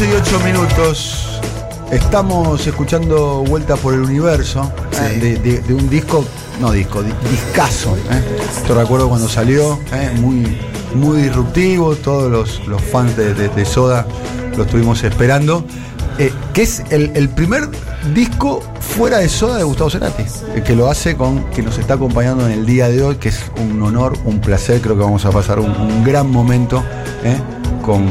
11 0.00 0.04
y 0.08 0.14
8 0.18 0.40
minutos. 0.40 1.40
Estamos 1.92 2.66
escuchando 2.66 3.44
Vuelta 3.46 3.76
por 3.76 3.92
el 3.92 4.00
Universo 4.00 4.72
Sí. 4.92 4.98
eh, 5.02 5.18
de, 5.20 5.36
de- 5.38 5.60
de 5.60 5.74
un 5.74 5.90
disco, 5.90 6.24
no 6.58 6.72
disco, 6.72 7.02
di- 7.02 7.12
discazo. 7.30 7.94
eh. 8.10 8.22
Yo 8.66 8.74
recuerdo 8.74 9.10
cuando 9.10 9.28
salió, 9.28 9.78
eh, 9.92 10.10
muy, 10.18 10.56
muy 10.94 11.20
disruptivo, 11.22 11.96
todos 11.96 12.30
los, 12.32 12.66
los 12.66 12.80
fans 12.80 13.14
de, 13.16 13.64
Soda 13.66 14.06
lo 14.56 14.64
estuvimos 14.64 15.02
esperando. 15.04 15.64
eh, 16.18 16.32
que 16.54 16.62
es 16.62 16.82
el, 16.90 17.10
el 17.14 17.28
primer 17.28 17.68
disco 18.14 18.62
fuera 18.80 19.18
de 19.18 19.28
Soda 19.28 19.56
de 19.58 19.64
Gustavo 19.64 19.90
Cerati, 19.90 20.24
que 20.64 20.74
lo 20.76 20.88
hace 20.90 21.14
con, 21.16 21.44
que 21.50 21.62
nos 21.62 21.76
está 21.78 21.94
acompañando 21.94 22.46
en 22.46 22.52
el 22.52 22.64
día 22.66 22.88
de 22.88 23.02
hoy, 23.02 23.16
que 23.16 23.28
es 23.30 23.40
un 23.60 23.82
honor, 23.82 24.16
un 24.24 24.40
placer, 24.40 24.80
creo 24.80 24.96
que 24.96 25.02
vamos 25.02 25.24
a 25.26 25.30
pasar 25.30 25.58
un, 25.60 25.70
un 25.70 26.04
gran 26.04 26.30
momento 26.30 26.82
con 27.90 28.06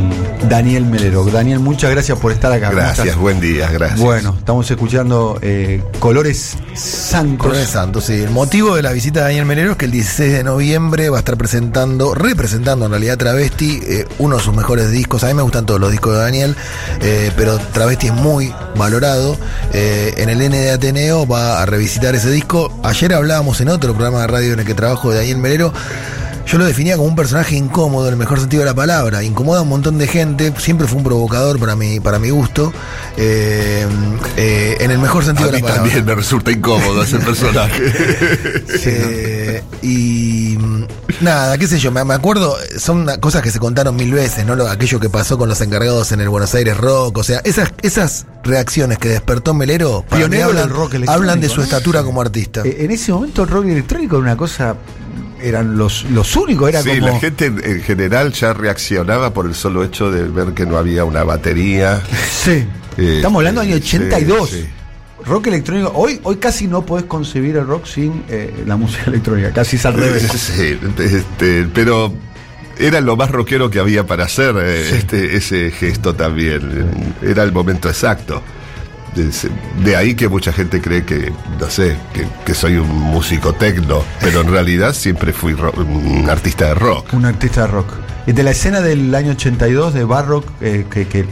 Daniel 0.50 0.86
Melero. 0.86 1.24
Daniel, 1.24 1.60
muchas 1.60 1.90
gracias 1.90 2.20
por 2.20 2.34
estar 2.34 2.52
acá. 2.52 2.68
¿Cómo 2.68 2.82
Gracias, 2.82 3.16
buen 3.16 3.40
día, 3.40 3.72
gracias. 3.72 4.02
Bueno, 4.02 4.36
estamos 4.38 4.70
escuchando 4.70 5.40
eh, 5.42 5.82
Colores 6.00 6.58
Santos. 6.76 7.48
Colores 7.48 7.70
Santos, 7.70 8.04
sí. 8.04 8.16
El 8.16 8.32
motivo 8.32 8.76
de 8.76 8.82
la 8.82 8.92
visita 8.92 9.22
de 9.22 9.26
Daniel 9.28 9.46
Melero 9.46 9.72
es 9.72 9.78
que 9.78 9.86
el 9.86 9.92
16 9.92 10.34
de 10.34 10.44
noviembre 10.44 11.10
va 11.10 11.16
a 11.16 11.20
estar 11.20 11.38
presentando, 11.38 12.14
representando 12.14 12.88
en 12.88 12.92
realidad 12.92 13.18
Travesti, 13.18 13.80
eh, 13.82 14.06
uno 14.18 14.36
de 14.36 14.44
sus 14.44 14.54
mejores 14.54 14.92
discos. 14.92 15.24
A 15.24 15.28
mí 15.28 15.34
me 15.34 15.44
gustan 15.44 15.66
todos 15.66 15.80
los 15.80 15.92
discos 15.92 16.12
de 16.12 16.20
Daniel, 16.20 16.58
eh, 17.00 17.32
pero 17.38 17.58
Travesti 17.58 18.08
es 18.08 18.14
muy 18.14 18.54
valorado. 18.76 19.38
En 19.72 20.28
el 20.28 20.42
N 20.42 20.58
de 20.58 20.72
Ateneo 20.72 21.26
va 21.26 21.62
a 21.62 21.66
revisitar 21.66 22.16
ese 22.16 22.30
disco. 22.32 22.70
Ayer 22.84 23.14
hablábamos 23.14 23.62
en 23.62 23.70
otro 23.70 23.94
programa 23.94 24.20
de 24.22 24.28
radio 24.28 24.54
en 24.54 24.60
el 24.60 24.66
que 24.66 24.74
trabajo 24.74 25.12
de 25.12 25.20
Daniel 25.20 25.38
Melero. 25.38 25.74
Yo 26.52 26.58
lo 26.58 26.66
definía 26.66 26.96
como 26.98 27.08
un 27.08 27.16
personaje 27.16 27.56
incómodo 27.56 28.08
en 28.08 28.14
el 28.14 28.18
mejor 28.18 28.40
sentido 28.40 28.62
de 28.64 28.70
la 28.70 28.74
palabra. 28.74 29.22
Incomoda 29.24 29.60
a 29.60 29.62
un 29.62 29.70
montón 29.70 30.00
de 30.00 30.08
gente. 30.08 30.52
Siempre 30.58 30.88
fue 30.88 30.98
un 30.98 31.04
provocador 31.04 31.60
para 31.60 31.76
mi, 31.76 32.00
para 32.00 32.18
mi 32.18 32.32
gusto. 32.32 32.74
Eh, 33.18 33.86
eh, 34.36 34.78
en 34.80 34.90
el 34.90 34.98
mejor 34.98 35.24
sentido 35.24 35.50
A 35.50 35.52
de 35.52 35.58
mí 35.58 35.62
la 35.62 35.68
palabra. 35.68 35.84
también 35.92 36.06
me 36.06 36.16
resulta 36.16 36.50
incómodo 36.52 37.04
ese 37.04 37.20
personaje. 37.20 37.84
Eh, 38.86 39.64
y 39.84 40.58
mm, 40.60 40.84
nada, 41.22 41.56
qué 41.60 41.68
sé 41.68 41.78
yo, 41.80 41.92
me, 41.92 42.04
me 42.04 42.14
acuerdo, 42.16 42.56
son 42.78 43.06
cosas 43.20 43.42
que 43.44 43.52
se 43.52 43.60
contaron 43.60 43.96
mil 43.96 44.12
veces, 44.12 44.46
¿no? 44.46 44.56
Lo- 44.56 44.68
aquello 44.70 45.00
que 45.00 45.10
pasó 45.10 45.38
con 45.38 45.50
los 45.50 45.62
encargados 45.62 46.12
en 46.14 46.22
el 46.22 46.30
Buenos 46.30 46.56
Aires 46.56 46.78
Rock, 46.78 47.18
o 47.20 47.24
sea, 47.24 47.42
esas, 47.44 47.70
esas 47.84 48.26
reacciones 48.44 48.98
que 48.98 49.10
despertó 49.10 49.54
Melero, 49.54 50.04
para 50.10 50.28
mí 50.28 50.38
hablan, 50.38 50.70
rock 50.70 50.96
hablan 51.08 51.42
de 51.42 51.50
su 51.50 51.62
estatura 51.62 52.04
como 52.04 52.22
artista. 52.22 52.62
Eh, 52.66 52.78
en 52.80 52.92
ese 52.92 53.12
momento 53.12 53.44
el 53.44 53.50
rock 53.50 53.66
electrónico 53.66 54.16
era 54.18 54.24
una 54.24 54.38
cosa, 54.38 54.76
eran 55.42 55.78
los, 55.78 56.04
los 56.12 56.36
únicos, 56.36 56.70
era 56.70 56.82
Sí, 56.82 57.00
como... 57.00 57.08
la 57.14 57.20
gente 57.20 57.46
en, 57.46 57.64
en 57.64 57.82
general 57.82 58.32
ya 58.34 58.54
reaccionaba 58.54 59.34
por 59.34 59.46
el 59.46 59.56
solo 59.56 59.84
hecho 59.84 60.12
de 60.12 60.24
ver 60.28 60.54
que 60.54 60.66
no 60.66 60.78
había 60.78 61.06
una 61.06 61.24
batería. 61.24 62.02
Sí. 62.44 62.66
Eh, 62.98 63.16
Estamos 63.18 63.40
hablando 63.40 63.62
del 63.62 63.72
año 63.74 63.82
sí, 63.84 63.98
82. 63.98 64.50
sí. 64.50 64.66
Rock 65.26 65.48
electrónico. 65.48 65.92
Hoy, 65.96 66.20
hoy 66.24 66.38
casi 66.38 66.68
no 66.68 66.86
podés 66.86 67.06
concebir 67.06 67.58
el 67.58 67.68
rock 67.68 67.86
sin 67.86 68.24
eh, 68.30 68.64
la 68.66 68.78
música 68.78 69.04
electrónica. 69.08 69.52
Casi 69.52 69.76
es 69.76 69.86
al 69.86 69.94
revés. 69.96 70.24
Sí, 70.32 70.78
este, 71.00 71.68
pero 71.74 72.14
era 72.78 73.02
lo 73.02 73.18
más 73.18 73.30
rockero 73.30 73.70
que 73.70 73.80
había 73.80 74.06
para 74.08 74.26
hacer 74.26 74.56
eh, 74.58 74.98
este, 74.98 75.36
ese 75.36 75.72
gesto 75.72 76.16
también. 76.16 76.62
Era 77.22 77.44
el 77.44 77.52
momento 77.52 77.90
exacto. 77.90 78.42
De, 79.16 79.96
ahí 79.96 80.16
que 80.16 80.28
mucha 80.28 80.54
gente 80.54 80.82
cree 80.82 81.04
que, 81.04 81.32
no 81.60 81.70
sé, 81.70 81.96
que, 82.14 82.28
que 82.46 82.54
soy 82.54 82.78
un 82.78 82.90
músico 82.90 83.54
tecno, 83.54 84.04
pero 84.22 84.42
en 84.42 84.48
realidad 84.52 84.94
siempre 84.94 85.34
fui 85.34 85.54
un 85.54 86.30
artista 86.30 86.68
de 86.68 86.76
rock. 86.76 87.14
Un 87.14 87.26
artista 87.26 87.62
de 87.62 87.68
rock. 87.68 87.94
Y 88.28 88.32
de 88.32 88.44
la 88.44 88.52
escena 88.52 88.82
del 88.82 89.14
año 89.16 89.32
82 89.32 89.94
de 89.94 90.04
Barrock, 90.04 90.46
eh, 90.62 90.86
que, 90.90 91.08
que 91.08 91.26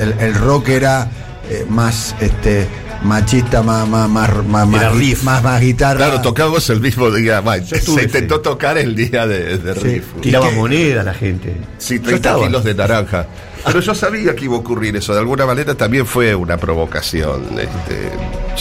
el, 0.00 0.14
el 0.18 0.34
rock 0.34 0.68
era 0.68 1.10
eh, 1.50 1.66
más 1.68 2.14
este 2.20 2.68
machista, 3.02 3.62
más, 3.62 3.88
más, 3.88 4.08
más, 4.08 4.44
más, 4.46 4.66
más, 4.68 4.80
Era 4.82 4.90
riff. 4.92 5.22
más, 5.22 5.42
más 5.42 5.60
guitarra. 5.60 5.96
Claro, 6.06 6.20
tocamos 6.20 6.68
el 6.70 6.80
mismo 6.80 7.10
día. 7.10 7.40
va, 7.40 7.58
se 7.60 7.78
intentó 8.02 8.40
tocar 8.40 8.78
el 8.78 8.94
día 8.94 9.26
de, 9.26 9.58
de 9.58 9.74
Sí. 9.74 9.80
Riff. 9.80 10.04
Tiraba 10.20 10.50
moneda 10.50 11.02
la 11.02 11.14
gente. 11.14 11.56
Sí, 11.78 11.96
Yo 11.96 12.02
30 12.02 12.16
estaba. 12.28 12.46
kilos 12.46 12.64
de 12.64 12.74
naranja. 12.74 13.26
Pero 13.64 13.80
yo 13.80 13.94
sabía 13.94 14.34
que 14.34 14.46
iba 14.46 14.56
a 14.56 14.58
ocurrir 14.60 14.96
eso. 14.96 15.12
De 15.12 15.18
alguna 15.20 15.44
manera 15.44 15.74
también 15.74 16.06
fue 16.06 16.34
una 16.34 16.56
provocación. 16.56 17.42
Este, 17.58 18.10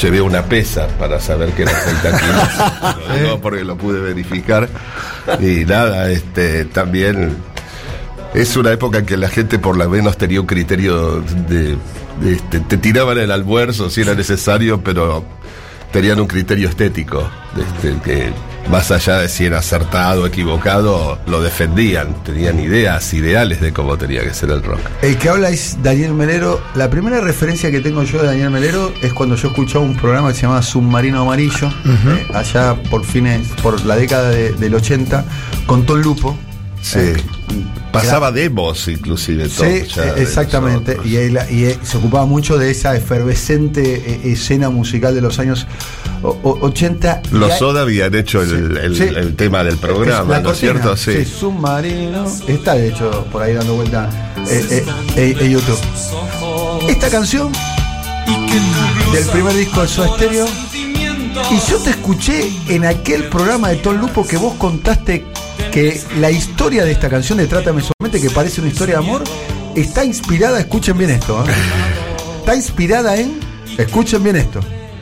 llevé 0.02 0.20
una 0.22 0.44
pesa 0.44 0.88
para 1.00 1.20
saber 1.22 1.52
que 1.54 1.62
eran 1.64 1.76
30 2.02 2.20
kilos. 2.20 2.98
Lo 3.08 3.16
digo 3.18 3.42
porque 3.42 3.64
lo 3.64 3.78
pude 3.78 4.02
verificar. 4.02 4.68
Y 5.40 5.64
nada, 5.66 6.10
este, 6.12 6.66
también 6.66 7.38
es 8.34 8.56
una 8.58 8.72
época 8.74 8.98
en 9.00 9.06
que 9.06 9.16
la 9.16 9.30
gente 9.30 9.58
por 9.58 9.78
lo 9.78 9.90
menos 9.90 10.18
tenía 10.18 10.42
un 10.42 10.48
criterio 10.48 11.22
de... 11.48 11.78
este, 12.25 12.59
te 12.59 12.78
tiraban 12.78 13.18
el 13.18 13.31
almuerzo 13.31 13.90
si 13.90 14.02
era 14.02 14.16
necesario, 14.16 14.81
pero 14.84 15.24
tenían 15.91 16.19
un 16.19 16.28
criterio 16.28 16.69
estético. 16.69 17.28
Este, 17.57 17.96
que 18.03 18.31
más 18.69 18.91
allá 18.91 19.18
de 19.18 19.30
si 19.30 19.46
era 19.46 19.57
acertado 19.59 20.24
o 20.24 20.28
equivocado, 20.28 21.18
lo 21.25 21.41
defendían. 21.41 22.13
Tenían 22.24 22.59
ideas, 22.59 23.12
ideales 23.16 23.59
de 23.62 23.74
cómo 23.74 23.97
tenía 23.97 24.22
que 24.22 24.31
ser 24.34 24.52
el 24.52 24.62
rock. 24.62 24.80
El 25.02 25.18
que 25.18 25.30
habla 25.30 25.50
es 25.50 25.78
Daniel 25.81 26.13
Melero. 26.13 26.62
La 26.75 26.90
primera 26.90 27.19
referencia 27.22 27.72
que 27.72 27.80
tengo 27.80 28.03
yo 28.03 28.19
de 28.22 28.28
Daniel 28.28 28.51
Melero 28.51 28.94
es 29.01 29.12
cuando 29.13 29.36
yo 29.36 29.47
escuchaba 29.47 29.84
un 29.84 29.96
programa 29.96 30.30
que 30.30 30.36
se 30.36 30.41
llamaba 30.44 30.62
Submarino 30.62 31.22
Amarillo, 31.22 31.69
eh, 31.86 32.28
allá 32.34 32.75
por 32.91 33.03
fines, 33.03 33.47
por 33.63 33.84
la 33.86 33.96
década 33.96 34.30
de- 34.30 34.51
del 34.53 34.75
80, 34.75 35.25
con 35.66 35.86
Tom 35.88 36.01
Lupo. 36.01 36.38
Sí. 36.82 37.00
Eh, 37.00 37.16
Pasaba 37.92 38.32
demos, 38.32 38.88
inclusive. 38.88 39.50
todo, 39.50 39.66
Sí, 39.68 39.84
ya 39.96 40.06
eh, 40.06 40.12
de 40.14 40.24
exactamente. 40.24 40.98
Y, 41.04 41.16
él, 41.16 41.40
y 41.50 41.64
él 41.66 41.80
se 41.84 41.98
ocupaba 41.98 42.26
mucho 42.28 42.58
de 42.58 42.70
esa 42.72 42.96
efervescente 42.96 43.96
eh, 44.06 44.22
escena 44.32 44.70
musical 44.70 45.16
de 45.16 45.22
los 45.22 45.40
años 45.40 45.66
o- 46.22 46.38
o- 46.44 46.60
80. 46.68 47.22
Y 47.32 47.36
Los 47.36 47.58
Soda 47.58 47.82
habían 47.82 48.14
hecho 48.14 48.42
el, 48.44 48.78
el- 48.78 48.96
Sí. 48.96 49.04
el 49.04 49.36
tema 49.36 49.64
del 49.64 49.78
programa, 49.78 50.40
¿no 50.40 50.52
es 50.52 50.60
cierto? 50.60 50.96
Sí. 50.96 51.26
submarino. 51.26 52.26
Está 52.48 52.76
de 52.76 52.90
hecho 52.90 53.26
por 53.32 53.42
ahí 53.42 53.54
dando 53.56 53.74
vuelta 53.76 54.10
eh, 54.48 54.86
eh, 55.16 55.36
eh, 55.40 55.50
YouTube. 55.50 55.80
Esta 56.88 57.10
canción 57.10 57.52
del 59.14 59.26
primer 59.28 59.54
disco 59.56 59.82
de 59.82 59.88
Soda 59.88 60.16
Stereo. 60.16 60.46
Y 61.52 61.72
yo 61.72 61.78
te 61.80 61.90
escuché 61.92 62.52
en 62.68 62.86
aquel 62.86 63.24
programa 63.30 63.70
de 63.70 63.78
Tom 63.78 63.98
Lupo 63.98 64.26
que 64.28 64.38
vos 64.38 64.54
contaste 64.56 65.26
que 65.72 66.02
la 66.20 66.31
historia 66.31 66.84
de 66.84 66.92
esta 66.92 67.09
canción 67.09 67.38
de 67.38 67.47
Trátame 67.47 67.81
Suavemente, 67.81 68.25
que 68.25 68.34
parece 68.34 68.62
una 68.62 68.70
historia 68.70 69.00
de 69.00 69.06
amor, 69.06 69.24
está 69.75 70.03
inspirada, 70.03 70.59
escuchen 70.59 70.97
bien 70.97 71.12
esto, 71.12 71.44
¿eh? 71.46 71.52
está 72.40 72.56
inspirada 72.56 73.18
en, 73.18 73.40
escuchen 73.78 74.24
bien 74.24 74.38
esto, 74.38 74.59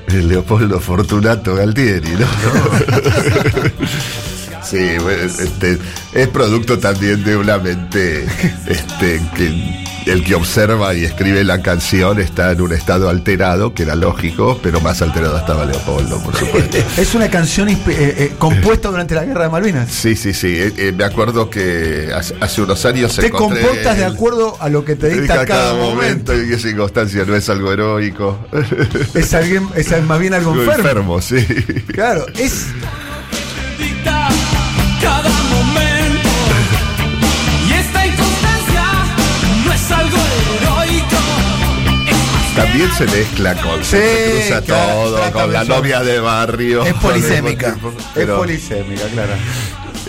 Leopoldo 0.07 0.79
Fortunato 0.79 1.55
Galtieri, 1.55 2.11
¿no? 2.11 2.27
sí, 4.69 4.97
este, 5.39 5.77
es 6.13 6.27
producto 6.27 6.77
también 6.79 7.23
de 7.23 7.37
una 7.37 7.57
mente 7.57 8.25
este, 8.67 9.21
que 9.35 9.87
el 10.07 10.23
que 10.23 10.35
observa 10.35 10.93
y 10.93 11.03
escribe 11.03 11.43
la 11.43 11.61
canción 11.61 12.19
está 12.19 12.51
en 12.51 12.61
un 12.61 12.73
estado 12.73 13.09
alterado, 13.09 13.73
que 13.73 13.83
era 13.83 13.95
lógico, 13.95 14.59
pero 14.63 14.79
más 14.79 15.01
alterado 15.01 15.37
estaba 15.37 15.65
Leopoldo, 15.65 16.21
por 16.21 16.35
supuesto. 16.35 16.77
es 16.97 17.13
una 17.13 17.29
canción 17.29 17.67
eh, 17.69 17.77
eh, 17.87 18.33
compuesta 18.37 18.89
durante 18.89 19.15
la 19.15 19.25
Guerra 19.25 19.43
de 19.43 19.49
Malvinas. 19.49 19.91
Sí, 19.91 20.15
sí, 20.15 20.33
sí. 20.33 20.57
eh, 20.57 20.93
me 20.95 21.03
acuerdo 21.03 21.49
que 21.49 22.09
hace, 22.15 22.35
hace 22.39 22.61
unos 22.61 22.85
años 22.85 23.15
Te 23.15 23.29
comportas 23.29 23.97
de 23.97 24.05
acuerdo 24.05 24.55
a 24.59 24.69
lo 24.69 24.85
que 24.85 24.95
te 24.95 25.09
dicta 25.09 25.45
cada, 25.45 25.73
momento. 25.73 26.33
y 26.33 26.53
esa 26.53 26.67
circunstancia 26.69 27.25
no 27.25 27.35
es 27.35 27.49
algo 27.49 27.71
heroico. 27.73 28.39
Es, 29.13 29.33
alguien, 29.33 29.67
es 29.75 30.03
más 30.03 30.19
bien 30.19 30.33
algo 30.33 30.53
enfermo. 30.59 31.17
enfermo, 31.17 31.21
sí. 31.21 31.45
Claro, 31.87 32.25
es 32.37 32.67
También 42.57 42.91
se 42.91 43.05
mezcla 43.05 43.53
con, 43.53 43.83
Sí, 43.83 43.97
se 43.97 44.31
cruza 44.47 44.61
claro, 44.63 44.93
todo, 44.93 45.31
con 45.31 45.53
la 45.53 45.63
novia 45.63 45.99
de 46.01 46.19
barrio. 46.19 46.83
Es 46.83 46.93
polisémica. 47.01 47.77
Es 48.15 48.25
polisémica, 48.25 49.03
claro. 49.13 49.33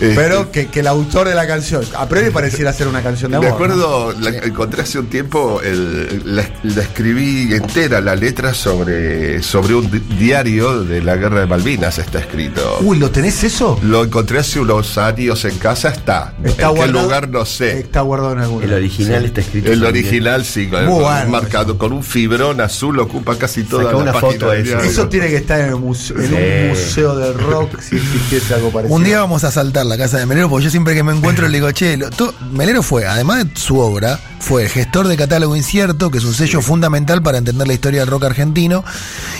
Este, 0.01 0.15
Pero 0.15 0.51
que, 0.51 0.67
que 0.67 0.79
el 0.81 0.87
autor 0.87 1.27
de 1.27 1.35
la 1.35 1.45
canción, 1.47 1.83
a 1.97 2.07
priori 2.07 2.29
pareciera 2.31 2.71
ser 2.73 2.87
una 2.87 3.01
canción 3.01 3.31
de 3.31 3.37
amor. 3.37 3.45
Me 3.45 3.49
¿no? 3.49 3.55
acuerdo, 3.55 4.13
la 4.19 4.29
encontré 4.45 4.81
hace 4.83 4.99
un 4.99 5.07
tiempo, 5.07 5.61
el- 5.63 6.21
la, 6.35 6.49
la 6.63 6.81
escribí 6.81 7.53
entera, 7.53 8.01
la 8.01 8.15
letra 8.15 8.53
sobre, 8.53 9.41
sobre 9.43 9.75
un 9.75 9.89
di- 9.91 9.99
diario 10.17 10.83
de 10.83 11.01
la 11.01 11.15
guerra 11.17 11.41
de 11.41 11.45
Malvinas, 11.47 11.97
está 11.99 12.19
escrito. 12.19 12.77
Uy, 12.81 12.97
¿lo 12.97 13.11
tenés 13.11 13.43
eso? 13.43 13.79
Lo 13.83 14.03
encontré 14.03 14.39
hace 14.39 14.59
unos 14.59 14.97
años 14.97 15.43
en 15.45 15.57
casa, 15.57 15.89
está. 15.89 16.33
Está 16.43 16.69
en 16.69 16.75
qué 16.75 16.87
lugar 16.87 17.29
no 17.29 17.45
sé. 17.45 17.79
Está 17.79 18.01
guardado 18.01 18.33
en 18.33 18.39
algún 18.39 18.63
El 18.63 18.73
original 18.73 19.25
está 19.25 19.41
escrito. 19.41 19.71
El 19.71 19.81
también. 19.81 20.05
original 20.05 20.45
sí, 20.45 20.67
con- 20.67 20.85
Muy 20.85 20.93
con- 20.95 21.03
bueno 21.03 21.29
marcado 21.29 21.77
con 21.77 21.91
un 21.93 22.03
fibrón 22.03 22.61
azul, 22.61 22.99
ocupa 22.99 23.37
casi 23.37 23.63
toda 23.63 23.83
Sacá 23.83 23.95
la 23.97 24.03
una 24.03 24.13
página 24.13 24.31
foto 24.31 24.51
de 24.51 24.57
eso. 24.61 24.67
diario. 24.69 24.89
Eso 24.89 25.07
tiene 25.09 25.27
que 25.27 25.35
estar 25.37 25.59
en, 25.59 25.67
el 25.67 25.75
muse- 25.75 26.13
en 26.15 26.33
un 26.63 26.69
museo 26.69 27.15
del 27.17 27.33
rock 27.33 27.79
si 27.81 27.95
existiese 27.97 28.53
algo 28.53 28.69
parecido. 28.71 28.95
Un 28.95 29.03
día 29.03 29.19
vamos 29.19 29.43
a 29.43 29.51
saltar 29.51 29.85
la 29.89 29.97
casa 29.97 30.17
de 30.17 30.25
Melero, 30.25 30.49
porque 30.49 30.65
yo 30.65 30.71
siempre 30.71 30.93
que 30.93 31.03
me 31.03 31.13
encuentro 31.13 31.47
le 31.47 31.57
digo, 31.57 31.71
che, 31.71 31.97
lo- 31.97 32.09
Melero 32.51 32.81
fue, 32.83 33.05
además 33.05 33.45
de 33.45 33.59
su 33.59 33.77
obra, 33.79 34.19
fue 34.39 34.63
el 34.63 34.69
gestor 34.69 35.07
de 35.07 35.17
Catálogo 35.17 35.55
Incierto, 35.55 36.09
que 36.11 36.19
es 36.19 36.23
un 36.23 36.33
sello 36.33 36.61
fundamental 36.61 37.21
para 37.21 37.37
entender 37.39 37.67
la 37.67 37.73
historia 37.73 37.99
del 38.01 38.09
rock 38.09 38.23
argentino, 38.25 38.85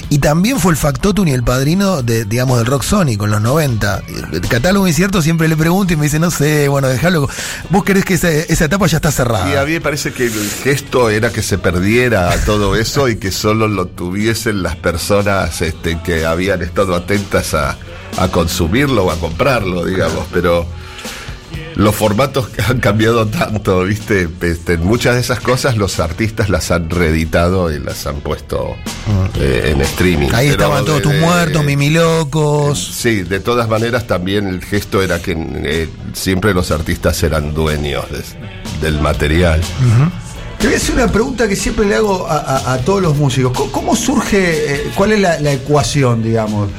y 0.09 0.19
también 0.19 0.59
fue 0.59 0.71
el 0.71 0.77
factotum 0.77 1.27
y 1.27 1.31
el 1.31 1.43
padrino 1.43 2.01
de, 2.03 2.25
digamos, 2.25 2.57
del 2.57 2.65
rock 2.67 2.83
sónico 2.83 3.25
en 3.25 3.31
los 3.31 3.41
90. 3.41 4.03
El 4.33 4.41
Catálogo 4.41 4.87
Incierto 4.87 5.21
siempre 5.21 5.47
le 5.47 5.55
pregunto 5.55 5.93
y 5.93 5.95
me 5.95 6.03
dice, 6.03 6.19
no 6.19 6.31
sé, 6.31 6.67
bueno, 6.67 6.87
déjalo. 6.87 7.29
Vos 7.69 7.83
querés 7.83 8.03
que 8.05 8.15
esa, 8.15 8.29
esa 8.29 8.65
etapa 8.65 8.87
ya 8.87 8.97
está 8.97 9.11
cerrada. 9.11 9.49
Y 9.51 9.55
a 9.55 9.63
mí 9.65 9.71
me 9.73 9.81
parece 9.81 10.11
que 10.11 10.25
el 10.25 10.51
gesto 10.63 11.09
era 11.09 11.31
que 11.31 11.41
se 11.43 11.57
perdiera 11.57 12.35
todo 12.45 12.75
eso 12.75 13.07
y 13.07 13.17
que 13.17 13.31
solo 13.31 13.67
lo 13.67 13.85
tuviesen 13.87 14.63
las 14.63 14.75
personas 14.75 15.61
este, 15.61 15.99
que 16.03 16.25
habían 16.25 16.61
estado 16.61 16.95
atentas 16.95 17.53
a, 17.53 17.77
a 18.17 18.27
consumirlo 18.29 19.05
o 19.05 19.11
a 19.11 19.15
comprarlo, 19.17 19.85
digamos, 19.85 20.25
pero 20.33 20.65
los 21.75 21.95
formatos 21.95 22.49
han 22.67 22.79
cambiado 22.79 23.25
tanto, 23.27 23.83
¿viste? 23.83 24.27
Este, 24.41 24.77
muchas 24.77 25.15
de 25.15 25.21
esas 25.21 25.39
cosas 25.39 25.77
los 25.77 25.99
artistas 25.99 26.49
las 26.49 26.71
han 26.71 26.89
reeditado 26.89 27.71
y 27.71 27.79
las 27.79 28.05
han 28.07 28.17
puesto 28.21 28.75
eh, 29.39 29.71
en 29.73 29.81
streaming. 29.81 30.29
Ahí 30.33 30.49
Pero 30.49 30.63
estaban 30.63 30.85
todos 30.85 31.01
tus 31.01 31.13
muertos, 31.15 31.63
mimilocos. 31.63 32.77
Sí, 32.79 33.21
de 33.23 33.39
todas 33.39 33.69
maneras 33.69 34.07
también 34.07 34.47
el 34.47 34.63
gesto 34.63 35.01
era 35.01 35.21
que 35.21 35.35
eh, 35.37 35.89
siempre 36.13 36.53
los 36.53 36.71
artistas 36.71 37.21
eran 37.23 37.53
dueños 37.53 38.05
de- 38.11 38.19
del 38.81 38.99
material. 39.01 39.61
Te 40.57 40.67
voy 40.67 40.73
a 40.73 40.77
hacer 40.77 40.95
una 40.95 41.09
pregunta 41.09 41.47
que 41.47 41.55
siempre 41.55 41.85
le 41.85 41.95
hago 41.95 42.27
a, 42.27 42.37
a- 42.39 42.73
a 42.73 42.77
todos 42.79 43.01
los 43.01 43.15
músicos. 43.15 43.53
¿Cómo, 43.55 43.71
cómo 43.71 43.95
surge, 43.95 44.75
eh, 44.75 44.91
cuál 44.95 45.13
es 45.13 45.19
la, 45.21 45.39
la 45.39 45.53
ecuación, 45.53 46.21
digamos? 46.21 46.69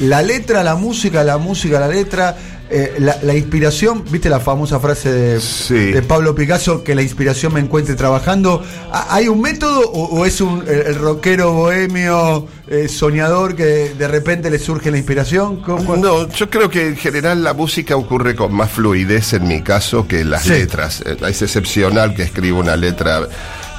La 0.00 0.22
letra, 0.22 0.62
la 0.62 0.74
música, 0.76 1.22
la 1.24 1.36
música, 1.38 1.78
la 1.78 1.88
letra, 1.88 2.36
eh, 2.70 2.94
la, 2.98 3.18
la 3.22 3.34
inspiración, 3.34 4.04
¿viste 4.10 4.30
la 4.30 4.40
famosa 4.40 4.80
frase 4.80 5.12
de, 5.12 5.40
Sí. 5.40 5.74
de 5.92 6.02
Pablo 6.02 6.34
Picasso, 6.34 6.82
que 6.82 6.94
la 6.94 7.02
inspiración 7.02 7.52
me 7.52 7.60
encuentre 7.60 7.96
trabajando? 7.96 8.62
¿Ha- 8.92 9.14
¿Hay 9.14 9.28
un 9.28 9.40
método 9.40 9.80
o, 9.90 10.04
o 10.20 10.24
es 10.24 10.40
un, 10.40 10.62
el, 10.66 10.80
el 10.86 10.94
rockero 10.94 11.52
bohemio, 11.52 12.46
eh, 12.68 12.88
soñador, 12.88 13.54
que 13.56 13.92
de 13.98 14.08
repente 14.08 14.50
le 14.50 14.58
surge 14.58 14.90
la 14.90 14.96
inspiración? 14.98 15.60
¿Cómo- 15.62 15.96
No, 15.96 16.28
yo 16.28 16.48
creo 16.48 16.70
que 16.70 16.86
en 16.88 16.96
general 16.96 17.42
la 17.44 17.52
música 17.52 17.94
ocurre 17.96 18.34
con 18.34 18.54
más 18.54 18.70
fluidez 18.70 19.32
en 19.34 19.46
mi 19.48 19.60
caso 19.62 20.06
que 20.08 20.24
las 20.24 20.44
Sí. 20.44 20.50
letras. 20.50 21.02
Eh, 21.04 21.16
Es 21.28 21.42
excepcional 21.42 22.14
que 22.14 22.22
escribo 22.22 22.58
una 22.60 22.76
letra 22.76 23.20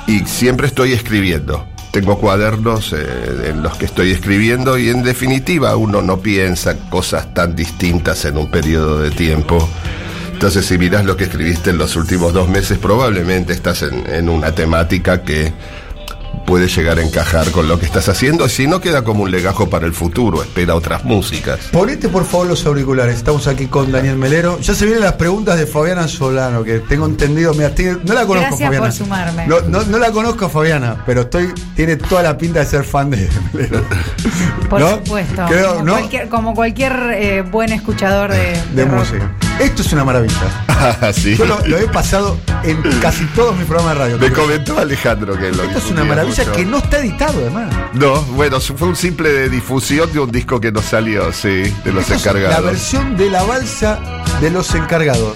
y 0.05 0.19
siempre 0.25 0.67
estoy 0.67 0.93
escribiendo. 0.93 1.65
Tengo 1.91 2.17
cuadernos 2.17 2.93
eh, 2.93 3.49
en 3.49 3.61
los 3.61 3.77
que 3.77 3.85
estoy 3.85 4.11
escribiendo 4.11 4.77
y 4.77 4.89
en 4.89 5.03
definitiva 5.03 5.75
uno 5.75 6.01
no 6.01 6.19
piensa 6.19 6.77
cosas 6.89 7.33
tan 7.33 7.55
distintas 7.55 8.23
en 8.25 8.37
un 8.37 8.49
periodo 8.49 8.99
de 8.99 9.11
tiempo. 9.11 9.67
Entonces 10.31 10.65
si 10.65 10.77
mirás 10.77 11.05
lo 11.05 11.17
que 11.17 11.25
escribiste 11.25 11.71
en 11.71 11.77
los 11.77 11.95
últimos 11.95 12.33
dos 12.33 12.47
meses 12.47 12.77
probablemente 12.77 13.53
estás 13.53 13.83
en, 13.83 14.07
en 14.07 14.29
una 14.29 14.53
temática 14.53 15.21
que 15.21 15.51
puede 16.45 16.67
llegar 16.67 16.97
a 16.97 17.01
encajar 17.03 17.49
con 17.51 17.67
lo 17.67 17.79
que 17.79 17.85
estás 17.85 18.09
haciendo, 18.09 18.49
si 18.49 18.67
no 18.67 18.81
queda 18.81 19.03
como 19.03 19.23
un 19.23 19.31
legajo 19.31 19.69
para 19.69 19.85
el 19.85 19.93
futuro, 19.93 20.41
espera 20.41 20.75
otras 20.75 21.03
músicas. 21.05 21.59
Ponete 21.71 22.09
por 22.09 22.25
favor 22.25 22.47
los 22.47 22.65
auriculares. 22.65 23.15
Estamos 23.15 23.47
aquí 23.47 23.67
con 23.67 23.91
Daniel 23.91 24.17
Melero. 24.17 24.59
Ya 24.59 24.73
se 24.73 24.85
vienen 24.85 25.03
las 25.03 25.13
preguntas 25.13 25.57
de 25.57 25.65
Fabiana 25.67 26.07
Solano, 26.07 26.63
que 26.63 26.79
tengo 26.79 27.05
entendido. 27.05 27.53
Mira, 27.53 27.73
tiene- 27.73 27.97
no 28.03 28.13
la 28.13 28.25
conozco, 28.25 28.49
Gracias 28.57 28.67
Fabiana. 28.67 28.85
por 28.87 28.91
sumarme. 28.95 29.47
No, 29.47 29.61
no, 29.61 29.83
no 29.83 29.97
la 29.97 30.11
conozco, 30.11 30.49
Fabiana, 30.49 31.03
pero 31.05 31.21
estoy 31.21 31.53
tiene 31.75 31.95
toda 31.95 32.23
la 32.23 32.37
pinta 32.37 32.59
de 32.59 32.65
ser 32.65 32.83
fan 32.83 33.09
de 33.09 33.29
Melero. 33.53 33.83
Por 34.69 34.79
¿No? 34.81 34.89
supuesto. 34.97 35.45
Creo, 35.47 35.73
como, 35.75 35.85
¿no? 35.85 35.93
cualquier, 35.93 36.29
como 36.29 36.53
cualquier 36.55 36.93
eh, 37.13 37.41
buen 37.43 37.71
escuchador 37.71 38.31
de, 38.31 38.37
De 38.37 38.59
de 38.73 38.85
rock. 38.85 38.99
música. 38.99 39.31
Esto 39.61 39.81
es 39.83 39.93
una 39.93 40.03
maravilla. 40.03 40.65
Ah, 40.81 41.13
sí. 41.13 41.35
Yo 41.37 41.45
lo, 41.45 41.59
lo 41.67 41.77
he 41.77 41.87
pasado 41.87 42.39
en 42.63 42.81
casi 43.01 43.23
todos 43.35 43.55
mis 43.55 43.67
programas 43.67 43.93
de 43.93 43.99
radio. 44.03 44.17
Me 44.17 44.31
comentó 44.31 44.79
Alejandro 44.79 45.37
que 45.37 45.51
lo 45.51 45.61
Esto 45.61 45.77
es 45.77 45.91
una 45.91 46.03
maravilla 46.03 46.43
mucho. 46.43 46.55
que 46.57 46.65
no 46.65 46.77
está 46.79 46.97
editado, 46.97 47.37
además. 47.39 47.71
No, 47.93 48.19
bueno, 48.23 48.59
fue 48.59 48.87
un 48.87 48.95
simple 48.95 49.29
de 49.31 49.49
difusión 49.49 50.11
de 50.11 50.19
un 50.19 50.31
disco 50.31 50.59
que 50.59 50.71
no 50.71 50.81
salió, 50.81 51.31
sí, 51.31 51.71
de 51.85 51.91
los 51.93 52.09
Esto 52.09 52.15
es 52.15 52.25
La 52.25 52.31
encargados. 52.31 52.65
versión 52.65 53.15
de 53.15 53.29
la 53.29 53.43
balsa 53.43 53.99
de 54.41 54.49
los 54.49 54.73
encargados. 54.73 55.35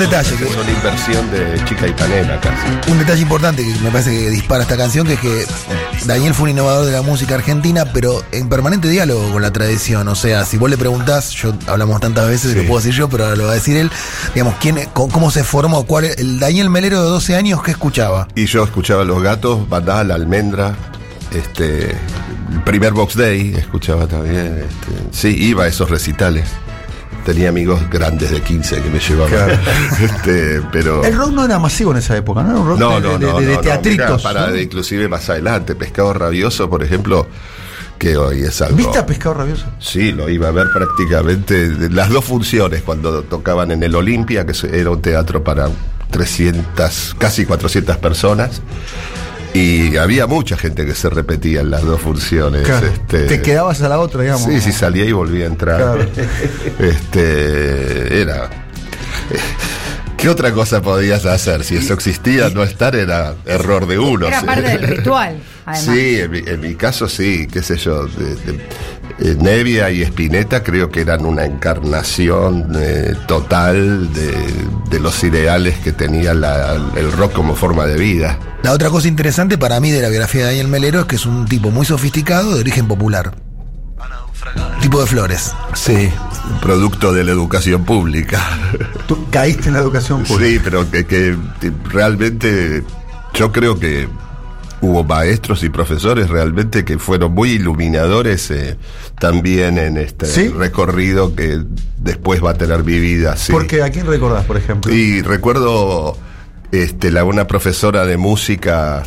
Detalle 0.00 0.36
que- 0.36 0.44
Es 0.48 0.56
una 0.56 0.70
inversión 0.70 1.30
de 1.30 1.64
chica 1.64 1.86
y 1.86 1.92
panela 1.92 2.40
casi. 2.40 2.90
Un 2.90 2.98
detalle 2.98 3.22
importante 3.22 3.62
que 3.62 3.72
me 3.80 3.90
parece 3.90 4.10
que 4.10 4.30
dispara 4.30 4.62
esta 4.62 4.76
canción, 4.76 5.06
que 5.06 5.12
es 5.14 5.20
que 5.20 5.46
Daniel 6.06 6.34
fue 6.34 6.44
un 6.44 6.50
innovador 6.50 6.86
de 6.86 6.92
la 6.92 7.02
música 7.02 7.36
argentina, 7.36 7.84
pero 7.92 8.22
en 8.32 8.48
permanente 8.48 8.88
diálogo 8.88 9.30
con 9.32 9.42
la 9.42 9.52
tradición. 9.52 10.08
O 10.08 10.14
sea, 10.16 10.44
si 10.44 10.56
vos 10.56 10.68
le 10.68 10.76
preguntás, 10.76 11.30
yo 11.30 11.54
hablamos 11.68 12.00
tantas 12.00 12.26
veces, 12.28 12.52
Sí. 12.52 12.58
lo 12.58 12.64
puedo 12.66 12.80
decir 12.80 12.94
yo, 12.94 13.08
pero 13.08 13.24
ahora 13.24 13.36
lo 13.36 13.44
va 13.44 13.52
a 13.52 13.54
decir 13.54 13.76
él, 13.76 13.90
digamos, 14.34 14.54
quién, 14.60 14.78
cómo, 14.92 15.12
cómo 15.12 15.30
se 15.30 15.44
formó, 15.44 15.84
cuál, 15.84 16.04
el 16.04 16.38
Daniel 16.40 16.70
Melero 16.70 17.02
de 17.02 17.08
12 17.08 17.36
años, 17.36 17.62
¿qué 17.62 17.70
escuchaba? 17.70 18.26
Y 18.34 18.46
yo 18.46 18.64
escuchaba 18.64 19.04
Los 19.04 19.22
Gatos, 19.22 19.68
Bandal, 19.68 20.10
Almendra, 20.10 20.74
este, 21.32 21.90
el 21.90 22.62
primer 22.64 22.92
Box 22.92 23.16
Day, 23.16 23.54
escuchaba 23.56 24.06
también. 24.06 24.58
Este, 24.68 25.02
sí, 25.12 25.28
iba 25.44 25.64
a 25.64 25.68
esos 25.68 25.88
recitales. 25.90 26.44
Tenía 27.30 27.48
amigos 27.50 27.80
grandes 27.88 28.28
de 28.32 28.40
15 28.40 28.82
que 28.82 28.90
me 28.90 28.98
llevaban. 28.98 29.30
Claro. 29.32 29.54
este, 30.02 30.60
pero. 30.72 31.04
El 31.04 31.16
rock 31.16 31.30
no 31.30 31.44
era 31.44 31.60
masivo 31.60 31.92
en 31.92 31.98
esa 31.98 32.16
época, 32.16 32.42
¿no? 32.42 32.50
Era 32.50 32.58
un 32.60 32.66
rock 32.68 32.78
No, 32.80 33.00
de, 33.00 33.00
no, 33.00 33.18
de- 33.18 33.26
no. 33.26 33.38
de- 33.38 33.46
de 33.46 33.50
no, 33.52 33.54
no, 33.56 33.60
teatritos. 33.60 34.22
para, 34.22 34.50
de- 34.50 34.62
inclusive 34.62 35.06
más 35.06 35.30
adelante, 35.30 35.76
Pescado 35.76 36.12
Rabioso, 36.12 36.68
por 36.68 36.82
ejemplo, 36.82 37.28
que 37.98 38.16
hoy 38.16 38.40
es 38.42 38.60
algo. 38.62 38.76
¿Viste 38.76 38.98
a 38.98 39.06
Pescado 39.06 39.34
Rabioso? 39.36 39.66
Sí, 39.78 40.10
lo 40.10 40.28
iba 40.28 40.48
a 40.48 40.50
ver 40.50 40.66
prácticamente 40.74 41.68
de 41.68 41.88
las 41.90 42.08
dos 42.08 42.24
funciones 42.24 42.82
cuando 42.82 43.22
tocaban 43.22 43.70
en 43.70 43.84
el 43.84 43.94
Olimpia, 43.94 44.44
que 44.44 44.52
era 44.76 44.90
un 44.90 45.00
teatro 45.00 45.44
para 45.44 45.68
300, 46.10 47.14
casi 47.16 47.44
400 47.46 47.96
personas. 47.98 48.60
Y 49.52 49.96
había 49.96 50.26
mucha 50.28 50.56
gente 50.56 50.86
que 50.86 50.94
se 50.94 51.10
repetía 51.10 51.60
en 51.60 51.70
las 51.70 51.82
dos 51.82 52.00
funciones. 52.00 52.62
Claro. 52.62 52.86
este, 52.86 53.24
Te 53.26 53.42
quedabas 53.42 53.82
a 53.82 53.88
la 53.88 53.98
otra, 53.98 54.22
digamos. 54.22 54.44
Sí, 54.44 54.60
sí, 54.60 54.70
salía 54.72 55.04
y 55.04 55.12
volvía 55.12 55.44
a 55.44 55.48
entrar. 55.48 55.76
Claro. 55.78 56.06
Este, 56.78 58.20
era. 58.20 58.48
¿Qué 60.16 60.28
otra 60.28 60.52
cosa 60.52 60.82
podías 60.82 61.24
hacer? 61.24 61.64
Si 61.64 61.76
eso 61.76 61.94
existía, 61.94 62.50
no 62.50 62.62
estar 62.62 62.94
era 62.94 63.34
error 63.46 63.86
de 63.86 63.98
uno. 63.98 64.26
Era 64.28 64.40
sí. 64.40 64.46
parte 64.46 64.62
del 64.62 64.82
ritual, 64.96 65.36
además. 65.66 65.94
Sí, 65.96 66.20
en 66.20 66.30
mi, 66.30 66.38
en 66.46 66.60
mi 66.60 66.74
caso 66.74 67.08
sí, 67.08 67.48
qué 67.50 67.62
sé 67.62 67.76
yo. 67.76 68.06
de- 68.06 68.34
de- 68.36 68.60
Nevia 69.38 69.90
y 69.90 70.02
Spinetta 70.02 70.62
creo 70.62 70.90
que 70.90 71.00
eran 71.00 71.24
una 71.26 71.44
encarnación 71.44 72.72
eh, 72.76 73.14
total 73.26 74.12
de, 74.12 74.32
de 74.90 75.00
los 75.00 75.22
ideales 75.24 75.78
que 75.78 75.92
tenía 75.92 76.34
la- 76.34 76.74
el 76.96 77.12
rock 77.12 77.32
como 77.32 77.54
forma 77.54 77.86
de 77.86 77.96
vida. 77.98 78.38
La 78.62 78.72
otra 78.72 78.90
cosa 78.90 79.08
interesante 79.08 79.56
para 79.58 79.80
mí 79.80 79.90
de 79.90 80.02
la 80.02 80.08
biografía 80.08 80.42
de 80.42 80.46
Daniel 80.48 80.68
Melero 80.68 81.00
es 81.00 81.06
que 81.06 81.16
es 81.16 81.26
un 81.26 81.46
tipo 81.46 81.70
muy 81.70 81.86
sofisticado 81.86 82.54
de 82.54 82.60
origen 82.60 82.86
popular. 82.88 83.32
Tipo 84.80 85.00
de 85.00 85.06
flores. 85.06 85.52
Sí, 85.74 86.08
producto 86.62 87.12
de 87.12 87.22
la 87.24 87.32
educación 87.32 87.84
pública. 87.84 88.40
Tú 89.06 89.26
caíste 89.30 89.68
en 89.68 89.74
la 89.74 89.80
educación 89.80 90.22
pública. 90.24 90.50
Sí, 90.50 90.60
pero 90.64 90.90
que, 90.90 91.04
que 91.06 91.36
te- 91.60 91.72
realmente 91.90 92.82
yo 93.34 93.52
creo 93.52 93.78
que 93.78 94.08
hubo 94.80 95.04
maestros 95.04 95.62
y 95.62 95.68
profesores 95.68 96.30
realmente 96.30 96.84
que 96.84 96.98
fueron 96.98 97.32
muy 97.32 97.50
iluminadores 97.50 98.50
eh, 98.50 98.76
también 99.18 99.78
en 99.78 99.96
este 99.96 100.26
¿Sí? 100.26 100.48
recorrido 100.48 101.34
que 101.34 101.60
después 101.98 102.42
va 102.42 102.50
a 102.50 102.54
tener 102.54 102.82
mi 102.84 102.98
vida. 102.98 103.36
sí. 103.36 103.52
Porque 103.52 103.82
¿a 103.82 103.90
quién 103.90 104.06
recordás, 104.06 104.44
por 104.44 104.56
ejemplo? 104.56 104.92
Y 104.92 105.22
recuerdo 105.22 106.16
este, 106.72 107.10
la, 107.10 107.24
una 107.24 107.46
profesora 107.46 108.06
de 108.06 108.16
música, 108.16 109.02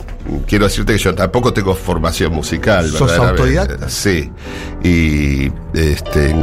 quiero 0.48 0.66
decirte 0.66 0.94
que 0.94 1.00
yo 1.00 1.16
tampoco 1.16 1.54
tengo 1.54 1.76
formación 1.76 2.34
musical. 2.34 2.90
¿Sos 2.90 3.12
autodidacta? 3.14 3.90
Sí. 3.90 4.30
Y 4.84 5.52
este, 5.74 6.36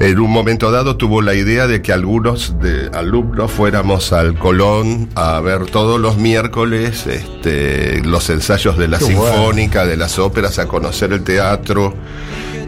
en- 0.00 0.18
un 0.20 0.30
momento 0.30 0.70
dado 0.70 0.96
tuvo 0.96 1.22
la 1.22 1.34
idea 1.34 1.66
de 1.66 1.82
que 1.82 1.92
algunos 1.92 2.58
de 2.60 2.90
alumnos 2.94 3.50
fuéramos 3.50 4.12
al 4.12 4.34
Colón 4.38 5.08
a 5.14 5.40
ver 5.40 5.66
todos 5.66 6.00
los 6.00 6.16
miércoles 6.18 7.06
este, 7.06 8.00
los 8.04 8.30
ensayos 8.30 8.76
de 8.78 8.88
la 8.88 8.98
Qué 8.98 9.04
bueno. 9.06 9.24
sinfónica, 9.24 9.86
de 9.86 9.96
las 9.96 10.18
óperas, 10.18 10.58
a 10.58 10.66
conocer 10.68 11.12
el 11.12 11.22
teatro. 11.24 11.94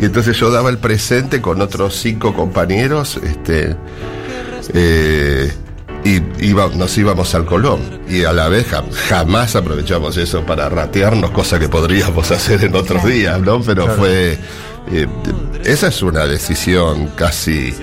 Y 0.00 0.06
entonces 0.06 0.36
yo 0.38 0.50
daba 0.50 0.70
el 0.70 0.78
presente 0.78 1.40
con 1.42 1.60
otros 1.60 1.94
cinco 1.96 2.34
compañeros, 2.34 3.20
este, 3.22 3.76
eh, 4.74 5.52
y 6.04 6.22
iba- 6.46 6.68
nos 6.74 6.96
íbamos 6.96 7.34
al 7.34 7.44
Colón. 7.44 7.80
Y 8.08 8.24
a 8.24 8.32
la 8.32 8.48
vez 8.48 8.66
jam- 8.72 8.90
jamás 9.08 9.54
aprovechamos 9.56 10.16
eso 10.16 10.42
para 10.46 10.68
ratearnos, 10.68 11.30
cosa 11.32 11.58
que 11.58 11.68
podríamos 11.68 12.30
hacer 12.30 12.64
en 12.64 12.74
otros 12.74 13.04
días, 13.04 13.40
¿no? 13.40 13.60
Pero 13.62 13.86
fue. 13.88 14.38
Eh, 14.88 15.06
esa 15.64 15.88
es 15.88 16.02
una 16.02 16.26
decisión 16.26 17.08
casi. 17.16 17.74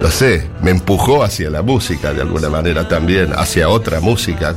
no 0.00 0.10
sé, 0.10 0.48
me 0.62 0.70
empujó 0.70 1.22
hacia 1.22 1.50
la 1.50 1.62
música 1.62 2.12
de 2.12 2.22
alguna 2.22 2.48
manera 2.50 2.88
también, 2.88 3.32
hacia 3.34 3.68
otra 3.68 4.00
música. 4.00 4.54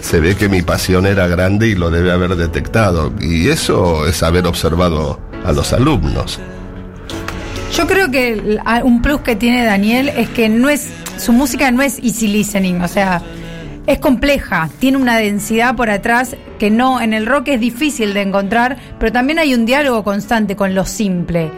Se 0.00 0.20
ve 0.20 0.36
que 0.36 0.48
mi 0.48 0.62
pasión 0.62 1.06
era 1.06 1.26
grande 1.26 1.68
y 1.68 1.74
lo 1.74 1.90
debe 1.90 2.12
haber 2.12 2.36
detectado. 2.36 3.12
Y 3.20 3.48
eso 3.48 4.06
es 4.06 4.22
haber 4.22 4.46
observado 4.46 5.20
a 5.44 5.52
los 5.52 5.72
alumnos. 5.72 6.40
Yo 7.74 7.86
creo 7.86 8.10
que 8.10 8.58
un 8.82 9.02
plus 9.02 9.20
que 9.20 9.36
tiene 9.36 9.64
Daniel 9.64 10.08
es 10.08 10.28
que 10.30 10.48
no 10.48 10.68
es 10.68 10.88
su 11.18 11.32
música 11.32 11.70
no 11.70 11.82
es 11.82 11.98
easy 11.98 12.28
listening, 12.28 12.80
o 12.80 12.88
sea, 12.88 13.20
es 13.88 13.98
compleja, 13.98 14.68
tiene 14.78 14.98
una 14.98 15.16
densidad 15.18 15.74
por 15.74 15.90
atrás 15.90 16.36
que 16.58 16.70
no 16.70 17.00
en 17.00 17.12
el 17.14 17.26
rock 17.26 17.48
es 17.48 17.60
difícil 17.60 18.14
de 18.14 18.22
encontrar, 18.22 18.76
pero 19.00 19.10
también 19.12 19.38
hay 19.38 19.54
un 19.54 19.64
diálogo 19.66 20.04
constante 20.04 20.54
con 20.56 20.74
lo 20.74 20.84
simple. 20.86 21.50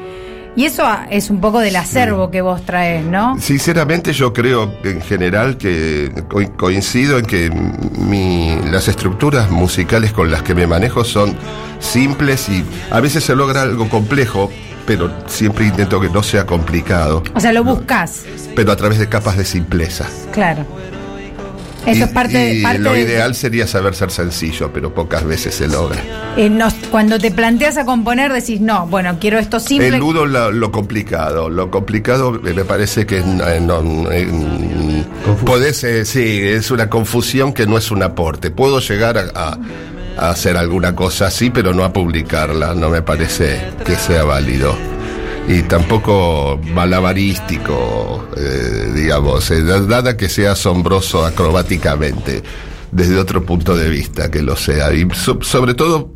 Y 0.57 0.65
eso 0.65 0.85
es 1.11 1.31
un 1.31 1.41
poco 1.41 1.61
del 1.61 1.77
acervo 1.77 2.31
que 2.31 2.41
vos 2.41 2.65
traes, 2.67 3.05
¿no? 3.05 3.39
Sinceramente 3.41 4.13
yo 4.13 4.33
creo 4.33 4.73
en 4.85 5.01
general 5.01 5.57
que 5.57 6.11
co- 6.29 6.41
coincido 6.57 7.19
en 7.19 7.25
que 7.25 7.51
mi, 7.51 8.57
las 8.71 8.89
estructuras 8.89 9.51
musicales 9.51 10.13
con 10.13 10.31
las 10.31 10.43
que 10.43 10.55
me 10.55 10.67
manejo 10.67 11.05
son 11.05 11.37
simples 11.79 12.49
y 12.49 12.65
a 12.91 13.01
veces 13.01 13.25
se 13.25 13.37
logra 13.37 13.63
algo 13.63 13.89
complejo, 13.89 14.51
pero 14.87 15.11
siempre 15.27 15.67
intento 15.67 16.01
que 16.01 16.11
no 16.11 16.23
sea 16.23 16.47
complicado, 16.47 17.23
O 17.35 17.41
sea, 17.41 17.53
lo 17.53 17.63
buscas, 17.63 18.25
pero 18.57 18.73
a 18.73 18.77
través 18.77 18.99
de 18.99 19.09
capas 19.09 19.37
de 19.37 19.45
simpleza. 19.45 20.07
claro. 20.33 20.65
Eso 21.87 22.01
Y- 22.01 22.03
es 22.03 22.09
parte, 22.11 22.55
y 22.55 22.63
parte 22.63 22.79
lo 22.79 22.93
de- 22.93 23.01
ideal 23.03 23.35
sería 23.35 23.67
saber 23.67 23.95
ser 23.95 24.11
sencillo, 24.11 24.71
pero 24.73 24.93
pocas 24.95 25.25
veces 25.25 25.55
se 25.55 25.67
logra. 25.69 26.01
eh, 26.37 26.49
nos- 26.51 26.75
cuando 26.91 27.19
te 27.19 27.31
planteas 27.31 27.77
a 27.79 27.85
componer 27.85 28.33
decís, 28.33 28.61
no, 28.61 28.87
bueno, 28.87 29.17
quiero 29.21 29.39
esto 29.39 29.59
simple. 29.61 29.89
Eludo 29.89 30.27
lo, 30.27 30.51
lo 30.53 30.71
complicado. 30.71 31.49
Lo 31.49 31.71
complicado 31.71 32.37
eh, 32.47 32.53
me 32.55 32.65
parece 32.65 33.07
que 33.07 33.19
eh, 33.19 33.61
no, 33.61 34.11
eh, 34.13 35.05
podés, 35.45 35.83
eh, 35.85 36.05
sí, 36.05 36.41
es 36.43 36.71
una 36.71 36.89
confusión 36.91 37.53
que 37.53 37.67
no 37.67 37.79
es 37.79 37.91
un 37.91 38.03
aporte. 38.03 38.51
Puedo 38.51 38.81
llegar 38.81 39.19
a, 39.19 39.25
a- 39.35 39.59
a 40.19 40.31
hacer 40.31 40.57
alguna 40.57 40.95
cosa 40.95 41.29
así, 41.29 41.51
pero 41.51 41.73
no 41.73 41.83
a 41.85 41.93
publicarla. 41.93 42.75
No 42.75 42.91
me 42.91 43.01
parece 43.03 43.59
que 43.85 43.97
sea 43.97 44.23
válido. 44.25 44.77
Y 45.52 45.62
tampoco 45.62 46.61
malabarístico, 46.75 48.25
eh, 48.37 48.92
digamos, 48.95 49.50
eh, 49.50 49.62
nada 49.64 50.16
que 50.16 50.28
sea 50.28 50.52
asombroso 50.52 51.25
acrobáticamente, 51.26 52.42
desde 52.92 53.19
otro 53.19 53.45
punto 53.45 53.75
de 53.76 53.88
vista 53.88 54.30
que 54.30 54.42
lo 54.42 54.54
sea. 54.54 54.92
Y 54.95 55.09
so- 55.12 55.38
sobre 55.42 55.75
todo 55.75 56.12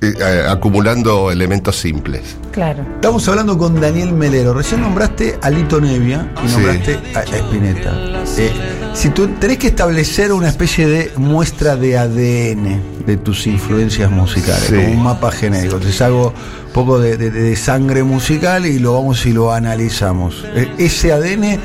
eh, 0.00 0.14
eh, 0.18 0.44
acumulando 0.48 1.30
elementos 1.30 1.76
simples. 1.76 2.36
Claro. 2.52 2.84
Estamos 2.96 3.26
hablando 3.28 3.56
con 3.58 3.80
Daniel 3.80 4.12
Melero. 4.12 4.54
Recién 4.54 4.80
nombraste 4.80 5.38
a 5.42 5.50
Lito 5.50 5.80
Nevia 5.80 6.32
y 6.44 6.48
Sí. 6.48 6.54
nombraste 6.54 6.98
a 7.14 7.22
Spinetta. 7.22 7.92
Eh, 8.36 8.50
si 8.94 9.10
tú 9.10 9.28
tenés 9.40 9.58
que 9.58 9.68
establecer 9.68 10.32
una 10.32 10.48
especie 10.48 10.86
de 10.86 11.10
muestra 11.16 11.76
de 11.76 11.98
ADN 11.98 12.80
de 13.06 13.16
tus 13.16 13.46
influencias 13.46 14.10
musicales, 14.10 14.64
Sí. 14.68 14.74
como 14.74 14.88
un 14.92 15.02
mapa 15.02 15.30
genérico. 15.30 15.76
Te 15.78 16.04
hago 16.04 16.28
un 16.28 16.72
poco 16.72 16.98
de, 17.00 17.16
de- 17.16 17.30
de 17.30 17.56
sangre 17.56 18.02
musical 18.02 18.66
y 18.66 18.78
lo 18.78 18.94
vamos 18.94 19.24
y 19.26 19.32
lo 19.32 19.52
analizamos. 19.52 20.44
Eh, 20.54 20.68
ese 20.78 21.12
ADN 21.12 21.58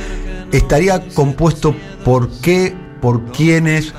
estaría 0.52 1.02
compuesto 1.14 1.76
por 2.06 2.30
qué, 2.42 2.76
por 3.02 3.26
quiénes. 3.32 3.94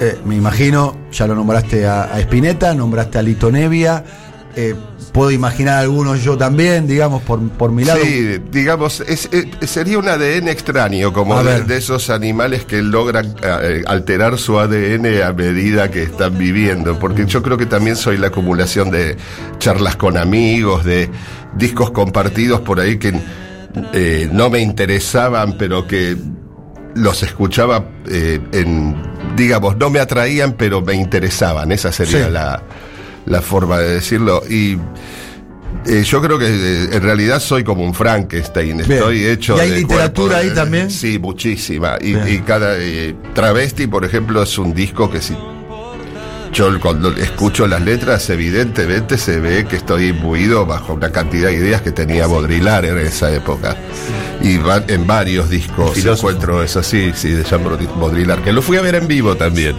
Eh, 0.00 0.18
me 0.24 0.34
imagino, 0.36 0.96
ya 1.12 1.26
lo 1.26 1.34
nombraste 1.34 1.86
a, 1.86 2.04
a 2.04 2.20
Spinetta, 2.20 2.74
nombraste 2.74 3.18
a 3.18 3.22
Lito 3.22 3.50
Nevia. 3.52 4.02
eh, 4.56 4.74
puedo 5.12 5.30
imaginar 5.32 5.78
algunos 5.78 6.22
yo 6.24 6.36
también, 6.38 6.86
digamos, 6.86 7.22
por, 7.22 7.40
por 7.50 7.70
mi 7.72 7.84
lado. 7.84 8.00
Sí, 8.02 8.38
digamos, 8.50 9.00
es- 9.00 9.28
eh, 9.32 9.48
sería 9.66 9.98
un 9.98 10.08
ADN 10.08 10.48
extraño, 10.48 11.12
como 11.12 11.42
de, 11.42 11.76
esos 11.76 12.10
animales 12.10 12.64
que 12.64 12.80
logran 12.80 13.34
eh, 13.42 13.82
alterar 13.86 14.38
su 14.38 14.58
ADN 14.58 15.22
a 15.22 15.32
medida 15.32 15.90
que 15.90 16.04
están 16.04 16.38
viviendo, 16.38 16.98
porque 16.98 17.26
yo 17.26 17.42
creo 17.42 17.58
que 17.58 17.66
también 17.66 17.96
soy 17.96 18.16
la 18.18 18.28
acumulación 18.28 18.90
de 18.90 19.16
charlas 19.58 19.96
con 19.96 20.16
amigos, 20.16 20.84
de 20.84 21.10
discos 21.56 21.90
compartidos 21.90 22.60
por 22.60 22.78
ahí 22.80 22.98
que 22.98 23.12
eh, 23.92 24.28
no 24.32 24.48
me 24.48 24.60
interesaban, 24.60 25.58
pero 25.58 25.86
que 25.86 26.16
los 26.94 27.22
escuchaba 27.22 27.84
en, 28.08 28.96
digamos, 29.40 29.76
no 29.78 29.88
me 29.90 29.98
atraían, 30.00 30.52
pero 30.52 30.82
me 30.82 30.94
interesaban, 30.94 31.72
esa 31.72 31.90
sería 31.92 32.26
Sí. 32.26 32.30
la, 32.32 32.62
la 33.26 33.40
forma 33.40 33.78
de 33.78 33.94
decirlo. 33.94 34.42
Y 34.48 34.76
eh, 35.86 36.02
yo 36.04 36.20
creo 36.20 36.38
que 36.38 36.46
eh, 36.46 36.88
en 36.92 37.02
realidad 37.02 37.40
soy 37.40 37.64
como 37.64 37.82
un 37.82 37.94
Frankenstein, 37.94 38.78
Bien. 38.78 38.92
estoy 38.92 39.24
hecho 39.24 39.56
¿Y 39.56 39.60
hay 39.60 39.70
de 39.70 39.76
literatura 39.78 40.38
ahí 40.38 40.50
también? 40.50 40.90
Sí, 40.90 41.18
muchísima. 41.18 41.96
Y, 42.00 42.14
Bien. 42.14 42.28
y 42.28 42.38
cada 42.40 42.76
eh, 42.78 43.14
travesti, 43.34 43.86
por 43.86 44.04
ejemplo, 44.04 44.42
es 44.42 44.58
un 44.58 44.74
disco 44.74 45.10
que 45.10 45.20
si 45.22 45.34
yo 46.52 46.78
cuando 46.80 47.10
escucho 47.16 47.66
las 47.66 47.80
letras, 47.82 48.28
evidentemente 48.30 49.16
se 49.18 49.38
ve 49.40 49.66
que 49.66 49.76
estoy 49.76 50.06
imbuido 50.08 50.66
bajo 50.66 50.94
una 50.94 51.10
cantidad 51.10 51.48
de 51.48 51.54
ideas 51.54 51.80
que 51.82 51.92
tenía 51.92 52.26
Baudrillard 52.26 52.84
en 52.86 52.98
esa 52.98 53.32
época. 53.32 53.76
Y 54.42 54.56
va- 54.58 54.82
en 54.88 55.06
varios 55.06 55.48
discos 55.50 55.96
encuentro 56.22 56.62
eso, 56.62 56.82
sí, 56.82 57.12
sí, 57.14 57.30
de 57.30 57.44
Jean 57.44 57.62
Baudrillard, 57.64 58.42
que 58.42 58.52
lo 58.52 58.62
fui 58.62 58.76
a 58.78 58.82
ver 58.82 58.94
en 58.96 59.06
vivo 59.06 59.36
también. 59.36 59.76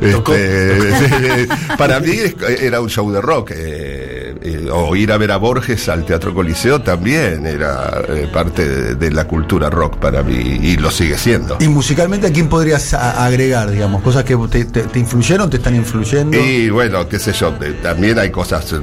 Este, 0.00 1.48
para 1.78 1.98
mí 2.00 2.12
era 2.60 2.80
un 2.80 2.88
show 2.88 3.10
de 3.10 3.20
rock. 3.20 3.52
eh, 3.54 4.17
eh, 4.42 4.68
o 4.72 4.94
ir 4.96 5.12
a 5.12 5.16
ver 5.18 5.30
a 5.32 5.36
Borges 5.36 5.88
al 5.88 6.04
Teatro 6.04 6.34
Coliseo 6.34 6.80
también 6.82 7.46
era 7.46 8.02
eh, 8.08 8.28
parte 8.32 8.68
de, 8.68 8.94
de 8.94 9.10
la 9.10 9.26
cultura 9.26 9.70
rock 9.70 9.96
para 9.98 10.22
mí 10.22 10.34
y 10.62 10.76
lo 10.76 10.90
sigue 10.90 11.16
siendo. 11.18 11.56
Y 11.60 11.68
musicalmente, 11.68 12.26
¿a 12.26 12.32
quién 12.32 12.48
podrías 12.48 12.94
a- 12.94 13.24
agregar, 13.24 13.70
digamos? 13.70 14.02
Cosas 14.02 14.24
que 14.24 14.36
te, 14.50 14.64
te- 14.66 14.82
te 14.84 14.98
influyeron, 14.98 15.48
te 15.50 15.56
están 15.58 15.74
influyendo. 15.76 16.36
Y 16.38 16.70
bueno, 16.70 17.08
qué 17.08 17.18
sé 17.18 17.32
yo, 17.32 17.50
de- 17.52 17.72
también 17.74 18.18
hay 18.18 18.30
cosas. 18.30 18.72
eh, 18.72 18.78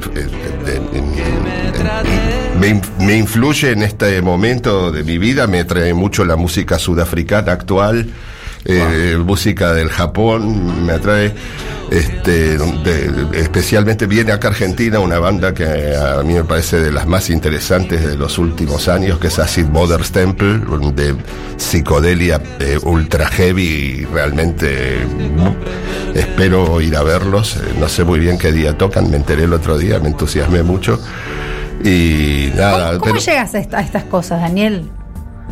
me, 2.59 2.81
me 3.05 3.17
influye 3.17 3.71
en 3.71 3.83
este 3.83 4.21
momento 4.21 4.91
de 4.91 5.03
mi 5.03 5.17
vida, 5.17 5.47
me 5.47 5.63
trae 5.65 5.93
mucho 5.93 6.25
la 6.25 6.35
música 6.35 6.79
sudafricana 6.79 7.51
actual, 7.51 8.07
eh, 8.65 9.17
música 9.23 9.73
del 9.73 9.89
Japón, 9.89 10.85
me 10.85 10.93
atrae. 10.93 11.33
Este, 11.91 12.57
de- 12.57 13.27
especialmente 13.39 14.07
viene 14.07 14.31
acá 14.31 14.47
a 14.47 14.51
Argentina 14.51 14.97
una 14.99 15.19
banda 15.19 15.53
que 15.53 15.95
a 15.95 16.23
mí 16.23 16.33
me 16.33 16.43
parece 16.43 16.79
de 16.79 16.91
las 16.91 17.05
más 17.05 17.29
interesantes 17.29 18.03
de 18.03 18.17
los 18.17 18.39
últimos 18.39 18.87
años, 18.87 19.19
que 19.19 19.27
es 19.27 19.37
Acid 19.37 19.67
Mother's 19.67 20.11
Temple, 20.11 20.61
de 20.95 21.15
psicodelia 21.57 22.41
eh, 22.59 22.79
ultra 22.83 23.27
heavy 23.27 23.61
y 24.01 24.05
realmente 24.05 24.97
mm, 25.05 26.17
espero 26.17 26.81
ir 26.81 26.95
a 26.97 27.03
verlos. 27.03 27.57
Eh, 27.57 27.75
no 27.79 27.87
sé 27.87 28.03
muy 28.03 28.17
bien 28.19 28.39
qué 28.39 28.51
día 28.51 28.75
tocan, 28.75 29.11
me 29.11 29.17
enteré 29.17 29.43
el 29.43 29.53
otro 29.53 29.77
día, 29.77 29.99
me 29.99 30.07
entusiasmé 30.09 30.63
mucho. 30.63 30.99
Y 31.83 32.49
nada, 32.55 32.87
¿Cómo, 32.93 32.99
cómo 32.99 33.13
pero- 33.13 33.25
llegas 33.25 33.53
a, 33.53 33.59
esta- 33.59 33.77
a 33.77 33.81
estas 33.81 34.03
cosas, 34.05 34.41
Daniel? 34.41 34.89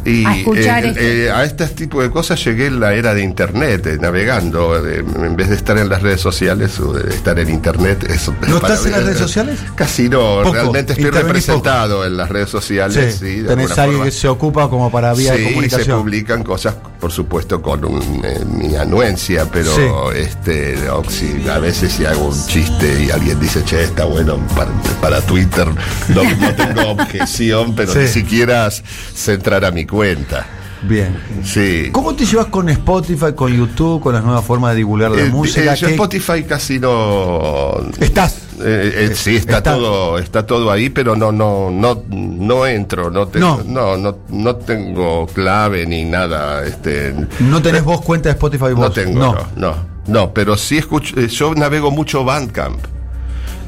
Y, 0.05 0.25
a 0.25 0.38
escuchar 0.38 0.86
eh, 0.86 0.89
esto? 0.89 1.00
eh, 1.01 1.31
a 1.31 1.43
este 1.43 1.67
tipo 1.67 2.01
de 2.01 2.10
cosas 2.12 2.43
llegué 2.43 2.67
en 2.67 2.79
la 2.79 2.93
era 2.93 3.13
de 3.13 3.24
internet, 3.24 3.86
eh, 3.88 3.98
navegando, 4.00 4.75
eh, 4.88 5.00
en 5.00 5.36
vez 5.36 5.50
de 5.50 5.55
estar 5.55 5.77
en 5.77 5.89
las 5.89 6.01
redes 6.01 6.22
sociales 6.22 6.79
o 6.79 6.93
de 6.93 7.10
estar 7.13 7.38
en 7.39 7.50
internet. 7.50 8.03
Eso, 8.10 8.33
¿No 8.48 8.60
para 8.60 8.74
estás 8.74 8.86
en 8.88 8.91
las 8.93 9.03
redes 9.03 9.17
sociales? 9.19 9.60
Casi 9.75 10.10
no, 10.10 10.39
Poco, 10.43 10.53
realmente 10.53 10.93
estoy 10.93 11.10
representado 11.10 12.05
en 12.05 12.17
las 12.17 12.29
redes 12.29 12.50
sociales. 12.50 13.15
Sí, 13.19 13.25
sí, 13.25 13.41
de 13.41 13.48
tenés 13.50 13.72
alguien 13.72 13.91
forma. 14.00 14.05
que 14.05 14.12
se 14.12 14.27
ocupa 14.27 14.69
como 14.69 14.91
para 14.91 15.13
vía 15.13 15.31
de 15.33 15.38
Sí, 15.38 15.43
se 15.45 15.50
comunicación. 15.51 16.00
publican 16.01 16.43
cosas, 16.43 16.75
por 17.00 17.12
supuesto, 17.12 17.62
con 17.62 17.83
un, 17.86 18.22
eh, 18.24 18.39
mi 18.45 18.75
anuencia, 18.75 19.45
pero 19.51 19.74
Sí. 19.75 20.17
este, 20.19 20.77
no, 20.86 21.03
si- 21.10 21.48
a 21.50 21.60
veces 21.60 21.91
si 21.93 22.05
hago 22.05 22.27
un 22.27 22.48
chiste 22.48 23.03
y 23.05 23.12
alguien 23.12 23.39
dice, 23.39 23.63
che, 23.63 23.83
está 23.83 24.05
bueno 24.05 24.38
para, 24.55 24.72
para 25.01 25.22
Twitter, 25.22 25.67
no, 26.10 26.24
no 26.24 26.55
tengo 26.55 26.89
objeción, 26.91 27.75
pero 27.75 27.93
Sí. 27.93 28.00
ni 28.00 28.07
siquiera 28.07 28.67
s- 28.67 28.83
se 29.15 29.33
entrar 29.33 29.65
a 29.65 29.72
mi 29.72 29.86
cuenta. 29.93 30.45
Bien. 30.81 31.15
Sí. 31.45 31.89
¿Cómo 31.93 32.13
te 32.13 32.25
llevas 32.25 32.47
con 32.47 32.67
Spotify, 32.67 33.33
con 33.33 33.55
YouTube, 33.55 34.01
con 34.01 34.13
las 34.13 34.23
nuevas 34.23 34.43
formas 34.43 34.71
de 34.71 34.77
divulgar 34.79 35.12
la 35.12 35.21
Eh, 35.21 35.29
música? 35.29 35.73
eh, 35.73 35.77
yo 35.77 35.88
¿Qué- 35.88 35.93
Spotify 35.93 36.43
casi 36.43 36.77
no. 36.79 37.75
Estás. 38.00 38.39
Eh, 38.62 39.09
eh, 39.12 39.15
sí, 39.15 39.35
está, 39.38 39.57
Está- 39.57 39.75
todo, 39.75 40.17
está 40.19 40.45
todo 40.45 40.71
ahí, 40.71 40.89
pero 40.89 41.15
no, 41.15 41.31
no, 41.31 41.69
no, 41.71 42.03
no 42.09 42.67
entro, 42.67 43.09
no 43.09 43.27
tengo, 43.27 43.62
No. 43.65 43.95
no, 43.95 43.97
no, 43.97 44.17
no 44.29 44.55
tengo 44.57 45.25
clave 45.27 45.85
ni 45.85 46.03
nada, 46.05 46.63
este, 46.65 47.15
¿No 47.39 47.62
tenés 47.62 47.83
vos 47.83 48.01
cuenta 48.01 48.29
de 48.29 48.33
Spotify 48.33 48.65
vos? 48.73 48.79
no 48.79 48.91
tengo, 48.91 49.19
no, 49.19 49.35
no, 49.55 49.75
no, 50.07 50.33
pero 50.33 50.55
sí 50.55 50.77
escucho, 50.77 51.19
yo 51.19 51.55
navego 51.55 51.89
mucho 51.91 52.23
Bandcamp, 52.23 52.79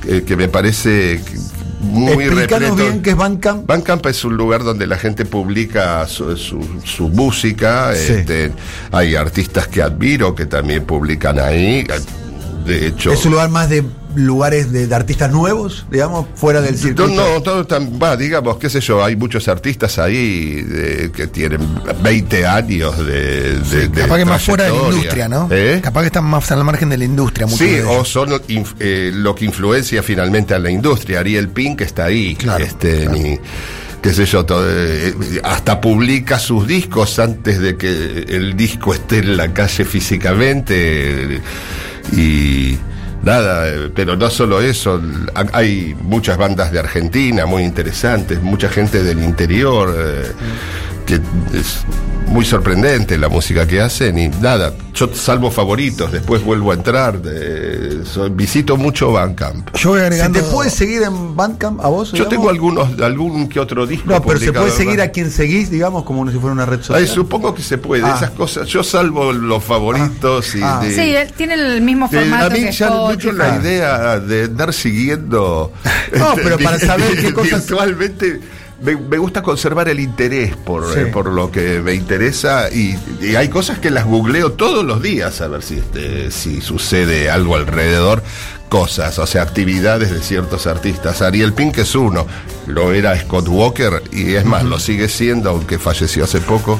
que 0.03 0.35
me 0.37 0.47
parece 0.47 1.19
muy 1.85 2.23
Explícanos 2.25 2.75
bien 2.75 3.01
qué 3.01 3.11
es 3.11 3.15
Bandcamp. 3.15 3.65
Bandcamp 3.67 4.05
es 4.07 4.23
un 4.25 4.35
lugar 4.37 4.63
donde 4.63 4.87
la 4.87 4.97
gente 4.97 5.25
publica 5.25 6.05
su, 6.07 6.35
su- 6.37 6.81
su 6.83 7.09
música. 7.09 7.93
Sí. 7.95 8.13
este, 8.13 8.51
hay 8.91 9.15
artistas 9.15 9.67
que 9.67 9.81
admiro 9.81 10.33
que 10.35 10.45
también 10.45 10.83
publican 10.85 11.39
ahí. 11.39 11.85
De 12.65 12.87
hecho, 12.87 13.11
¿Es 13.13 13.25
un 13.25 13.33
lugar 13.33 13.49
más 13.49 13.69
de 13.69 13.83
lugares 14.15 14.71
de, 14.71 14.87
de 14.87 14.95
artistas 14.95 15.31
nuevos, 15.31 15.85
digamos, 15.91 16.25
fuera 16.35 16.61
del 16.61 16.73
no, 16.73 16.77
circuito? 16.81 17.07
no, 17.07 17.41
todo 17.41 17.65
tan- 17.65 17.99
va, 18.01 18.15
digamos, 18.17 18.57
qué 18.57 18.69
sé 18.69 18.79
yo, 18.81 19.03
hay 19.03 19.15
muchos 19.15 19.47
artistas 19.47 19.99
ahí 19.99 20.61
de- 20.61 21.11
que 21.11 21.27
tienen 21.27 21.61
20 22.01 22.45
años 22.45 22.97
de, 23.05 23.59
de- 23.59 23.87
de 23.89 24.01
Capaz 24.01 24.17
que 24.17 24.25
más 24.25 24.41
fuera 24.43 24.63
de 24.65 24.71
la 24.71 24.77
industria, 24.77 25.27
¿no? 25.29 25.47
¿Eh? 25.51 25.79
Capaz 25.83 26.01
que 26.01 26.07
están 26.07 26.25
más 26.25 26.51
al 26.51 26.63
margen 26.63 26.89
de 26.89 26.97
la 26.97 27.05
industria. 27.05 27.45
muchos 27.47 27.59
Sí, 27.67 27.77
o 27.87 28.03
son 28.05 28.29
inf- 28.31 28.75
eh, 28.79 29.11
lo 29.13 29.35
que 29.35 29.45
influencia 29.45 30.01
finalmente 30.03 30.53
a 30.53 30.59
la 30.59 30.69
industria. 30.69 31.19
Ariel 31.19 31.49
Pink 31.49 31.81
está 31.81 32.05
ahí, 32.05 32.35
Claro, 32.35 32.63
este, 32.63 33.01
claro. 33.03 33.11
ni- 33.17 33.39
qué 34.01 34.13
sé 34.13 34.25
yo, 34.25 34.45
todo, 34.45 34.63
eh, 34.69 35.13
hasta 35.43 35.81
publica 35.81 36.37
sus 36.37 36.67
discos 36.67 37.17
antes 37.17 37.59
de 37.59 37.75
que 37.75 37.87
el 38.29 38.55
disco 38.55 38.93
esté 38.93 39.17
en 39.19 39.35
la 39.37 39.51
calle 39.53 39.83
físicamente. 39.83 41.41
Y 42.15 42.77
nada, 43.23 43.67
eh, 43.67 43.89
pero 43.93 44.15
no 44.15 44.29
solo 44.29 44.61
eso, 44.61 45.01
ha- 45.33 45.45
hay 45.57 45.95
muchas 46.01 46.37
bandas 46.37 46.71
de 46.71 46.79
Argentina 46.79 47.45
muy 47.45 47.63
interesantes, 47.63 48.41
mucha 48.41 48.69
gente 48.69 49.03
del 49.03 49.23
interior. 49.23 49.95
eh, 49.97 50.31
que 51.05 51.15
es 51.53 51.85
muy 52.27 52.43
sorprendente 52.43 53.17
la 53.17 53.29
música 53.29 53.65
que 53.67 53.79
hacen 53.79 54.17
y 54.17 54.27
nada, 54.27 54.73
yo 54.93 55.09
salvo 55.13 55.51
favoritos, 55.51 56.11
después 56.11 56.43
vuelvo 56.43 56.71
a 56.71 56.73
entrar, 56.73 57.19
visito 58.31 58.75
mucho 58.77 59.11
Bandcamp. 59.11 59.69
Yo 59.75 59.91
voy 59.91 59.99
¿Se 60.11 60.29
te 60.29 60.41
puede 60.43 60.69
seguir 60.69 61.03
en 61.03 61.35
Bandcamp 61.35 61.79
a 61.81 61.87
vos? 61.87 62.09
Yo 62.11 62.13
digamos? 62.25 62.29
tengo 62.31 62.49
algunos, 62.49 62.99
algún 63.01 63.47
que 63.47 63.59
otro 63.59 63.85
disco. 63.87 64.09
No, 64.09 64.21
pero 64.21 64.39
se 64.39 64.51
puede 64.51 64.71
seguir 64.71 65.01
a 65.01 65.09
quien 65.09 65.31
seguís, 65.31 65.69
digamos, 65.69 66.03
como 66.03 66.29
si 66.29 66.37
fuera 66.37 66.53
una 66.53 66.65
red 66.65 66.79
social. 66.81 66.99
Ay, 66.99 67.07
supongo 67.07 67.53
que 67.55 67.61
se 67.61 67.77
puede, 67.77 68.03
Ah. 68.05 68.15
esas 68.17 68.31
cosas. 68.31 68.67
Yo 68.67 68.83
salvo 68.83 69.31
los 69.31 69.63
favoritos 69.63 70.55
y 70.55 70.59
Ah. 70.61 70.81
de- 70.83 70.93
Sí, 70.93 71.15
él 71.15 71.31
tiene 71.37 71.53
el 71.53 71.81
mismo 71.81 72.07
de- 72.09 72.19
formato 72.19 72.45
a 72.47 72.49
mí 72.49 72.59
que 72.65 72.71
ya 72.71 72.89
mucho 72.89 73.31
la 73.31 73.57
idea 73.61 74.19
de 74.19 74.43
andar 74.45 74.73
siguiendo. 74.73 75.71
No, 76.17 76.29
este, 76.31 76.41
pero 76.43 76.57
para 76.63 76.79
saber 76.79 77.15
qué 77.21 77.33
cosas- 77.33 77.65
Virtualmente. 77.67 78.39
Me, 78.85 78.95
me 78.95 79.17
gusta 79.17 79.41
conservar 79.41 79.89
el 79.89 79.99
interés 79.99 80.55
por, 80.55 80.93
Sí. 80.93 80.99
eh, 81.01 81.05
por 81.07 81.27
lo 81.27 81.51
que 81.51 81.81
me 81.81 81.93
interesa 81.93 82.69
y, 82.71 82.95
y 83.21 83.35
hay 83.35 83.49
cosas 83.49 83.79
que 83.79 83.89
las 83.89 84.05
googleo 84.05 84.51
todos 84.53 84.85
los 84.85 85.01
días 85.01 85.41
a 85.41 85.47
ver 85.47 85.63
si, 85.63 85.79
este, 85.79 86.29
si 86.31 86.61
sucede 86.61 87.29
algo 87.31 87.55
alrededor, 87.55 88.21
cosas, 88.69 89.17
o 89.19 89.25
sea, 89.27 89.41
actividades 89.43 90.11
de 90.11 90.21
ciertos 90.21 90.67
artistas. 90.67 91.21
Ariel 91.21 91.53
Pink 91.53 91.77
es 91.79 91.95
uno, 91.95 92.25
lo 92.67 92.93
era 92.93 93.19
Scott 93.19 93.47
Walker 93.47 94.03
y 94.11 94.35
es 94.35 94.45
más, 94.45 94.63
lo 94.63 94.79
sigue 94.79 95.07
siendo, 95.09 95.49
aunque 95.49 95.79
falleció 95.79 96.23
hace 96.25 96.39
poco. 96.39 96.79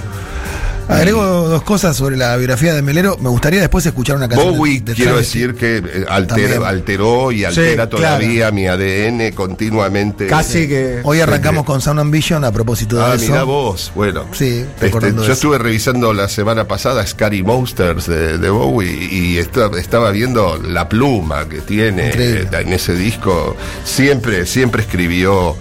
Agrego 0.88 1.24
dos 1.50 1.63
cosas 1.63 1.98
sobre 1.98 2.15
la 2.15 2.38
biografía 2.38 2.74
de 2.75 2.82
Melero. 2.84 3.18
Me 3.20 3.30
gustaría 3.30 3.60
después 3.60 3.86
escuchar 3.86 4.18
una 4.18 4.27
canción. 4.30 4.51
de- 4.54 4.58
Bowie, 4.58 4.82
de 4.82 4.94
quiero 4.94 5.12
Travesti. 5.13 5.39
decir 5.39 5.56
que 5.56 5.78
eh, 5.78 6.06
alteró 6.08 7.32
y 7.32 7.43
altera 7.43 7.89
todavía 7.89 8.52
mi 8.52 8.67
ADN 8.67 9.32
continuamente. 9.34 10.28
Casi 10.28 10.67
que. 10.67 11.00
Hoy 11.04 11.19
arrancamos 11.21 11.65
con 11.65 11.82
Sound 11.82 12.00
Ambition 12.00 12.43
a 12.43 12.52
propósito 12.52 12.98
de 12.98 13.04
Ah, 13.04 13.15
eso. 13.15 13.26
mira 13.26 13.43
vos, 13.43 13.91
bueno. 13.95 14.26
Sí, 14.32 14.63
Este, 14.80 14.91
yo 14.91 15.24
eso. 15.24 15.32
estuve 15.32 15.58
revisando 15.58 16.13
la 16.13 16.30
semana 16.30 16.67
pasada 16.67 17.06
Scary 17.06 17.41
Monsters 17.41 18.06
de, 18.06 18.38
de 18.38 18.50
Bowie 18.52 18.91
y 19.12 19.38
esta- 19.39 19.71
estaba 19.80 20.12
viendo 20.12 20.58
la 20.62 20.88
pluma 20.88 21.50
que 21.50 21.62
tiene 21.62 22.08
Increíble. 22.08 22.48
en 22.60 22.74
ese 22.74 22.93
disco. 22.93 23.56
Siempre, 23.84 24.45
siempre 24.45 24.84
escribió 24.84 25.56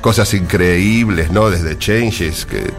cosas 0.00 0.32
increíbles, 0.34 1.32
¿no? 1.32 1.50
Desde 1.50 1.76
Changes, 1.78 2.46
que, 2.46 2.70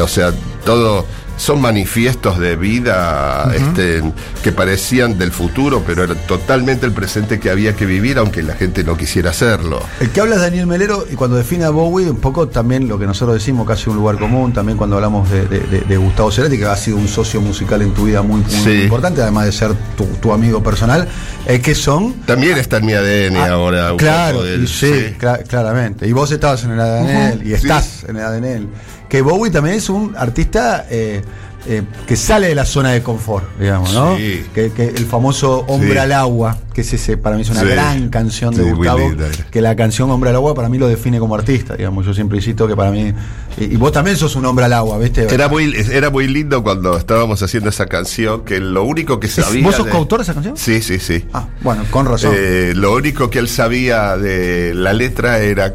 o 0.00 0.08
sea, 0.08 0.32
todo 0.64 1.06
son 1.36 1.60
manifiestos 1.60 2.38
de 2.38 2.56
vida 2.56 3.50
este, 3.54 4.02
que 4.42 4.52
parecían 4.52 5.18
del 5.18 5.32
futuro, 5.32 5.82
pero 5.86 6.04
era 6.04 6.14
totalmente 6.14 6.86
el 6.86 6.92
presente 6.92 7.40
que 7.40 7.50
había 7.50 7.74
que 7.74 7.86
vivir, 7.86 8.18
aunque 8.18 8.42
la 8.42 8.54
gente 8.54 8.84
no 8.84 8.96
quisiera 8.96 9.30
hacerlo. 9.30 9.80
El 10.00 10.10
que 10.10 10.20
habla 10.20 10.36
es 10.36 10.40
Daniel 10.42 10.66
Melero 10.66 11.04
y 11.10 11.14
cuando 11.16 11.36
define 11.36 11.64
a 11.64 11.70
Bowie, 11.70 12.08
un 12.10 12.18
poco 12.20 12.48
también 12.48 12.88
lo 12.88 12.98
que 12.98 13.06
nosotros 13.06 13.34
decimos, 13.36 13.66
casi 13.66 13.90
un 13.90 13.96
lugar 13.96 14.18
común, 14.18 14.52
también 14.52 14.78
cuando 14.78 14.96
hablamos 14.96 15.28
de, 15.30 15.46
de- 15.46 15.60
de- 15.60 15.80
de 15.80 15.96
Gustavo 15.96 16.30
Cerati, 16.30 16.56
que 16.58 16.66
ha 16.66 16.76
sido 16.76 16.96
un 16.96 17.08
socio 17.08 17.40
musical 17.40 17.82
en 17.82 17.92
tu 17.94 18.04
vida 18.04 18.22
muy, 18.22 18.40
muy 18.40 18.50
Sí. 18.50 18.82
importante, 18.84 19.20
además 19.22 19.46
de 19.46 19.52
ser 19.52 19.72
tu, 19.96 20.04
tu 20.20 20.32
amigo 20.32 20.62
personal, 20.62 21.08
es 21.46 21.60
que 21.60 21.74
son. 21.74 22.12
También 22.26 22.56
está 22.58 22.76
en 22.78 22.86
mi 22.86 22.92
ADN 22.92 23.36
Ah, 23.36 23.48
ahora. 23.52 23.92
claro, 23.96 24.42
del- 24.42 24.68
sí, 24.68 24.86
sí. 24.92 25.16
cla- 25.20 25.42
claramente. 25.46 26.06
Y 26.06 26.12
vos 26.12 26.30
estabas 26.30 26.62
en 26.64 26.70
el 26.72 26.80
ADN 26.80 27.40
y 27.42 27.48
sí. 27.48 27.52
estás 27.54 28.04
en 28.08 28.16
el 28.16 28.22
ADN. 28.22 28.68
Que 29.14 29.22
Bowie 29.22 29.48
también 29.52 29.76
es 29.76 29.88
un 29.90 30.16
artista 30.18 30.86
eh, 30.90 31.22
eh, 31.68 31.82
que 32.04 32.16
sale 32.16 32.48
de 32.48 32.56
la 32.56 32.64
zona 32.64 32.90
de 32.90 33.00
confort, 33.04 33.44
digamos, 33.60 33.94
¿no? 33.94 34.16
Sí. 34.16 34.44
Que, 34.52 34.72
que 34.72 34.88
el 34.88 35.06
famoso 35.06 35.64
Hombre 35.68 35.92
Sí. 35.92 35.98
al 35.98 36.10
agua, 36.10 36.58
que 36.72 36.80
es 36.80 36.92
ese, 36.94 37.16
para 37.16 37.36
mí 37.36 37.42
es 37.42 37.50
una 37.50 37.60
Sí. 37.60 37.66
gran 37.68 38.08
canción 38.08 38.52
de 38.56 38.72
Gustavo, 38.72 39.12
que 39.52 39.60
la 39.60 39.76
canción 39.76 40.10
Hombre 40.10 40.30
al 40.30 40.36
agua 40.36 40.52
para 40.56 40.68
mí 40.68 40.78
lo 40.78 40.88
define 40.88 41.20
como 41.20 41.36
artista, 41.36 41.76
digamos. 41.76 42.04
Yo 42.04 42.12
siempre 42.12 42.38
insisto 42.38 42.66
que 42.66 42.74
para 42.74 42.90
mí. 42.90 43.12
Y, 43.56 43.64
y 43.66 43.76
vos 43.76 43.92
también 43.92 44.16
sos 44.16 44.34
un 44.34 44.46
hombre 44.46 44.64
al 44.64 44.72
agua, 44.72 44.98
¿viste? 44.98 45.32
Era 45.32 45.46
muy, 45.48 45.72
era 45.92 46.10
muy 46.10 46.26
lindo 46.26 46.64
cuando 46.64 46.96
estábamos 46.98 47.40
haciendo 47.40 47.68
esa 47.70 47.86
canción, 47.86 48.44
que 48.44 48.58
lo 48.58 48.82
único 48.82 49.20
que 49.20 49.28
sabía... 49.28 49.62
¿Vos 49.64 49.76
sos 49.76 49.86
de- 49.86 49.92
coautor 49.92 50.18
de 50.18 50.22
esa 50.24 50.34
canción? 50.34 50.56
Sí, 50.56 50.82
sí, 50.82 50.98
sí. 50.98 51.24
Ah, 51.32 51.46
bueno, 51.62 51.84
con 51.92 52.06
razón. 52.06 52.32
Eh, 52.36 52.72
lo 52.74 52.92
único 52.96 53.30
que 53.30 53.38
él 53.38 53.48
sabía 53.48 54.16
de 54.16 54.74
la 54.74 54.92
letra 54.92 55.38
era 55.38 55.72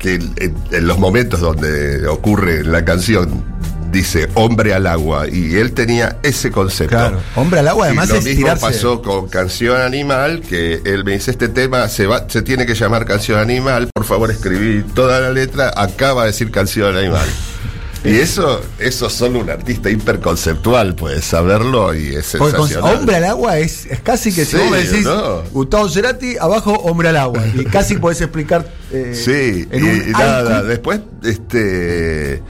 que 0.00 0.14
en, 0.14 0.34
en 0.72 0.86
los 0.86 0.98
momentos 0.98 1.38
donde 1.40 2.06
ocurre 2.08 2.64
la 2.64 2.84
canción 2.84 3.44
dice 3.92 4.28
hombre 4.34 4.72
al 4.72 4.86
agua 4.86 5.26
y 5.28 5.56
él 5.56 5.72
tenía 5.72 6.16
ese 6.22 6.50
concepto. 6.50 6.96
Claro, 6.96 7.20
hombre 7.34 7.60
al 7.60 7.68
agua, 7.68 7.86
Y 7.86 7.88
además 7.88 8.08
lo 8.08 8.14
es 8.16 8.24
mismo 8.24 8.40
tirarse. 8.42 8.66
pasó 8.66 9.02
con 9.02 9.28
Canción 9.28 9.80
Animal, 9.80 10.42
que 10.42 10.80
él 10.84 11.04
me 11.04 11.12
dice 11.12 11.32
este 11.32 11.48
tema 11.48 11.88
se 11.88 12.06
va, 12.06 12.28
se 12.28 12.42
tiene 12.42 12.66
que 12.66 12.74
llamar 12.74 13.04
Canción 13.04 13.38
Animal, 13.40 13.88
por 13.92 14.04
favor 14.04 14.30
escribí 14.30 14.82
toda 14.94 15.20
la 15.20 15.30
letra, 15.30 15.72
acaba 15.76 16.22
de 16.22 16.28
decir 16.28 16.50
Canción 16.50 16.96
Animal. 16.96 17.26
Y 18.02 18.16
eso, 18.16 18.62
eso 18.78 19.10
solo 19.10 19.40
un 19.40 19.50
artista 19.50 19.90
hiperconceptual 19.90 20.94
puede 20.94 21.20
saberlo 21.20 21.94
y 21.94 22.14
es 22.14 22.34
Porque 22.38 22.56
sensacional. 22.56 22.94
hombre 22.96 23.16
al 23.16 23.24
agua 23.24 23.58
es, 23.58 23.84
es 23.86 24.00
casi 24.00 24.32
que 24.32 24.44
si 24.46 24.56
vos 24.56 24.70
me 24.70 24.78
decís 24.78 25.04
¿no? 25.04 25.42
Gustavo 25.52 25.86
Cerati, 25.88 26.36
abajo 26.38 26.72
hombre 26.72 27.10
al 27.10 27.16
agua. 27.18 27.42
Y 27.54 27.64
casi 27.66 27.96
podés 27.96 28.20
explicar. 28.22 28.66
eh, 28.90 29.12
Sí, 29.14 29.68
en 29.70 29.84
y, 29.84 29.88
un 29.88 30.08
y 30.08 30.12
nada, 30.12 30.62
después 30.62 31.00
este 31.24 32.42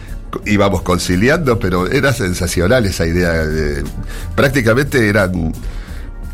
íbamos 0.46 0.82
conciliando, 0.82 1.58
pero 1.58 1.90
era 1.90 2.12
sensacional 2.12 2.86
esa 2.86 3.04
idea. 3.06 3.32
de- 3.44 3.82
prácticamente 4.36 5.08
eran 5.08 5.52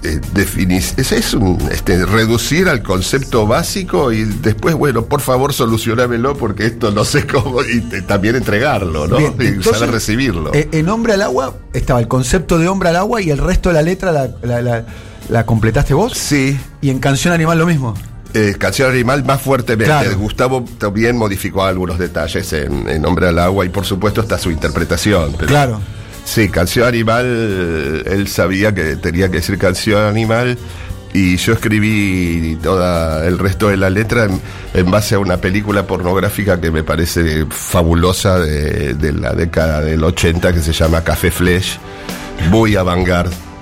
eh, 0.02 0.20
defini- 0.34 0.76
es, 0.96 1.12
es 1.12 1.34
un, 1.34 1.58
este, 1.70 2.04
reducir 2.06 2.68
al 2.68 2.82
concepto 2.82 3.46
básico 3.46 4.12
y 4.12 4.24
después, 4.24 4.74
bueno, 4.74 5.04
por 5.06 5.20
favor 5.20 5.52
solucionámelo 5.52 6.36
porque 6.36 6.66
esto 6.66 6.90
no 6.90 7.04
sé 7.04 7.26
cómo, 7.26 7.62
y 7.62 7.80
te- 7.80 8.02
también 8.02 8.36
entregarlo, 8.36 9.06
¿no? 9.06 9.16
Bien, 9.18 9.34
y 9.40 9.46
entonces, 9.46 9.72
saber 9.72 9.90
recibirlo. 9.92 10.54
eh, 10.54 10.68
en 10.72 10.88
hombre 10.88 11.14
al 11.14 11.22
agua 11.22 11.54
estaba 11.72 12.00
el 12.00 12.08
concepto 12.08 12.58
de 12.58 12.68
hombre 12.68 12.88
al 12.90 12.96
agua 12.96 13.20
y 13.22 13.30
el 13.30 13.38
resto 13.38 13.70
de 13.70 13.74
la 13.74 13.82
letra 13.82 14.12
la, 14.12 14.28
la- 14.42 14.62
la- 14.62 14.84
la 15.28 15.44
completaste 15.46 15.92
vos. 15.94 16.12
sí. 16.14 16.58
Y 16.80 16.90
en 16.90 16.98
canción 17.00 17.34
animal 17.34 17.58
lo 17.58 17.66
mismo. 17.66 17.94
Eh, 18.34 18.54
Canción 18.58 18.90
Animal 18.90 19.24
más 19.24 19.40
fuertemente. 19.40 19.86
Claro. 19.86 20.18
Gustavo 20.18 20.62
también 20.78 21.16
modificó 21.16 21.64
algunos 21.64 21.98
detalles 21.98 22.52
en, 22.52 22.86
en 22.86 23.06
Hombre 23.06 23.28
al 23.28 23.38
Agua 23.38 23.64
y 23.64 23.70
por 23.70 23.86
supuesto 23.86 24.20
está 24.20 24.36
su 24.36 24.50
interpretación. 24.50 25.32
pero- 25.32 25.46
Claro. 25.46 25.80
Sí, 26.26 26.48
Canción 26.48 26.86
Animal, 26.88 28.02
él 28.04 28.26
sabía 28.28 28.74
que 28.74 28.96
tenía 28.96 29.30
que 29.30 29.36
decir 29.36 29.56
Canción 29.58 30.02
Animal 30.02 30.58
y 31.14 31.36
yo 31.36 31.54
escribí 31.54 32.58
todo 32.62 33.22
el 33.22 33.38
resto 33.38 33.68
de 33.68 33.78
la 33.78 33.88
letra 33.88 34.28
en, 34.74 34.90
base 34.90 35.14
a 35.14 35.18
una 35.18 35.38
película 35.38 35.86
pornográfica 35.86 36.60
que 36.60 36.70
me 36.70 36.82
parece 36.82 37.46
fabulosa 37.48 38.40
de, 38.40 39.12
la 39.14 39.32
década 39.32 39.80
del 39.80 40.02
80 40.02 40.52
que 40.52 40.60
se 40.60 40.72
llama 40.72 41.02
Café 41.04 41.30
Flesh, 41.30 41.78
muy 42.50 42.76
avant 42.76 43.06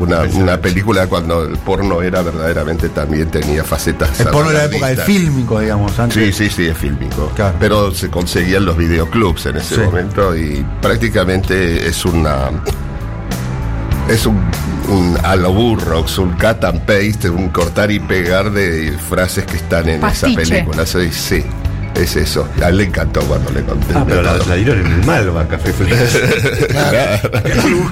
Una, 0.01 0.23
una 0.23 0.61
película 0.61 1.07
cuando 1.07 1.45
el 1.45 1.57
porno 1.59 2.03
era 2.03 2.21
verdaderamente 2.23 2.89
también 2.89 3.31
tenía 3.31 3.63
facetas. 3.63 4.19
El 4.19 4.27
porno 4.29 4.51
de 4.51 4.59
la 4.59 4.65
época 4.65 4.89
del 4.89 4.99
fílmico, 4.99 5.61
digamos. 5.61 5.97
Antes. 5.99 6.35
Sí, 6.37 6.49
sí, 6.49 6.51
sí, 6.55 6.67
es 6.67 6.77
fílmico. 6.77 7.31
Claro. 7.37 7.57
Pero 7.61 7.95
se 7.95 8.11
conseguían 8.11 8.65
los 8.65 8.77
videoclubs 8.77 9.47
en 9.47 9.57
ese 9.59 9.77
Sí. 9.77 9.81
momento 9.83 10.37
y 10.37 10.67
prácticamente 10.83 11.87
es 11.87 12.05
una. 12.05 12.51
Es 14.09 14.27
un, 14.27 14.39
un 14.89 15.17
a 15.23 15.35
lo 15.37 15.53
Burroughs, 15.53 16.19
un 16.19 16.33
cut 16.33 16.63
and 16.65 16.81
paste, 16.81 17.31
un 17.31 17.49
cortar 17.49 17.91
y 17.91 18.01
pegar 18.01 18.51
de 18.51 18.93
frases 19.09 19.47
que 19.47 19.57
están 19.57 19.89
en 19.89 20.01
Pastiche. 20.01 20.43
esa 20.43 20.51
película. 20.55 20.85
Sí, 20.87 21.11
sí, 21.11 21.45
es 21.95 22.17
eso. 22.17 22.49
A 22.63 22.69
él 22.69 22.77
le 22.79 22.85
encantó 22.85 23.21
cuando 23.23 23.51
le 23.53 23.63
conté. 23.63 23.87
Ah, 23.95 24.05
pero 24.07 24.23
la, 24.23 24.37
la 24.37 24.55
dieron 24.57 24.81
en 24.87 24.93
el 24.93 25.05
Malva, 25.05 25.47
Café 25.49 25.73
Feliz. 25.73 25.95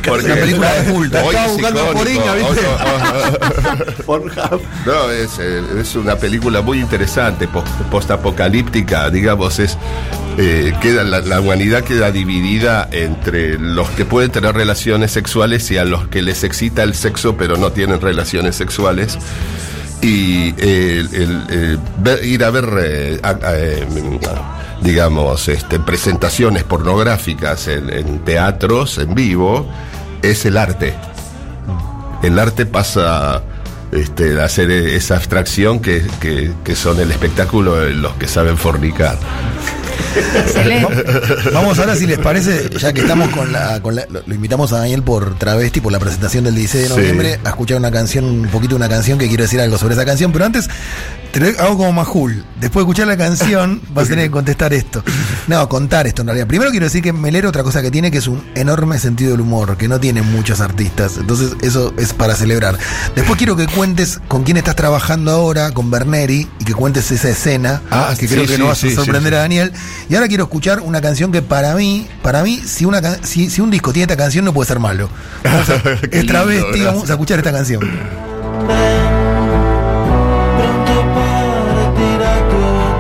Porque 0.07 0.27
Una 0.27 0.35
película 0.35 0.73
de 0.75 0.93
culto. 0.93 1.19
hoy 1.19 1.27
Estaba 1.35 1.47
es 1.47 1.53
buscando. 1.53 1.93
Poringa, 1.93 2.35
¿viste? 2.35 2.61
No, 4.87 5.11
es, 5.11 5.39
eh, 5.41 5.63
es 5.81 5.95
una 5.95 6.17
película 6.17 6.61
muy 6.63 6.81
interesante, 6.81 7.49
pos- 7.49 7.65
postapocalíptica, 7.91 9.11
digamos, 9.11 9.59
es 9.59 9.77
eh, 10.39 10.73
queda 10.81 11.05
la, 11.05 11.21
la 11.21 11.41
humanidad 11.41 11.85
queda 11.85 12.11
dividida 12.11 12.89
entre 12.91 13.59
los 13.59 13.89
que 13.91 14.05
pueden 14.05 14.31
tener 14.31 14.55
relaciones 14.55 15.13
sexuales 15.13 15.71
y 15.71 15.79
a 15.79 15.85
los 15.85 16.09
que 16.09 16.23
les 16.23 16.43
excita 16.45 16.83
el 16.83 16.95
sexo 16.95 17.37
pero 17.37 17.57
no 17.57 17.73
tienen 17.73 18.01
relaciones 18.01 18.57
sexuales. 18.57 19.19
Y 20.03 20.49
el- 20.59 21.45
eh, 21.49 22.19
ir 22.25 22.45
a 22.45 22.51
ver, 22.51 22.69
eh, 22.83 23.21
eh, 23.47 23.87
digamos, 24.83 25.49
este, 25.49 25.79
presentaciones 25.79 26.65
pornográficas 26.65 27.69
en, 27.69 27.89
en 27.91 28.19
teatros 28.25 28.99
en 28.99 29.15
vivo 29.15 29.67
es 30.23 30.45
el 30.45 30.57
arte 30.57 30.95
el 32.23 32.39
arte 32.39 32.67
pasa 32.67 33.43
este, 33.91 34.41
a 34.41 34.45
hacer 34.45 34.71
esa 34.71 35.17
abstracción 35.17 35.81
que, 35.81 36.07
que- 36.21 36.53
que 36.63 36.77
son 36.77 37.01
el 37.01 37.11
espectáculo 37.11 37.75
de 37.81 37.91
los 37.95 38.15
que 38.15 38.29
saben 38.29 38.57
fornicar. 38.57 39.19
Excelente. 40.37 41.05
Vamos 41.53 41.79
ahora, 41.79 41.95
si 41.97 42.07
les 42.07 42.19
parece, 42.19 42.69
ya 42.79 42.93
que 42.93 43.01
estamos 43.01 43.29
con 43.31 43.53
la. 43.53 43.81
Con 43.81 43.95
la- 43.97 44.07
lo, 44.11 44.23
lo 44.27 44.35
invitamos 44.35 44.73
a 44.73 44.79
Daniel 44.79 45.03
por 45.03 45.39
Travesti, 45.39 45.81
por 45.81 45.93
la 45.93 45.99
presentación 45.99 46.45
del 46.45 46.55
16 46.55 46.85
de 46.85 46.89
Sí. 46.95 47.01
noviembre, 47.01 47.41
a 47.45 47.49
escuchar 47.51 47.79
una 47.79 47.91
canción, 47.91 48.25
un 48.25 48.49
poquito 48.49 48.77
una 48.77 48.89
canción 48.89 49.19
que 49.19 49.29
quiero 49.29 49.43
decir 49.45 49.61
algo 49.61 49.79
sobre 49.79 49.95
esa 49.95 50.05
canción, 50.05 50.33
pero 50.33 50.45
antes 50.45 50.69
te 51.33 51.41
lo 51.41 51.49
hago 51.61 51.77
como 51.79 51.93
Majul. 51.93 52.45
Después 52.61 52.85
de 52.85 52.91
escuchar 52.91 53.07
la 53.09 53.17
canción, 53.17 53.81
vas 53.95 54.07
a 54.07 54.09
tener 54.11 54.27
que 54.27 54.31
contestar 54.31 54.73
esto. 54.73 55.03
No, 55.49 55.69
contar 55.69 56.07
esto 56.07 56.23
en 56.23 56.29
realidad. 56.29 56.47
Primero 56.47 56.71
quiero 56.71 56.87
decir 56.87 57.03
que 57.03 57.13
Melero, 57.13 57.49
otra 57.49 57.63
cosa 57.63 57.83
que 57.83 57.91
tiene, 57.91 58.11
que 58.11 58.19
es 58.19 58.29
un 58.29 58.43
enorme 58.55 58.99
sentido 58.99 59.33
del 59.33 59.41
humor, 59.41 59.77
que 59.77 59.89
no 59.89 59.99
tienen 59.99 60.31
muchos 60.31 60.61
artistas. 60.61 61.17
Entonces, 61.19 61.57
eso 61.63 61.93
es 61.99 62.13
para 62.13 62.35
celebrar. 62.37 62.79
Después 63.17 63.37
quiero 63.39 63.57
que 63.57 63.67
cuentes 63.67 64.21
con 64.29 64.45
quién 64.45 64.57
estás 64.59 64.77
trabajando 64.77 65.31
ahora, 65.33 65.73
con 65.73 65.91
Berneri, 65.91 66.49
y 66.61 66.65
que 66.65 66.75
cuentes 66.75 67.11
esa 67.11 67.31
escena, 67.31 67.83
Ah, 67.91 68.15
que 68.19 68.29
sí, 68.29 68.35
creo 68.35 68.47
que 68.47 68.55
sí, 68.55 68.59
no 68.61 68.67
vas 68.69 68.79
sí, 68.79 68.93
a 68.93 68.95
sorprender 68.95 69.33
sí. 69.33 69.37
a 69.37 69.41
Daniel. 69.41 69.73
Y 70.09 70.15
ahora 70.15 70.29
quiero 70.29 70.45
escuchar 70.45 70.81
una 70.81 71.01
canción 71.01 71.33
que 71.33 71.43
para 71.43 71.75
mí, 71.75 72.07
para 72.23 72.43
mí, 72.43 72.63
si, 72.65 72.85
una, 72.85 73.01
can- 73.03 73.19
si, 73.25 73.51
si 73.51 73.61
un 73.61 73.71
disco 73.71 73.93
tiene 73.93 74.05
esta 74.05 74.17
canción, 74.23 74.45
no 74.45 74.53
puede 74.53 74.69
ser 74.69 74.79
malo. 74.79 75.09
Vamos 75.45 75.69
a- 75.71 75.83
Qué 75.83 76.21
es 76.21 76.27
travesti, 76.27 76.83
vamos 76.85 77.09
a 77.11 77.13
escuchar 77.15 77.39
esta 77.39 77.53
canción. 77.53 77.81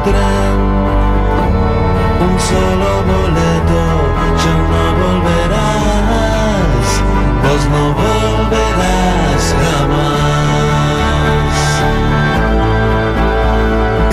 Un 0.05 0.11
solo 2.41 2.91
boleto 3.07 3.83
Ya 4.43 4.57
no 4.71 4.83
volverás. 4.99 6.89
Vos 7.43 7.63
no 7.71 8.02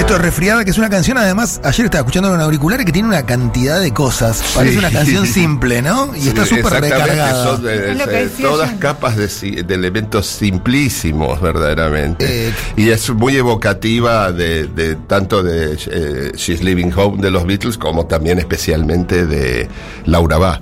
Esto 0.09 0.17
es 0.17 0.25
Resfriada, 0.25 0.65
que 0.65 0.71
es 0.71 0.77
una 0.79 0.89
canción, 0.89 1.19
además, 1.19 1.61
ayer 1.63 1.85
estaba 1.85 1.99
escuchando 1.99 2.29
en 2.29 2.35
un 2.37 2.41
auricular 2.41 2.83
que 2.83 2.91
tiene 2.91 3.07
una 3.07 3.27
cantidad 3.27 3.79
de 3.79 3.93
cosas. 3.93 4.41
Parece 4.55 4.79
una 4.79 4.89
canción 4.89 5.27
simple, 5.31 5.83
¿no? 5.83 6.15
Y 6.15 6.29
está 6.29 6.47
súper 6.47 6.81
recargada. 6.81 7.43
son, 7.43 7.67
eh, 7.69 7.91
Es 7.91 7.97
lo 7.99 8.05
que 8.07 8.19
eh, 8.21 8.23
decía 8.23 8.47
todas 8.47 8.71
capas 8.79 9.15
de, 9.17 9.29
si- 9.29 9.61
de 9.61 9.75
elementos 9.75 10.25
simplísimos, 10.25 11.39
verdaderamente. 11.39 12.47
Eh, 12.47 12.53
y 12.75 12.89
es 12.89 13.07
muy 13.11 13.35
evocativa 13.37 14.31
de, 14.31 14.65
de 14.65 14.95
tanto 14.95 15.43
de 15.43 15.77
eh, 15.91 16.31
She's 16.35 16.63
Living 16.63 16.89
Home 16.95 17.21
de 17.21 17.29
los 17.29 17.45
Beatles 17.45 17.77
como 17.77 18.07
también 18.07 18.39
especialmente 18.39 19.27
de 19.27 19.69
Laura 20.05 20.39
Bá. 20.39 20.59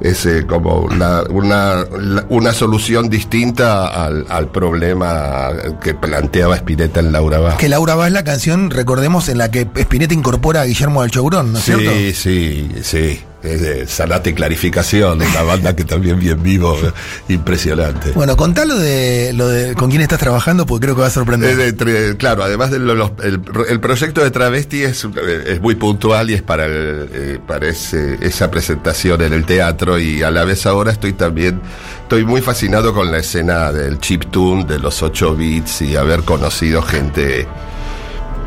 Es 0.00 0.24
eh, 0.26 0.46
como 0.46 0.88
la- 0.96 1.24
una, 1.28 1.84
la- 2.00 2.24
una 2.28 2.52
solución 2.52 3.08
distinta 3.08 3.86
al, 3.88 4.26
al 4.28 4.48
problema 4.48 5.48
que 5.82 5.94
planteaba 5.94 6.54
Spinetta 6.56 7.00
en 7.00 7.10
Laura 7.12 7.40
Bá. 7.40 7.56
Que 7.56 7.68
Laura 7.68 7.94
va 7.96 8.06
es 8.06 8.12
la 8.12 8.22
canción, 8.24 8.70
recordemos, 8.70 9.28
en 9.28 9.38
la 9.38 9.50
que 9.50 9.66
Spinetta 9.74 10.14
incorpora 10.14 10.60
a 10.60 10.64
Guillermo 10.66 11.02
del 11.02 11.10
Chourón, 11.10 11.52
¿no 11.52 11.58
es 11.58 11.64
cierto? 11.64 11.90
Sí, 11.90 12.12
sí, 12.14 12.70
sí. 12.82 13.20
Es 13.40 13.60
de 13.60 13.86
Salate 13.86 14.34
Clarificación, 14.34 15.22
una 15.22 15.42
banda 15.42 15.76
que 15.76 15.84
también 15.84 16.18
bien 16.18 16.42
vivo, 16.42 16.76
eh, 16.82 16.92
impresionante. 17.28 18.10
Bueno, 18.12 18.36
contalo 18.36 18.76
de 18.76 19.32
lo 19.32 19.46
de 19.46 19.74
con 19.74 19.90
quién 19.90 20.02
estás 20.02 20.18
trabajando, 20.18 20.66
porque 20.66 20.86
creo 20.86 20.96
que 20.96 21.02
va 21.02 21.06
a 21.06 21.10
sorprender. 21.10 21.56
De 21.56 22.16
claro, 22.16 22.42
además 22.42 22.72
del 22.72 22.90
el, 22.90 23.40
el 23.68 23.80
proyecto 23.80 24.22
de 24.24 24.32
Travesti 24.32 24.82
es, 24.82 25.04
eh, 25.04 25.44
es 25.46 25.60
muy 25.60 25.76
puntual 25.76 26.30
y 26.30 26.34
es 26.34 26.42
para, 26.42 26.66
el, 26.66 27.08
eh, 27.12 27.38
para 27.46 27.68
ese- 27.68 28.18
esa 28.20 28.50
presentación 28.50 29.22
en 29.22 29.32
el 29.32 29.44
teatro 29.44 30.00
y 30.00 30.22
a 30.24 30.32
la 30.32 30.44
vez 30.44 30.66
ahora 30.66 30.90
estoy 30.90 31.12
también, 31.12 31.60
estoy 32.02 32.24
muy 32.24 32.40
fascinado 32.40 32.92
con 32.92 33.12
la 33.12 33.18
escena 33.18 33.70
del 33.70 34.00
chiptune, 34.00 34.64
de 34.64 34.80
los 34.80 35.00
8 35.02 35.36
bits 35.36 35.82
y 35.82 35.94
haber 35.94 36.22
conocido 36.24 36.82
gente 36.82 37.46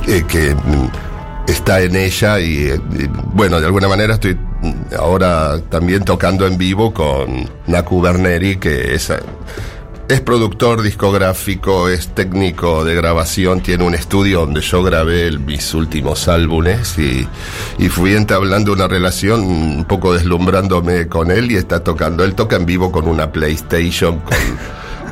eh, 0.08 0.24
que 0.28 0.54
está 1.48 1.82
en 1.82 1.96
ella 1.96 2.40
y, 2.40 2.68
eh, 2.68 2.80
y, 2.98 3.08
bueno, 3.34 3.60
de 3.60 3.66
alguna 3.66 3.88
manera 3.88 4.16
estoy 4.16 4.38
ahora 4.98 5.60
también 5.70 6.04
tocando 6.04 6.46
en 6.46 6.58
vivo 6.58 6.94
con 6.94 7.50
Naku 7.68 8.02
Berneri, 8.02 8.58
que 8.58 8.94
es, 8.94 9.10
eh, 9.10 9.20
es 10.08 10.22
productor 10.22 10.82
discográfico, 10.82 11.90
es 11.90 12.10
técnico 12.10 12.84
de 12.84 12.96
grabación, 12.96 13.62
tiene 13.62 13.84
un 13.84 13.96
estudio 13.96 14.42
donde 14.42 14.62
yo 14.62 14.84
grabé 14.84 15.32
mis 15.38 15.74
últimos 15.74 16.28
álbumes 16.28 16.98
y, 17.00 17.28
y 17.78 17.90
fui 17.90 18.16
entablando 18.16 18.74
una 18.74 18.88
relación 18.88 19.42
un 19.42 19.86
poco 19.86 20.14
deslumbrándome 20.14 21.08
con 21.08 21.32
él 21.32 21.52
y 21.52 21.56
está 21.56 21.84
tocando, 21.84 22.24
él 22.24 22.36
toca 22.36 22.58
en 22.58 22.66
vivo 22.66 22.92
con 22.92 23.08
una 23.08 23.32
PlayStation, 23.32 24.20
con, 24.20 24.38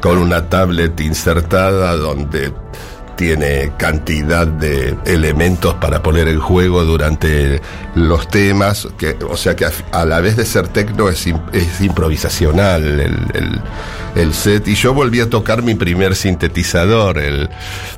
con 0.01 0.17
una 0.17 0.49
tablet 0.49 0.99
insertada 0.99 1.95
donde 1.95 2.53
tiene 3.19 3.73
cantidad 3.75 4.47
de 4.47 4.95
elementos 5.05 5.73
para 5.75 6.01
poner 6.01 6.29
en 6.29 6.39
juego 6.39 6.86
durante 6.86 7.60
los 7.93 8.29
temas, 8.29 8.88
que, 8.97 9.17
o 9.29 9.36
sea 9.36 9.58
que 9.58 9.65
a, 9.91 10.05
la 10.05 10.21
vez 10.21 10.38
de 10.38 10.45
ser 10.45 10.69
tecno 10.69 11.10
es, 11.10 11.27
im- 11.27 11.41
es 11.51 11.82
improvisacional 11.82 12.82
el, 12.82 13.01
el- 13.34 13.62
el 14.15 14.34
set. 14.34 14.65
Y 14.69 14.75
yo 14.75 14.93
volví 14.93 15.19
a 15.19 15.29
tocar 15.29 15.62
mi 15.63 15.75
primer 15.75 16.15
sintetizador, 16.15 17.17
el, 17.19 17.49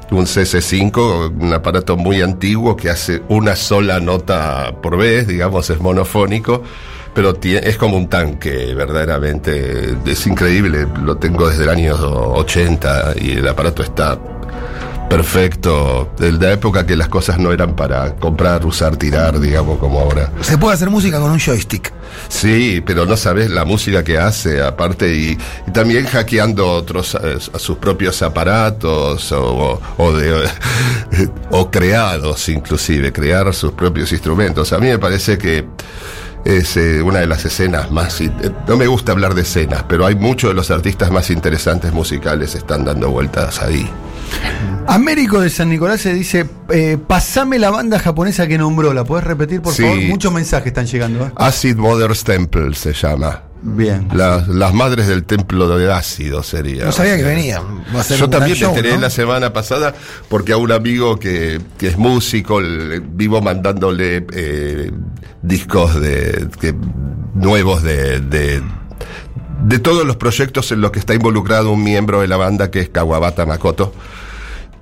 un 0.10 0.26
CC5, 0.26 1.40
un 1.40 1.54
aparato 1.54 1.98
muy 1.98 2.20
antiguo 2.24 2.76
que 2.76 2.90
hace 2.90 3.22
una 3.30 3.56
sola 3.56 4.00
nota 4.00 4.74
por 4.82 4.98
vez, 4.98 5.28
digamos, 5.28 5.70
es 5.70 5.80
monofónico. 5.80 6.64
Pero 7.14 7.38
es 7.44 7.76
como 7.78 7.98
un 7.98 8.08
tanque, 8.08 8.74
verdaderamente. 8.74 9.96
Es 10.06 10.26
increíble. 10.26 10.88
Lo 11.04 11.18
tengo 11.18 11.50
desde 11.50 11.64
el 11.64 11.70
año 11.70 11.94
80 11.96 13.16
y 13.20 13.32
el 13.34 13.48
aparato 13.50 13.84
está 13.84 14.18
perfecto, 15.12 16.14
de 16.18 16.32
la 16.32 16.54
época 16.54 16.86
que 16.86 16.96
las 16.96 17.10
cosas 17.10 17.38
no 17.38 17.52
eran 17.52 17.76
para 17.76 18.16
comprar, 18.16 18.66
usar, 18.66 18.96
tirar, 18.96 19.40
digamos, 19.40 19.78
como 19.78 20.00
ahora. 20.00 20.32
Se 20.42 20.58
puede 20.58 20.76
hacer 20.76 20.90
música 20.90 21.20
con 21.20 21.32
un 21.32 21.40
joystick. 21.40 21.92
Sí, 22.30 22.82
pero 22.86 23.06
no 23.06 23.18
sabes 23.18 23.50
la 23.50 23.66
música 23.66 24.04
que 24.04 24.18
hace, 24.18 24.62
aparte, 24.62 25.14
y, 25.14 25.38
y 25.68 25.72
también 25.72 26.06
hackeando 26.06 26.68
otros, 26.68 27.16
a 27.16 27.60
sus 27.60 27.78
propios 27.78 28.22
aparatos, 28.22 29.32
o, 29.32 29.82
o 29.98 30.14
de, 30.14 30.50
o 31.52 31.70
creados 31.70 32.48
inclusive, 32.50 33.12
crear 33.12 33.54
sus 33.54 33.74
propios 33.74 34.12
instrumentos. 34.12 34.72
A 34.74 34.80
mí 34.80 34.88
me 34.88 35.00
parece 35.00 35.38
que 35.38 35.66
es 36.46 36.76
eh, 36.78 37.02
una 37.02 37.20
de 37.20 37.28
las 37.28 37.46
escenas 37.46 37.92
más... 37.92 38.20
eh, 38.22 38.32
No 38.68 38.78
me 38.78 38.88
gusta 38.88 39.12
hablar 39.12 39.34
de 39.36 39.42
escenas, 39.44 39.84
pero 39.88 40.06
hay 40.06 40.16
muchos 40.16 40.50
de 40.50 40.54
los 40.56 40.72
artistas 40.72 41.12
más 41.12 41.30
interesantes 41.30 41.94
musicales 41.94 42.56
están 42.56 42.84
dando 42.86 43.10
vueltas 43.12 43.62
ahí. 43.62 43.90
Américo 44.88 45.40
de 45.42 45.50
San 45.50 45.70
Nicolás 45.70 46.02
se 46.02 46.14
dice, 46.14 46.50
eh, 46.70 46.98
pasame 47.06 47.60
la 47.60 47.70
banda 47.70 48.00
japonesa 48.00 48.48
que 48.48 48.58
nombró, 48.58 48.94
¿la 48.94 49.04
puedes 49.04 49.26
repetir 49.26 49.62
por 49.62 49.74
Sí. 49.74 49.84
favor? 49.84 49.98
Muchos 50.04 50.34
mensajes 50.34 50.68
están 50.68 50.86
llegando. 50.88 51.26
¿eh? 51.28 51.32
Acid 51.36 51.76
Mother's 51.78 52.24
Temple 52.24 52.74
se 52.76 52.94
llama. 52.94 53.44
Bien. 53.64 54.08
Las, 54.14 54.48
las 54.48 54.74
madres 54.74 55.08
del 55.08 55.24
templo 55.24 55.68
de 55.78 55.94
ácido 55.94 56.42
sería. 56.42 56.86
No 56.86 56.92
sabía 56.92 57.16
que 57.18 57.24
venía. 57.24 57.62
Va 57.96 58.02
a 58.02 58.04
ser 58.04 58.18
Yo 58.18 58.28
también 58.30 58.58
me 58.60 58.66
enteré 58.66 58.96
¿no? 58.96 59.02
la 59.02 59.10
semana 59.12 59.54
pasada 59.54 59.94
porque 60.30 60.54
a 60.54 60.58
un 60.58 60.72
amigo 60.72 61.20
que, 61.20 61.62
que 61.78 61.88
es 61.90 61.98
músico 61.98 62.60
le- 62.60 63.00
vivo 63.00 63.40
mandándole 63.42 64.26
eh, 64.34 64.92
discos 65.44 66.00
de, 66.02 66.48
que- 66.60 66.74
nuevos 67.36 67.84
de, 67.84 68.20
de, 68.20 68.64
de 69.64 69.80
todos 69.80 70.06
los 70.08 70.16
proyectos 70.16 70.72
en 70.72 70.82
los 70.82 70.90
que 70.92 70.98
está 71.00 71.14
involucrado 71.14 71.72
un 71.72 71.84
miembro 71.84 72.22
de 72.22 72.28
la 72.28 72.38
banda 72.38 72.72
que 72.72 72.80
es 72.80 72.90
Kawabata 72.90 73.46
Makoto. 73.46 73.94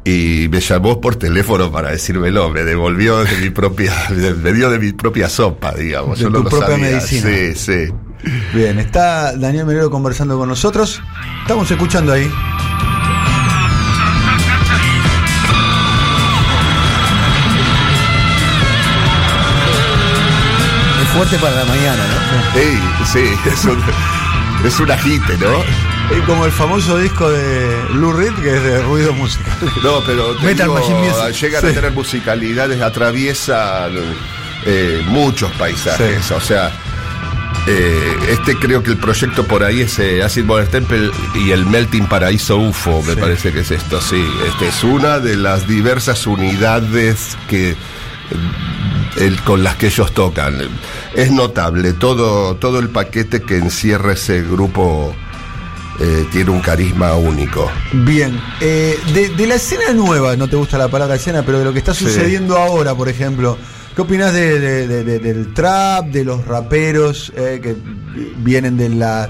Y 0.06 0.48
me 0.50 0.62
llamó 0.62 1.02
por 1.02 1.18
teléfono 1.18 1.70
para 1.72 1.92
decírmelo, 1.92 2.50
me 2.50 2.64
devolvió 2.64 3.20
de 3.26 3.38
mi 3.42 3.50
propia, 3.50 3.94
me 4.42 4.54
dio 4.54 4.70
de 4.70 4.80
mi 4.80 4.94
propia 4.94 5.28
sopa, 5.28 5.74
digamos. 5.74 6.18
De 6.18 6.24
Yo 6.24 6.32
tu 6.32 6.38
no 6.38 6.44
lo 6.46 6.50
propia 6.50 6.68
sabía. 6.70 6.86
medicina. 6.92 7.30
Sí, 7.30 7.56
sí. 7.56 7.94
Bien, 8.54 8.78
está 8.80 9.36
Daniel 9.38 9.66
Melero 9.66 9.90
conversando 9.90 10.38
con 10.38 10.50
nosotros. 10.50 11.02
Estamos 11.44 11.70
escuchando 11.72 12.14
ahí. 12.14 12.30
Es 21.02 21.08
fuerte 21.10 21.38
para 21.38 21.56
la 21.56 21.66
mañana, 21.66 22.04
¿no? 22.08 22.60
Ey, 22.60 22.80
sí, 23.12 23.24
es 23.46 23.66
un, 23.66 23.82
es 24.66 24.80
un 24.80 24.92
agite, 24.92 25.38
¿no? 25.38 25.64
Es 26.16 26.22
como 26.26 26.46
el 26.46 26.52
famoso 26.52 26.98
disco 26.98 27.30
de 27.30 27.78
Lou 27.94 28.12
Reed, 28.14 28.34
que 28.36 28.56
es 28.58 28.64
de 28.64 28.82
ruido 28.82 29.14
musical. 29.14 29.54
No, 29.84 30.02
pero 30.06 30.36
te 30.36 30.46
Metal 30.46 30.68
digo, 30.68 30.74
Machine 30.80 31.00
Music. 31.00 31.42
llegan 31.42 31.66
a 31.66 31.72
tener 31.74 31.92
musicalidades, 31.92 32.82
atraviesan 32.82 33.92
eh, 34.66 35.02
muchos 35.08 35.52
paisajes. 35.54 36.26
Sí. 36.26 36.34
O 36.34 36.42
sea, 36.42 36.72
eh, 37.68 38.18
este 38.32 38.56
creo 38.58 38.82
que 38.84 38.92
el 38.92 38.98
proyecto 38.98 39.46
por 39.46 39.64
ahí 39.64 39.82
es 39.82 40.00
eh, 40.00 40.24
Acid 40.24 40.46
Temple 40.72 41.12
y 41.36 41.52
el 41.52 41.66
Melting 41.66 42.08
Paraíso 42.08 42.58
UFO, 42.58 43.02
me 43.04 43.14
Sí. 43.14 43.20
parece 43.20 43.52
que 43.52 43.60
es 43.60 43.72
esto, 43.72 44.02
sí. 44.02 44.24
Este 44.48 44.68
es 44.70 44.84
una 44.84 45.20
de 45.20 45.36
las 45.36 45.68
diversas 45.68 46.26
unidades 46.28 47.38
que 47.48 47.72
eh, 47.72 47.76
el- 49.18 49.42
con 49.44 49.64
las 49.64 49.76
que 49.76 49.88
ellos 49.88 50.14
tocan. 50.14 50.58
Es 51.16 51.32
notable, 51.32 51.94
todo, 51.94 52.56
todo 52.56 52.80
el 52.80 52.90
paquete 52.90 53.42
que 53.42 53.58
encierra 53.58 54.14
ese 54.14 54.42
grupo 54.44 55.16
eh, 56.00 56.26
tiene 56.32 56.50
un 56.52 56.62
carisma 56.62 57.14
único. 57.16 57.70
Bien, 57.92 58.40
eh, 58.62 58.98
de, 59.14 59.30
de 59.30 59.48
la 59.48 59.56
escena 59.56 59.92
nueva, 59.94 60.36
no 60.38 60.48
te 60.48 60.56
gusta 60.56 60.78
la 60.78 60.88
palabra 60.88 61.16
escena, 61.16 61.44
pero 61.44 61.60
de 61.60 61.66
lo 61.66 61.74
que 61.74 61.80
está 61.80 61.94
Sí. 61.94 62.06
sucediendo 62.06 62.58
ahora, 62.58 62.96
por 62.96 63.10
ejemplo, 63.10 63.58
¿qué 63.96 64.02
opinas 64.02 64.34
de, 64.34 64.60
de- 64.60 64.88
de- 64.88 65.04
de- 65.04 65.20
del 65.20 65.54
trap, 65.54 66.06
de 66.08 66.24
los 66.24 66.46
raperos 66.46 67.32
eh, 67.36 67.60
que 67.62 67.76
vienen 68.38 68.78
de, 68.78 68.90
la, 68.90 69.30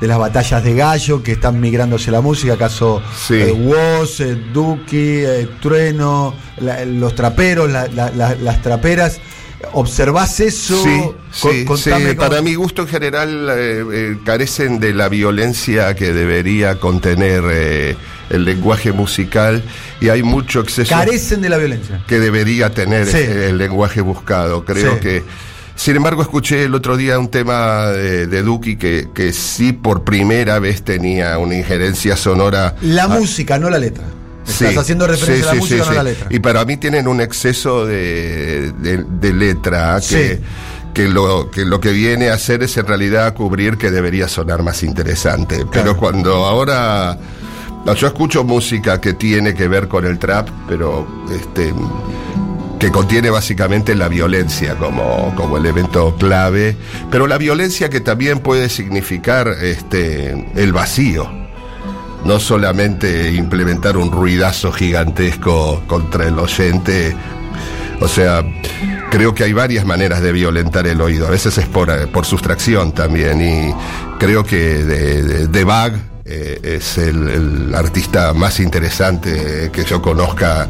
de 0.00 0.06
las 0.06 0.18
batallas 0.18 0.62
de 0.64 0.74
gallo, 0.74 1.22
que 1.22 1.32
están 1.32 1.60
migrando 1.60 1.96
hacia 1.96 2.12
la 2.12 2.20
música? 2.20 2.54
¿Acaso 2.54 3.02
Sí. 3.16 3.34
eh, 3.34 3.52
Woz, 3.52 4.20
eh, 4.20 4.36
Duki, 4.52 4.96
eh, 5.24 5.48
Trueno, 5.60 6.34
la- 6.58 6.84
los 6.84 7.14
traperos, 7.14 7.70
la- 7.70 7.88
la- 7.88 8.10
la- 8.10 8.34
las 8.34 8.60
traperas? 8.62 9.20
¿Observás 9.72 10.40
eso? 10.40 10.82
Sí, 10.82 11.00
sí, 11.32 11.64
contame 11.64 12.10
sí, 12.10 12.16
cómo- 12.16 12.28
para 12.28 12.42
mi 12.42 12.54
gusto 12.54 12.82
en 12.82 12.88
general 12.88 13.48
eh, 13.50 13.84
eh, 13.92 14.16
carecen 14.24 14.80
de 14.80 14.92
la 14.94 15.08
violencia 15.08 15.94
que 15.94 16.12
debería 16.12 16.78
contener 16.78 17.42
eh, 17.50 17.96
el 18.30 18.44
lenguaje 18.44 18.92
musical 18.92 19.62
y 20.00 20.08
hay 20.08 20.22
mucho 20.22 20.60
exceso 20.60 20.90
Carecen 20.94 21.40
de 21.42 21.48
la 21.48 21.56
violencia. 21.58 22.02
que 22.06 22.18
debería 22.20 22.70
tener 22.74 23.06
Sí. 23.06 23.18
el 23.18 23.58
lenguaje 23.58 24.00
buscado. 24.00 24.64
Creo 24.64 24.94
Sí. 24.94 25.00
que, 25.00 25.22
sin 25.74 25.96
embargo, 25.96 26.22
escuché 26.22 26.64
el 26.64 26.74
otro 26.74 26.96
día 26.96 27.18
un 27.18 27.28
tema 27.28 27.86
de, 27.88 28.26
de 28.26 28.42
Duki 28.42 28.76
que, 28.76 29.08
que 29.14 29.32
sí 29.32 29.72
por 29.72 30.04
primera 30.04 30.58
vez 30.58 30.82
tenía 30.82 31.38
una 31.38 31.56
injerencia 31.56 32.16
sonora. 32.16 32.74
La 32.82 33.04
a- 33.04 33.08
música, 33.08 33.58
no 33.58 33.70
la 33.70 33.78
letra. 33.78 34.04
Sí, 34.44 34.64
Estás 34.64 34.78
haciendo 34.84 35.06
referencia 35.06 35.44
sí, 35.44 35.50
a 35.50 35.54
la 35.54 35.60
música, 35.60 35.84
no 35.84 35.90
a 35.90 35.94
la 35.94 36.02
letra. 36.02 36.26
Y 36.30 36.38
para 36.40 36.64
mí 36.64 36.76
tienen 36.76 37.06
un 37.08 37.20
exceso 37.20 37.86
de, 37.86 38.72
de- 38.72 39.04
de 39.08 39.32
letra 39.32 39.98
que, 40.06 40.40
que, 40.92 41.08
lo, 41.08 41.50
que 41.50 41.64
lo 41.64 41.80
que 41.80 41.92
viene 41.92 42.28
a 42.30 42.34
hacer 42.34 42.62
es 42.62 42.76
en 42.76 42.86
realidad 42.86 43.34
cubrir 43.34 43.78
que 43.78 43.90
debería 43.90 44.28
sonar 44.28 44.62
más 44.62 44.82
interesante. 44.82 45.64
Pero 45.72 45.96
cuando 45.96 46.44
ahora... 46.44 47.16
yo 47.96 48.06
escucho 48.06 48.44
música 48.44 49.00
que 49.00 49.12
tiene 49.14 49.54
que 49.54 49.68
ver 49.68 49.88
con 49.88 50.04
el 50.04 50.18
trap, 50.18 50.48
pero 50.68 51.06
este 51.34 51.72
que 52.78 52.90
contiene 52.90 53.30
básicamente 53.30 53.94
la 53.94 54.08
violencia 54.08 54.74
como, 54.74 55.32
como 55.36 55.56
elemento 55.56 56.16
clave, 56.16 56.76
pero 57.12 57.28
la 57.28 57.38
violencia 57.38 57.88
que 57.88 58.00
también 58.00 58.40
puede 58.40 58.68
significar 58.68 59.46
este, 59.62 60.48
el 60.56 60.72
vacío 60.72 61.30
no 62.24 62.38
solamente 62.38 63.32
implementar 63.32 63.96
un 63.96 64.10
ruidazo 64.10 64.72
gigantesco 64.72 65.82
contra 65.86 66.26
el 66.26 66.38
oyente, 66.38 67.14
o 68.00 68.08
sea, 68.08 68.44
creo 69.10 69.34
que 69.34 69.44
hay 69.44 69.52
varias 69.52 69.84
maneras 69.84 70.22
de 70.22 70.32
violentar 70.32 70.86
el 70.86 71.00
oído, 71.00 71.26
a 71.26 71.30
veces 71.30 71.58
es 71.58 71.66
por, 71.66 71.90
eh, 71.90 72.06
sustracción 72.22 72.92
también, 72.92 73.40
y 73.40 73.74
creo 74.18 74.44
que 74.44 74.84
de, 74.84 75.64
Bag 75.64 75.94
eh, 76.24 76.60
es 76.62 76.98
el 76.98 77.74
artista 77.74 78.32
más 78.32 78.60
interesante 78.60 79.70
que 79.72 79.84
yo 79.84 80.00
conozca 80.00 80.68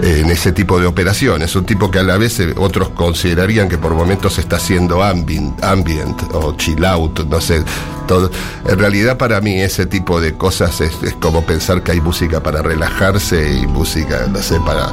en 0.00 0.30
ese 0.30 0.52
tipo 0.52 0.80
de 0.80 0.86
operaciones. 0.86 1.54
Un 1.54 1.64
tipo 1.64 1.90
que 1.90 1.98
a 1.98 2.02
la 2.02 2.16
vez 2.16 2.40
eh, 2.40 2.54
otros 2.56 2.90
considerarían 2.90 3.68
que 3.68 3.78
por 3.78 3.94
momentos 3.94 4.38
está 4.38 4.56
haciendo 4.56 5.02
ambient, 5.02 5.62
ambient 5.62 6.22
o 6.32 6.56
chill 6.56 6.84
out, 6.84 7.20
no 7.28 7.40
sé. 7.40 7.62
Todo. 8.06 8.30
En 8.66 8.78
realidad 8.78 9.16
para 9.16 9.40
mí 9.40 9.60
ese 9.60 9.86
tipo 9.86 10.20
de 10.20 10.34
cosas 10.34 10.80
es, 10.80 10.92
es 11.02 11.14
como 11.14 11.44
pensar 11.44 11.82
que 11.82 11.92
hay 11.92 12.00
música 12.00 12.42
para 12.42 12.60
relajarse 12.60 13.58
y 13.58 13.66
música, 13.66 14.26
no 14.28 14.42
sé, 14.42 14.58
para 14.60 14.88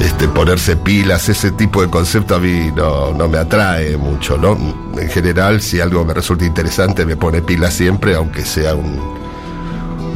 este, 0.00 0.28
ponerse 0.28 0.76
pilas. 0.76 1.28
Ese 1.28 1.50
tipo 1.52 1.82
de 1.82 1.90
concepto 1.90 2.36
a 2.36 2.38
mí 2.38 2.70
no, 2.76 3.12
no 3.12 3.28
me 3.28 3.38
atrae 3.38 3.96
mucho, 3.96 4.36
¿no? 4.36 4.56
En 4.96 5.08
general, 5.08 5.60
si 5.60 5.80
algo 5.80 6.04
me 6.04 6.14
resulta 6.14 6.44
interesante, 6.44 7.04
me 7.04 7.16
pone 7.16 7.42
pilas 7.42 7.74
siempre, 7.74 8.14
aunque 8.14 8.44
sea 8.44 8.74
un, 8.74 9.00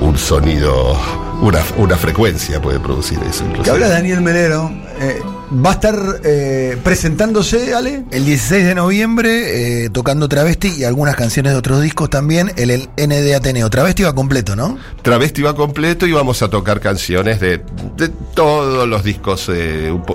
un 0.00 0.16
sonido, 0.18 0.96
una, 1.40 1.60
una 1.76 1.96
frecuencia 1.96 2.60
puede 2.60 2.80
producir 2.80 3.18
eso. 3.28 3.44
Que 3.44 3.50
inclusive. 3.50 3.74
habla 3.74 3.88
Daniel 3.88 4.20
Melero. 4.20 4.70
Eh, 5.00 5.20
¿Va 5.64 5.70
a 5.70 5.72
estar 5.74 6.20
eh, 6.24 6.76
presentándose, 6.82 7.74
Ale? 7.74 8.04
El 8.10 8.24
16 8.24 8.64
de 8.66 8.74
noviembre, 8.74 9.84
eh, 9.84 9.90
tocando 9.90 10.28
Travesti 10.28 10.72
y 10.78 10.84
algunas 10.84 11.14
canciones 11.16 11.52
de 11.52 11.58
otros 11.58 11.80
discos 11.82 12.10
también, 12.10 12.52
el, 12.56 12.70
el 12.70 12.88
ND 12.96 13.34
Ateneo. 13.34 13.70
Travesti 13.70 14.02
va 14.02 14.14
completo, 14.14 14.56
¿no? 14.56 14.76
Travesti 15.02 15.42
va 15.42 15.54
completo 15.54 16.06
y 16.06 16.12
vamos 16.12 16.42
a 16.42 16.48
tocar 16.48 16.80
canciones 16.80 17.38
de, 17.40 17.62
de 17.96 18.08
todos 18.34 18.88
los 18.88 19.04
discos, 19.04 19.50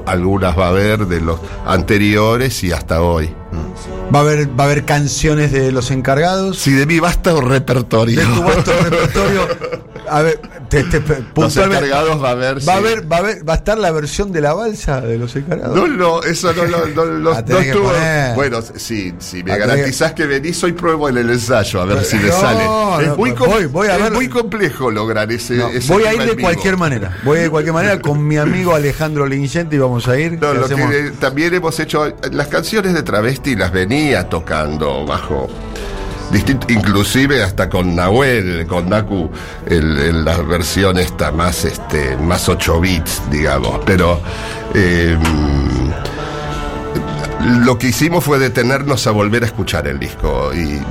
algunas 0.06 0.58
va 0.58 0.66
a 0.66 0.70
haber 0.70 1.08
de 1.08 1.22
los 1.22 1.40
anteriores 1.66 2.64
y 2.64 2.72
hasta 2.72 3.02
hoy. 3.02 3.30
¿Va 4.14 4.20
a 4.20 4.22
haber, 4.24 4.48
va 4.60 4.64
a 4.64 4.68
haber 4.68 4.84
canciones 4.86 5.52
de 5.52 5.72
los 5.72 5.92
encargados? 5.92 6.58
Si 6.60 6.72
de 6.72 6.86
mí 6.86 7.00
basta 7.00 7.34
un 7.34 7.50
repertorio. 7.50 8.20
De 8.20 8.26
tu 8.26 8.44
vasto 8.44 8.72
repertorio. 8.84 9.48
A 10.10 10.22
ver, 10.22 10.40
te, 10.70 10.84
te- 10.84 11.02
los 11.36 11.56
encargados 11.58 12.22
va 12.22 12.30
a 12.30 12.32
haber. 12.32 12.56
¿Va 12.68 12.74
a, 12.74 12.78
sí. 12.78 12.86
haber, 12.86 13.12
va, 13.12 13.16
a 13.18 13.20
haber, 13.20 13.48
¿Va 13.48 13.54
a 13.54 13.56
estar 13.58 13.78
la 13.78 13.92
versión 13.92 14.32
de 14.34 14.42
la 14.42 14.54
de 14.72 15.18
los 15.18 15.36
encargados? 15.36 15.76
No, 15.76 15.88
no, 15.88 16.24
eso 16.24 16.54
no, 16.54 16.66
no, 16.66 17.46
que 17.46 17.54
estuvo-. 17.72 17.92
Bueno, 18.36 18.60
sí, 18.76 19.14
si 19.20 19.44
me 19.44 19.58
garantizás 19.58 20.14
que 20.14 20.26
venís, 20.26 20.64
hoy 20.64 20.74
pruebo 20.74 21.10
en 21.10 21.18
el 21.18 21.30
ensayo 21.30 21.82
a 21.82 21.86
ver 21.86 22.04
si 22.06 22.18
me 22.18 22.30
sale. 22.32 22.64
Es, 23.06 23.18
muy, 23.18 23.32
voy- 23.32 23.34
com- 23.36 23.72
voy 23.72 23.88
a 23.88 23.96
es 23.98 24.04
ver- 24.04 24.12
muy 24.14 24.28
complejo 24.30 24.92
lograr 24.92 25.32
ese. 25.32 25.62
Ese 25.78 25.92
voy 25.92 26.04
a 26.06 26.14
ir 26.14 26.24
de 26.24 26.38
cualquier 26.42 26.78
manera. 26.78 27.18
Voy 27.24 27.38
a 27.38 27.42
ir 27.42 27.46
de 27.46 27.50
cualquier 27.52 27.74
manera 27.74 28.00
con 28.00 28.26
mi 28.26 28.38
amigo 28.38 28.74
Alejandro 28.76 29.26
Lingenti 29.26 29.76
y 29.76 29.80
vamos 29.80 30.08
a 30.08 30.18
ir. 30.20 30.34
No, 30.34 30.52
¿Qué 30.52 30.58
lo 30.60 30.66
hacemos? 30.66 30.90
que 30.92 31.08
eh, 31.08 31.12
también 31.20 31.54
hemos 31.54 31.80
hecho, 31.80 32.14
las 32.32 32.48
canciones 32.48 32.94
de 32.94 33.04
Travesti 33.04 33.56
las 33.56 33.72
venía 33.72 34.28
tocando 34.30 35.06
bajo 35.06 35.48
inclusive 36.70 37.44
hasta 37.44 37.70
con 37.70 37.96
Nahuel, 37.96 38.66
con 38.68 38.90
Naku, 38.90 39.30
el- 39.68 40.24
la 40.26 40.38
versión 40.38 40.98
esta 40.98 41.32
más 41.32 41.66
este, 41.66 42.16
más 42.18 42.48
8 42.50 42.80
bits, 42.80 43.22
digamos. 43.30 43.80
Pero 43.86 44.22
eh, 44.74 45.18
lo 47.66 47.78
que 47.78 47.88
hicimos 47.88 48.24
fue 48.24 48.40
detenernos 48.40 49.08
a 49.08 49.12
volver 49.12 49.44
a 49.44 49.48
escuchar 49.48 49.88
el 49.88 50.00
disco 50.00 50.52
y- 50.54 50.82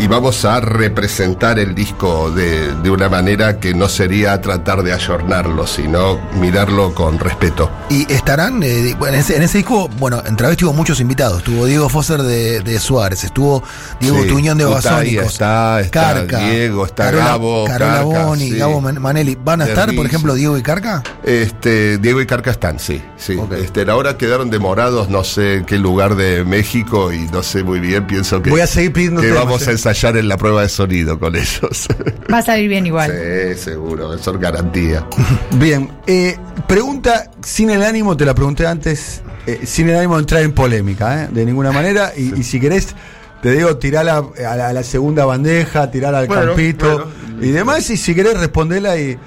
y 0.00 0.06
vamos 0.06 0.46
a 0.46 0.60
representar 0.60 1.58
el 1.58 1.74
disco 1.74 2.30
de, 2.30 2.74
de 2.76 2.90
una 2.90 3.10
manera 3.10 3.58
que 3.60 3.74
no 3.74 3.86
sería 3.86 4.40
tratar 4.40 4.82
de 4.82 4.94
ayornarlo, 4.94 5.66
sino 5.66 6.18
mirarlo 6.40 6.94
con 6.94 7.18
respeto. 7.18 7.70
Y 7.90 8.10
estarán, 8.10 8.62
eh, 8.62 8.96
en, 8.98 9.14
ese, 9.14 9.36
en 9.36 9.42
ese 9.42 9.58
disco, 9.58 9.88
bueno, 9.98 10.22
en 10.24 10.36
Travesti 10.36 10.64
hubo 10.64 10.72
muchos 10.72 11.00
invitados. 11.00 11.38
Estuvo 11.40 11.66
Diego 11.66 11.90
Fosser 11.90 12.22
de, 12.22 12.60
de 12.60 12.80
Suárez, 12.80 13.24
estuvo 13.24 13.62
Diego 14.00 14.22
Sí, 14.22 14.28
Tuñón 14.28 14.56
de 14.56 14.64
Utaya 14.64 14.90
Babasónicos. 14.90 15.26
está, 15.26 15.80
está 15.82 16.22
Diego, 16.24 16.86
está 16.86 17.10
Gabo, 17.10 17.66
Carola 17.66 17.92
Carca, 18.02 18.24
Boni, 18.24 18.50
sí. 18.52 18.56
Gabo 18.56 18.80
Man- 18.80 19.02
Manelli. 19.02 19.36
¿Van 19.44 19.60
a 19.60 19.66
estar, 19.66 19.94
por 19.94 20.06
ejemplo, 20.06 20.32
Diego 20.34 20.56
y 20.56 20.62
Carca? 20.62 21.02
Este, 21.24 21.98
Diego 21.98 22.22
y 22.22 22.26
Carca 22.26 22.50
están, 22.52 22.78
sí, 22.78 23.02
sí. 23.18 23.38
Este, 23.62 23.82
ahora 23.90 24.16
quedaron 24.16 24.48
demorados, 24.48 25.10
no 25.10 25.24
sé 25.24 25.56
en 25.56 25.64
qué 25.66 25.76
lugar 25.76 26.14
de 26.14 26.42
México 26.44 27.12
y 27.12 27.26
no 27.30 27.42
sé 27.42 27.62
muy 27.64 27.80
bien, 27.80 28.06
pienso 28.06 28.40
que, 28.40 28.48
Voy 28.48 28.62
a 28.62 28.66
seguir 28.66 28.94
pidiendo 28.94 29.20
que 29.20 29.28
temas, 29.28 29.44
vamos 29.44 29.62
eh. 29.66 29.68
a 29.68 29.72
ensayar 29.72 29.89
en 29.92 30.28
la 30.28 30.36
prueba 30.36 30.62
de 30.62 30.68
sonido 30.68 31.18
con 31.18 31.34
ellos. 31.36 31.86
Va 32.32 32.38
a 32.38 32.42
salir 32.42 32.68
bien 32.68 32.86
igual. 32.86 33.10
sí, 33.10 33.62
seguro, 33.62 34.14
eso 34.14 34.32
es 34.32 34.40
garantía. 34.40 35.06
Bien, 35.56 35.90
eh, 36.06 36.36
pregunta 36.66 37.30
sin 37.42 37.70
el 37.70 37.82
ánimo, 37.82 38.16
te 38.16 38.24
la 38.24 38.34
pregunté 38.34 38.66
antes, 38.66 39.22
eh, 39.46 39.60
sin 39.64 39.88
el 39.88 39.96
ánimo 39.96 40.14
de 40.16 40.20
entrar 40.20 40.42
en 40.42 40.52
polémica, 40.52 41.24
¿eh? 41.24 41.28
de 41.30 41.44
ninguna 41.44 41.72
manera, 41.72 42.12
y, 42.16 42.38
y 42.40 42.42
si 42.44 42.60
querés, 42.60 42.94
te 43.42 43.50
digo, 43.52 43.76
tirar 43.78 44.08
a, 44.08 44.18
a 44.18 44.56
la, 44.56 44.68
a 44.68 44.72
la 44.72 44.82
segunda 44.82 45.24
bandeja, 45.24 45.90
tirar 45.90 46.14
al 46.14 46.26
Bueno, 46.26 46.46
campito 46.48 47.10
bueno. 47.26 47.42
y 47.44 47.50
demás. 47.50 47.88
Y 47.90 47.96
si 47.96 48.14
querés 48.14 48.38
responderla 48.38 48.96
y. 48.98 49.18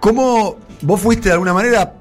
¿Cómo 0.00 0.56
vos 0.80 1.00
fuiste 1.00 1.28
de 1.28 1.34
alguna 1.34 1.54
manera 1.54 1.92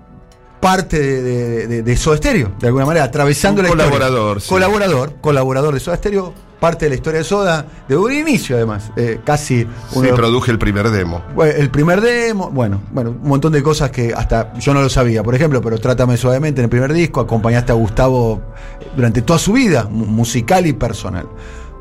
parte 0.62 1.00
de, 1.00 1.22
de, 1.22 1.68
de- 1.68 1.84
de 1.84 1.98
Soda 1.98 2.18
Stereo? 2.18 2.52
De 2.60 2.68
alguna 2.68 2.86
manera, 2.86 3.06
atravesando 3.06 3.60
Un 3.62 3.68
la 3.68 3.70
historia. 3.72 3.92
colaborador, 3.92 4.42
sí. 4.42 4.50
Colaborador, 4.50 5.14
colaborador 5.20 5.74
de 5.74 5.80
Soda 5.80 5.98
Stereo, 5.98 6.34
parte 6.60 6.86
de 6.86 6.90
la 6.90 6.96
historia 6.96 7.18
de 7.20 7.24
Soda, 7.24 7.66
de 7.90 7.98
un 7.98 8.14
inicio 8.14 8.56
además. 8.56 8.92
eh, 8.96 9.20
casi 9.26 9.66
Sí, 9.92 10.00
produje 10.16 10.52
el 10.52 10.60
primer 10.60 10.92
demo. 10.92 11.24
bueno, 11.36 11.54
el 11.58 11.70
primer 11.72 12.00
demo, 12.02 12.52
bueno, 12.52 12.82
bueno, 12.92 13.10
un 13.10 13.28
montón 13.28 13.52
de 13.52 13.64
cosas 13.64 13.90
que 13.90 14.14
hasta 14.16 14.54
yo 14.60 14.74
no 14.74 14.82
lo 14.84 14.90
sabía, 14.90 15.24
por 15.24 15.34
ejemplo, 15.34 15.60
pero 15.62 15.80
Trátame 15.80 16.16
Suavemente 16.18 16.62
en 16.62 16.66
el 16.66 16.70
primer 16.70 16.94
disco, 16.94 17.20
acompañaste 17.20 17.72
a 17.72 17.76
Gustavo 17.76 18.42
durante 18.96 19.24
toda 19.24 19.40
su 19.40 19.54
vida, 19.54 19.88
mu- 19.90 20.06
musical 20.06 20.68
y 20.68 20.74
personal. 20.74 21.28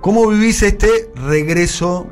¿Cómo 0.00 0.26
vivís 0.28 0.62
este 0.62 1.10
regreso, 1.26 2.06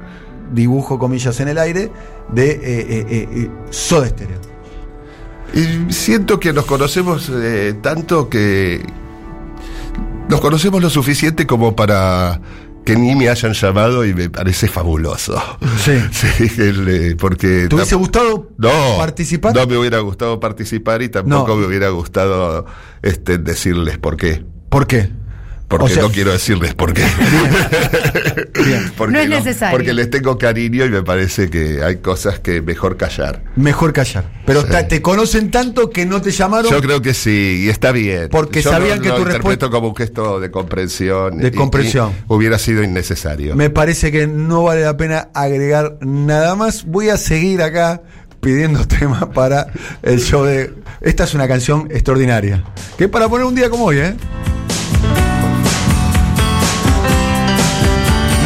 dibujo 0.52 0.98
comillas 0.98 1.40
en 1.40 1.48
el 1.48 1.56
aire, 1.56 1.90
de 2.30 2.50
eh, 2.50 2.60
eh, 2.62 3.06
eh, 3.08 3.28
eh, 3.32 3.50
Soda 3.70 4.08
Stereo? 4.08 4.36
Y 5.54 5.92
siento 5.92 6.38
que 6.38 6.52
nos 6.52 6.66
conocemos 6.66 7.30
eh, 7.34 7.74
tanto 7.80 8.28
que 8.28 8.84
nos 10.28 10.40
conocemos 10.40 10.82
lo 10.82 10.90
suficiente 10.90 11.46
como 11.46 11.74
para 11.74 12.40
que 12.84 12.96
ni 12.96 13.14
me 13.14 13.28
hayan 13.28 13.52
llamado 13.52 14.04
y 14.06 14.14
me 14.14 14.30
parece 14.30 14.68
fabuloso. 14.68 15.40
Sí. 15.78 15.92
Sí, 16.12 16.50
el, 16.60 16.88
eh, 16.88 17.16
porque... 17.18 17.66
¿Te 17.68 17.74
hubiese 17.74 17.96
gustado 17.96 18.50
no, 18.56 18.70
participar? 18.96 19.54
No 19.54 19.66
me 19.66 19.76
hubiera 19.76 19.98
gustado 20.00 20.40
participar 20.40 21.02
y 21.02 21.08
tampoco 21.08 21.48
No. 21.48 21.56
me 21.56 21.66
hubiera 21.66 21.88
gustado 21.90 22.64
este, 23.02 23.38
decirles 23.38 23.98
por 23.98 24.16
qué. 24.16 24.44
¿Por 24.70 24.86
qué? 24.86 25.10
Porque 25.68 25.84
O 25.84 25.88
sea- 25.88 26.02
no 26.02 26.10
quiero 26.10 26.32
decirles 26.32 26.74
por 26.74 26.94
qué. 26.94 27.02
Porque 28.96 29.12
No 29.12 29.20
es 29.20 29.28
necesario. 29.28 29.76
Porque 29.76 29.92
les 29.92 30.08
tengo 30.10 30.38
cariño 30.38 30.84
y 30.86 30.88
me 30.90 31.02
parece 31.02 31.50
que 31.50 31.82
hay 31.82 31.96
cosas 31.96 32.38
que 32.38 32.62
mejor 32.62 32.96
callar. 32.96 33.42
Mejor 33.56 33.92
callar. 33.92 34.24
Pero 34.46 34.62
Sí. 34.62 34.68
te 34.88 35.02
conocen 35.02 35.50
tanto 35.50 35.90
que 35.90 36.06
no 36.06 36.22
te 36.22 36.30
llamaron. 36.30 36.70
Yo 36.70 36.80
creo 36.80 37.02
que 37.02 37.12
sí, 37.14 37.64
y 37.66 37.68
está 37.68 37.92
bien. 37.92 38.28
Porque 38.30 38.62
Yo 38.62 38.70
sabían 38.70 38.98
lo- 38.98 39.02
que 39.02 39.08
lo 39.10 39.16
tu 39.18 39.24
respuesta- 39.26 39.68
como 39.68 39.88
un 39.88 39.96
gesto 39.96 40.40
de 40.40 40.50
comprensión. 40.50 41.38
De 41.38 41.48
y- 41.48 41.52
comprensión. 41.52 42.12
y 42.12 42.22
hubiera 42.28 42.58
sido 42.58 42.82
innecesario. 42.82 43.54
Me 43.54 43.68
parece 43.70 44.10
que 44.10 44.26
no 44.26 44.62
vale 44.62 44.82
la 44.82 44.96
pena 44.96 45.28
agregar 45.34 45.98
nada 46.00 46.54
más. 46.54 46.84
Voy 46.86 47.10
a 47.10 47.16
seguir 47.18 47.60
acá 47.62 48.00
pidiendo 48.40 48.86
temas 48.88 49.26
para 49.34 49.66
el 50.02 50.20
show 50.20 50.44
de. 50.44 50.72
Esta 51.02 51.24
es 51.24 51.34
una 51.34 51.46
canción 51.46 51.88
extraordinaria. 51.90 52.64
Que 52.96 53.04
es 53.04 53.10
para 53.10 53.28
poner 53.28 53.44
un 53.46 53.54
día 53.54 53.68
como 53.68 53.84
hoy, 53.84 53.98
¿eh? 53.98 54.14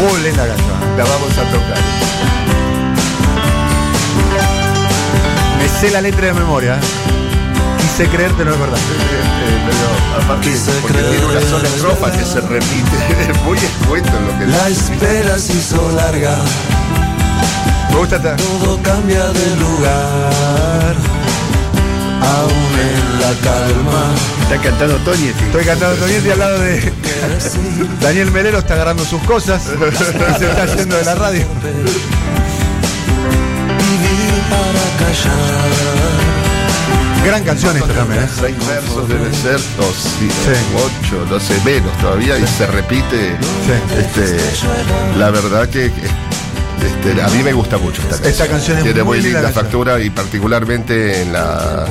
Muy 0.03 0.21
linda 0.21 0.45
canción. 0.49 0.97
La 0.97 1.05
vamos 1.05 1.31
a 1.39 1.43
tocar. 1.53 1.79
Me 5.59 5.69
sé 5.69 5.93
la 5.93 6.01
letra 6.01 6.27
de 6.27 6.33
memoria. 6.33 6.75
¿eh? 6.75 6.81
Quise 7.81 8.09
creerte, 8.09 8.45
no 8.45 8.53
es 8.53 8.59
verdad. 8.59 8.79
Eh, 8.79 9.61
pero 9.65 10.25
aparte, 10.25 10.51
porque 10.81 10.99
tiene 10.99 11.25
una 11.25 11.41
sola 11.43 11.69
estrofa 11.69 12.11
que 12.11 12.25
se 12.25 12.41
repite. 12.41 13.31
Es 13.31 13.43
muy 13.43 13.59
escueto 13.59 14.11
lo 14.11 14.39
que 14.41 14.47
La 14.47 14.69
espera 14.69 15.39
se 15.39 15.53
hizo 15.53 15.93
larga, 15.93 16.37
Me 17.91 17.97
gusta 17.99 18.21
todo 18.21 18.83
cambia 18.83 19.29
de 19.29 19.57
lugar. 19.57 21.22
Aún 22.25 22.73
en 22.81 23.21
la 23.21 23.33
calma, 23.43 24.15
Está 24.43 24.57
cantando 24.63 24.97
Tony. 24.99 25.29
este. 25.29 25.45
Estoy 25.47 25.65
cantando 25.65 25.97
Toniente 25.97 26.33
al 26.33 26.39
lado 26.39 26.59
de. 26.59 26.93
Daniel 28.01 28.31
Melero 28.31 28.59
está 28.59 28.75
agarrando 28.75 29.05
sus 29.05 29.23
cosas. 29.23 29.63
y 29.67 30.39
se 30.39 30.51
está 30.51 30.67
yendo 30.77 30.97
de 30.97 31.05
la 31.05 31.15
radio. 31.15 31.47
Gran 37.25 37.45
canción 37.45 37.77
esta 37.77 37.93
también, 37.95 38.25
¿eh? 38.25 38.29
Seis 38.41 38.57
versos 38.67 39.09
deben 39.09 39.33
ser, 39.33 39.55
o 39.55 39.93
sí, 39.95 40.29
ocho, 40.75 41.39
sé, 41.41 41.55
menos 41.65 41.97
todavía, 41.99 42.37
y 42.37 42.47
se 42.47 42.67
repite. 42.67 43.37
Sí. 43.65 43.97
Este, 43.97 44.39
la 45.17 45.31
verdad 45.31 45.69
que 45.69 45.93
este, 46.83 47.23
a 47.23 47.29
mí 47.29 47.43
me 47.43 47.53
gusta 47.53 47.79
mucho 47.79 48.03
esta 48.03 48.17
canción. 48.17 48.33
Esta 48.33 48.49
canción 48.49 48.79
es 48.79 48.85
Tiene 48.85 49.03
muy 49.03 49.13
muy 49.13 49.21
linda 49.21 49.51
factura 49.51 50.01
y 50.01 50.11
particularmente 50.11 51.23
en 51.23 51.33
la 51.33 51.87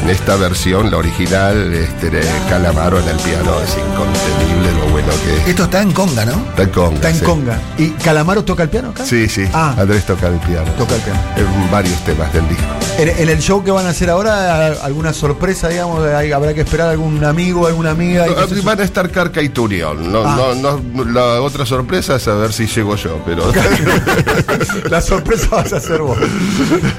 en 0.00 0.10
esta 0.10 0.36
versión, 0.36 0.90
la 0.90 0.98
original, 0.98 1.72
este, 1.72 2.10
Calamaro 2.48 3.00
en 3.00 3.08
el 3.08 3.16
piano, 3.16 3.60
es 3.60 3.70
incontenible 3.70 4.72
lo 4.72 4.86
bueno 4.90 5.08
que 5.24 5.42
es. 5.42 5.48
Esto 5.48 5.64
está 5.64 5.82
en 5.82 5.92
conga, 5.92 6.24
¿no? 6.24 6.32
Está 6.50 6.62
en 6.62 6.70
conga. 6.70 6.94
Está 6.96 7.10
en 7.10 7.16
sí. 7.16 7.24
conga. 7.24 7.60
¿Y 7.78 7.90
Calamaro 7.90 8.44
toca 8.44 8.64
el 8.64 8.68
piano 8.68 8.90
acá? 8.90 9.04
Sí, 9.04 9.28
sí. 9.28 9.48
Ah. 9.52 9.74
Andrés 9.78 10.04
toca 10.04 10.28
el 10.28 10.38
piano. 10.40 10.70
Toca 10.72 10.94
el 10.94 11.00
piano. 11.02 11.20
En 11.36 11.70
varios 11.70 11.98
temas 12.04 12.32
del 12.32 12.48
disco. 12.48 12.85
En, 12.98 13.08
en 13.10 13.28
el 13.28 13.40
show 13.40 13.62
que 13.62 13.70
van 13.70 13.84
a 13.86 13.90
hacer 13.90 14.08
ahora, 14.08 14.68
¿alguna 14.82 15.12
sorpresa, 15.12 15.68
digamos? 15.68 16.02
¿Hay- 16.06 16.32
¿Habrá 16.32 16.54
que 16.54 16.62
esperar 16.62 16.88
algún 16.88 17.22
amigo, 17.24 17.66
alguna 17.66 17.90
amiga? 17.90 18.24
No, 18.26 18.62
van 18.62 18.80
a 18.80 18.84
estar 18.84 19.10
Carca 19.10 19.42
y 19.42 19.50
Turión. 19.50 20.10
No, 20.10 20.22
Ah. 20.24 20.54
no, 20.56 20.80
no, 20.80 21.04
la 21.04 21.42
otra 21.42 21.66
sorpresa 21.66 22.16
es 22.16 22.26
a 22.26 22.34
ver 22.34 22.52
si 22.54 22.66
llego 22.66 22.96
yo, 22.96 23.20
pero 23.26 23.42
La 24.90 25.00
sorpresa 25.02 25.48
vas 25.50 25.72
a 25.74 25.80
ser 25.80 26.00
vos. 26.00 26.16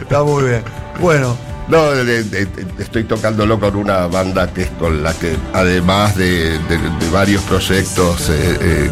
Está 0.02 0.24
muy 0.24 0.44
bien. 0.44 0.62
Bueno, 1.02 1.36
no, 1.68 1.92
de- 1.92 2.24
de- 2.24 2.46
de- 2.46 2.48
estoy 2.84 3.04
tocándolo 3.04 3.60
con 3.60 3.76
una 3.76 4.08
banda 4.08 4.52
que 4.54 4.64
es 4.64 4.70
con 4.72 5.04
la 5.04 5.14
que, 5.14 5.36
además 5.54 6.16
de, 6.16 6.58
de- 6.60 6.78
de 7.00 7.10
varios 7.12 7.42
proyectos, 7.44 8.30
eh, 8.30 8.58
eh, 8.62 8.92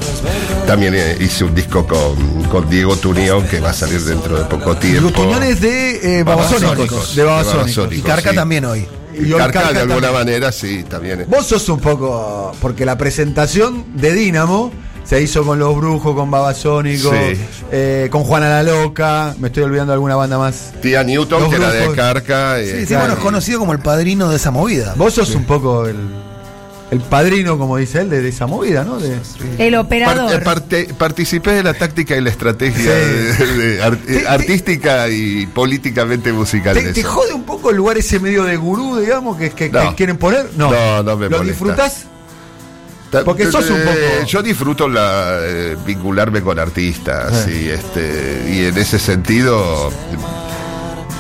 también 0.68 0.94
eh, 0.96 1.18
hice 1.20 1.44
un 1.44 1.56
disco 1.56 1.86
con, 1.88 2.44
con 2.46 2.70
Diego 2.70 2.96
Tunión 2.98 3.48
que 3.48 3.60
va 3.60 3.70
a 3.70 3.74
salir 3.74 4.02
dentro 4.02 4.38
de 4.38 4.46
poco 4.46 4.76
tiempo. 4.76 5.02
los 5.04 5.14
tuñones 5.14 5.62
de 5.62 6.20
eh, 6.20 6.24
Babasónicos. 6.24 7.16
De 7.16 7.24
Babasónicos. 7.24 7.94
Y 7.94 8.02
Carca 8.02 8.32
sí. 8.32 8.36
también 8.36 8.66
hoy. 8.66 8.86
Y 9.18 9.28
Y 9.28 9.34
hoy 9.34 9.40
Carca, 9.40 9.62
Carca 9.62 9.74
de 9.74 9.80
alguna 9.82 10.02
también. 10.08 10.14
manera, 10.26 10.52
sí, 10.52 10.84
también. 10.90 11.26
Vos 11.30 11.46
sos 11.48 11.70
un 11.70 11.80
poco. 11.80 12.52
Porque 12.62 12.86
la 12.86 12.98
presentación 12.98 13.86
de 13.96 14.14
Dínamo 14.14 14.72
se 15.06 15.22
hizo 15.22 15.46
con 15.46 15.60
Los 15.60 15.76
Brujos, 15.78 16.16
con 16.16 16.32
Babasónicos, 16.32 17.14
Sí. 17.16 17.40
eh, 17.72 18.08
con 18.12 18.24
Juana 18.24 18.50
la 18.50 18.64
Loca. 18.64 19.36
Me 19.40 19.48
estoy 19.48 19.64
olvidando 19.64 19.92
de 19.92 19.96
alguna 19.96 20.16
banda 20.16 20.38
más. 20.38 20.74
Tía 20.82 21.04
Newton, 21.04 21.42
Los 21.42 21.50
que 21.50 21.56
era 21.58 21.72
de 21.72 21.80
Brujos. 21.82 21.96
Carca. 21.96 22.60
eh, 22.60 22.66
Sí, 22.72 22.80
sí, 22.82 22.86
claro. 22.88 23.02
bueno, 23.04 23.14
es 23.16 23.20
conocido 23.22 23.60
como 23.60 23.74
el 23.74 23.80
padrino 23.80 24.30
de 24.30 24.38
esa 24.38 24.52
movida. 24.52 24.94
Vos 24.98 25.14
sos 25.14 25.36
un 25.36 25.44
poco 25.46 25.86
el, 25.88 25.96
el 26.92 27.00
padrino, 27.02 27.58
como 27.58 27.78
dice 27.78 28.02
él, 28.02 28.10
de, 28.10 28.22
de 28.22 28.30
esa 28.30 28.48
movida, 28.48 28.84
¿no? 28.84 28.98
De- 29.00 29.18
El 29.60 29.76
operador. 29.76 30.34
eh, 30.34 30.40
parte- 30.40 30.88
participé 30.98 31.52
de 31.54 31.64
la 31.64 31.74
táctica 31.76 32.16
y 32.16 32.22
la 32.22 32.30
estrategia 32.32 32.84
Sí. 32.84 33.44
de- 33.44 33.58
de 33.58 33.84
ar- 33.84 33.98
Te- 33.98 34.20
te- 34.22 34.28
artística 34.28 35.08
y 35.10 35.46
políticamente 35.48 36.32
musical. 36.34 36.76
¿Te, 36.94 37.04
jode 37.04 37.34
un 37.34 37.44
poco 37.44 37.70
el 37.70 37.78
lugar 37.78 37.98
ese 37.98 38.20
medio 38.20 38.44
de 38.44 38.56
gurú, 38.58 38.98
digamos, 39.00 39.38
que, 39.38 39.50
que- 39.52 39.70
que 39.70 39.78
No. 39.84 39.96
quieren 39.96 40.18
poner? 40.18 40.48
No, 40.58 40.72
No, 40.72 41.04
no 41.04 41.16
me 41.18 41.26
¿Lo 41.30 41.38
molesta. 41.38 41.44
disfrutás? 41.44 42.06
Porque 43.24 43.52
sos 43.52 43.70
un 43.70 43.78
eh, 43.78 43.84
poco- 43.86 44.26
Yo 44.28 44.44
disfruto 44.44 44.90
la, 44.90 45.38
eh, 45.42 45.78
vincularme 45.86 46.42
con 46.42 46.60
artistas 46.60 47.46
Sí. 47.46 47.66
y, 47.66 47.70
este, 47.70 48.46
y 48.50 48.66
en 48.66 48.78
ese 48.78 49.00
sentido 49.00 49.92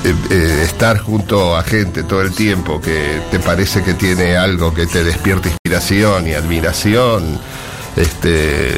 eh, 0.04 0.14
eh, 0.30 0.62
estar 0.64 1.00
junto 1.00 1.56
a 1.58 1.64
gente 1.64 2.04
todo 2.04 2.22
el 2.22 2.32
tiempo 2.34 2.80
que 2.82 3.20
te 3.32 3.40
parece 3.40 3.82
que 3.84 3.94
tiene 3.96 4.36
algo 4.38 4.74
que 4.74 4.86
te 4.86 5.04
despierta 5.04 5.50
inspiración 5.50 6.28
y 6.28 6.34
admiración. 6.34 7.40
Este, 7.96 8.74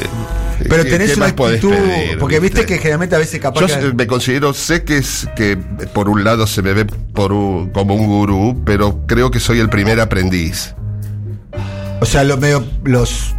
Pero 0.68 0.84
¿qué- 0.84 0.90
tenés 0.90 1.16
una 1.16 1.26
actitud. 1.26 1.70
pedir, 1.70 2.18
porque 2.18 2.40
viste 2.40 2.60
viste? 2.60 2.74
que 2.74 2.78
generalmente 2.80 3.14
a 3.16 3.18
veces 3.18 3.40
capaz 3.40 3.60
Yo 3.60 3.66
que- 3.66 3.92
me 3.94 4.06
considero, 4.06 4.54
sé 4.54 4.84
que 4.84 4.98
es 4.98 5.28
que 5.36 5.56
por 5.92 6.08
un 6.08 6.24
lado 6.24 6.46
se 6.46 6.62
me 6.62 6.72
ve 6.72 6.84
por 6.86 7.32
un- 7.32 7.70
como 7.70 7.94
un 7.94 8.06
gurú, 8.06 8.62
pero 8.64 9.00
creo 9.06 9.30
que 9.30 9.38
soy 9.40 9.58
el 9.60 9.68
primer 9.68 10.00
aprendiz. 10.00 10.74
O 12.00 12.06
sea, 12.06 12.24
los 12.24 12.38
medio. 12.38 12.64
Los. 12.84 13.34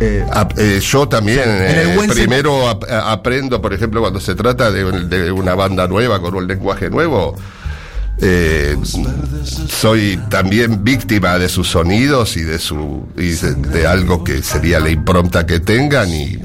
eh, 0.00 0.24
Ap- 0.32 0.58
eh, 0.58 0.80
yo 0.80 1.08
también 1.08 1.40
eh, 1.46 1.96
primero 2.14 2.68
ap- 2.68 2.84
a- 2.90 3.12
aprendo, 3.12 3.60
por 3.62 3.72
ejemplo, 3.72 4.00
cuando 4.00 4.20
se 4.20 4.34
trata 4.34 4.70
de, 4.70 4.84
de 5.06 5.30
una 5.32 5.54
banda 5.54 5.86
nueva 5.88 6.20
con 6.20 6.34
un 6.34 6.46
lenguaje 6.46 6.90
nuevo. 6.90 7.36
eh, 8.20 8.76
soy 9.68 10.18
también 10.30 10.84
víctima 10.84 11.36
de 11.38 11.48
sus 11.48 11.68
sonidos 11.68 12.36
y 12.36 12.42
de 12.42 12.58
su 12.60 13.06
y 13.16 13.30
de, 13.30 13.54
de 13.54 13.86
algo 13.88 14.22
que 14.22 14.40
sería 14.42 14.78
la 14.78 14.90
impronta 14.90 15.44
que 15.46 15.58
tengan 15.60 16.08
y 16.10 16.38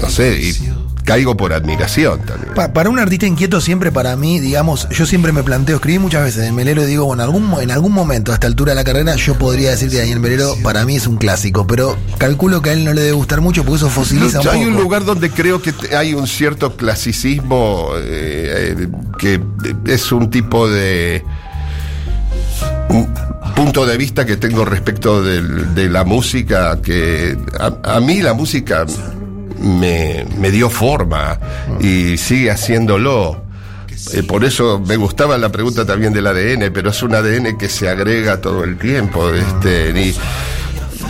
no 0.00 0.10
sé 0.10 0.38
y 0.38 0.71
caigo 1.04 1.36
por 1.36 1.52
admiración 1.52 2.20
también 2.20 2.54
Pa- 2.54 2.72
para 2.72 2.88
un 2.88 2.98
artista 2.98 3.26
inquieto 3.26 3.60
siempre 3.60 3.90
para 3.92 4.14
mí, 4.16 4.38
digamos, 4.40 4.88
yo 4.90 5.04
siempre 5.06 5.32
me 5.32 5.42
planteo, 5.42 5.76
escribí 5.76 5.98
muchas 5.98 6.22
veces 6.24 6.46
en 6.46 6.54
Melero 6.54 6.82
y 6.82 6.86
digo, 6.86 7.04
bueno, 7.06 7.22
algún, 7.22 7.52
en 7.60 7.70
algún 7.70 7.92
momento 7.92 8.30
a 8.32 8.34
esta 8.34 8.46
altura 8.46 8.72
de 8.72 8.76
la 8.76 8.84
carrera 8.84 9.16
yo 9.16 9.34
podría 9.36 9.70
decir 9.70 9.90
que 9.90 9.98
Daniel 9.98 10.20
Melero 10.20 10.54
para 10.62 10.84
mí 10.84 10.96
es 10.96 11.06
un 11.06 11.16
clásico, 11.16 11.66
pero 11.66 11.96
calculo 12.18 12.62
que 12.62 12.70
a 12.70 12.72
él 12.74 12.84
no 12.84 12.92
le 12.92 13.00
debe 13.02 13.12
gustar 13.14 13.40
mucho 13.40 13.64
porque 13.64 13.76
eso 13.78 13.90
fosiliza 13.90 14.40
un 14.40 14.48
hay 14.48 14.58
poco. 14.64 14.70
un 14.70 14.76
lugar 14.82 15.04
donde 15.04 15.30
creo 15.30 15.60
que 15.60 15.72
hay 15.96 16.14
un 16.14 16.26
cierto 16.26 16.76
clasicismo 16.76 17.88
eh, 17.98 18.76
eh, 18.78 18.88
que 19.18 19.40
es 19.86 20.12
un 20.12 20.30
tipo 20.30 20.68
de 20.68 21.24
un 22.90 23.12
punto 23.56 23.86
de 23.86 23.96
vista 23.96 24.24
que 24.26 24.36
tengo 24.36 24.64
respecto 24.64 25.22
del- 25.22 25.74
de, 25.74 25.88
la 25.88 26.04
música 26.04 26.78
que 26.82 27.36
a, 27.58 27.96
a 27.96 28.00
mí 28.00 28.20
la 28.22 28.34
música 28.34 28.84
me, 29.62 30.26
me 30.38 30.50
dio 30.50 30.68
forma 30.70 31.38
y 31.80 32.16
sigue 32.18 32.50
haciéndolo. 32.50 33.42
Eh, 34.14 34.22
por 34.22 34.44
eso 34.44 34.80
me 34.80 34.96
gustaba 34.96 35.38
la 35.38 35.50
pregunta 35.50 35.86
también 35.86 36.12
del 36.12 36.26
ADN, 36.26 36.72
pero 36.72 36.90
es 36.90 37.02
un 37.02 37.14
ADN 37.14 37.56
que 37.56 37.68
se 37.68 37.88
agrega 37.88 38.40
todo 38.40 38.64
el 38.64 38.76
tiempo. 38.76 39.30
Este, 39.30 40.14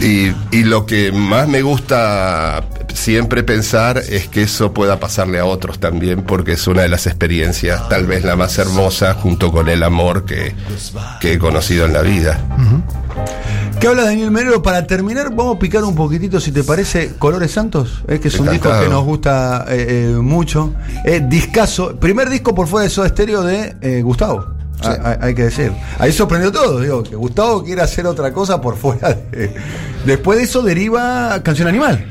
y, 0.00 0.32
y, 0.50 0.64
lo 0.64 0.84
que 0.84 1.12
más 1.12 1.48
me 1.48 1.62
gusta 1.62 2.64
siempre 2.92 3.42
pensar 3.42 3.98
es 3.98 4.28
que 4.28 4.42
eso 4.42 4.72
pueda 4.72 4.98
pasarle 4.98 5.38
a 5.38 5.44
otros 5.44 5.78
también, 5.78 6.22
porque 6.22 6.52
es 6.52 6.66
una 6.66 6.82
de 6.82 6.88
las 6.88 7.06
experiencias, 7.06 7.88
tal 7.88 8.06
vez 8.06 8.24
la 8.24 8.36
más 8.36 8.58
hermosa, 8.58 9.14
junto 9.14 9.52
con 9.52 9.68
el 9.68 9.82
amor 9.82 10.24
que, 10.24 10.54
que 11.20 11.34
he 11.34 11.38
conocido 11.38 11.86
en 11.86 11.92
la 11.92 12.02
vida. 12.02 12.40
¿Qué 13.82 13.88
habla 13.88 14.04
Daniel 14.04 14.30
Merero? 14.30 14.62
Para 14.62 14.86
terminar, 14.86 15.34
vamos 15.34 15.56
a 15.56 15.58
picar 15.58 15.82
un 15.82 15.96
poquitito, 15.96 16.38
si 16.38 16.52
te 16.52 16.62
parece, 16.62 17.14
Colores 17.18 17.50
Santos, 17.50 18.04
eh, 18.06 18.20
que 18.20 18.28
es 18.28 18.38
un 18.38 18.48
disco 18.48 18.70
que 18.80 18.88
nos 18.88 19.02
gusta 19.04 19.64
eh, 19.68 20.12
eh, 20.12 20.16
mucho. 20.18 20.72
Eh, 21.04 21.20
discazo, 21.28 21.96
primer 21.96 22.30
disco 22.30 22.54
por 22.54 22.68
fuera 22.68 22.84
de 22.84 22.90
Soda 22.90 23.08
Estéreo 23.08 23.42
de 23.42 24.00
Gustavo. 24.02 24.46
Sí. 24.80 24.88
Hay, 25.20 25.34
que 25.34 25.44
decir. 25.46 25.72
Ahí 25.98 26.12
sorprendió 26.12 26.52
todo, 26.52 26.78
digo, 26.78 27.02
que 27.02 27.16
Gustavo 27.16 27.64
quiere 27.64 27.82
hacer 27.82 28.06
otra 28.06 28.32
cosa 28.32 28.60
por 28.60 28.76
fuera 28.76 29.14
de. 29.14 29.52
Después 30.06 30.38
de 30.38 30.44
eso 30.44 30.62
deriva 30.62 31.40
Canción 31.42 31.66
Animal. 31.66 32.06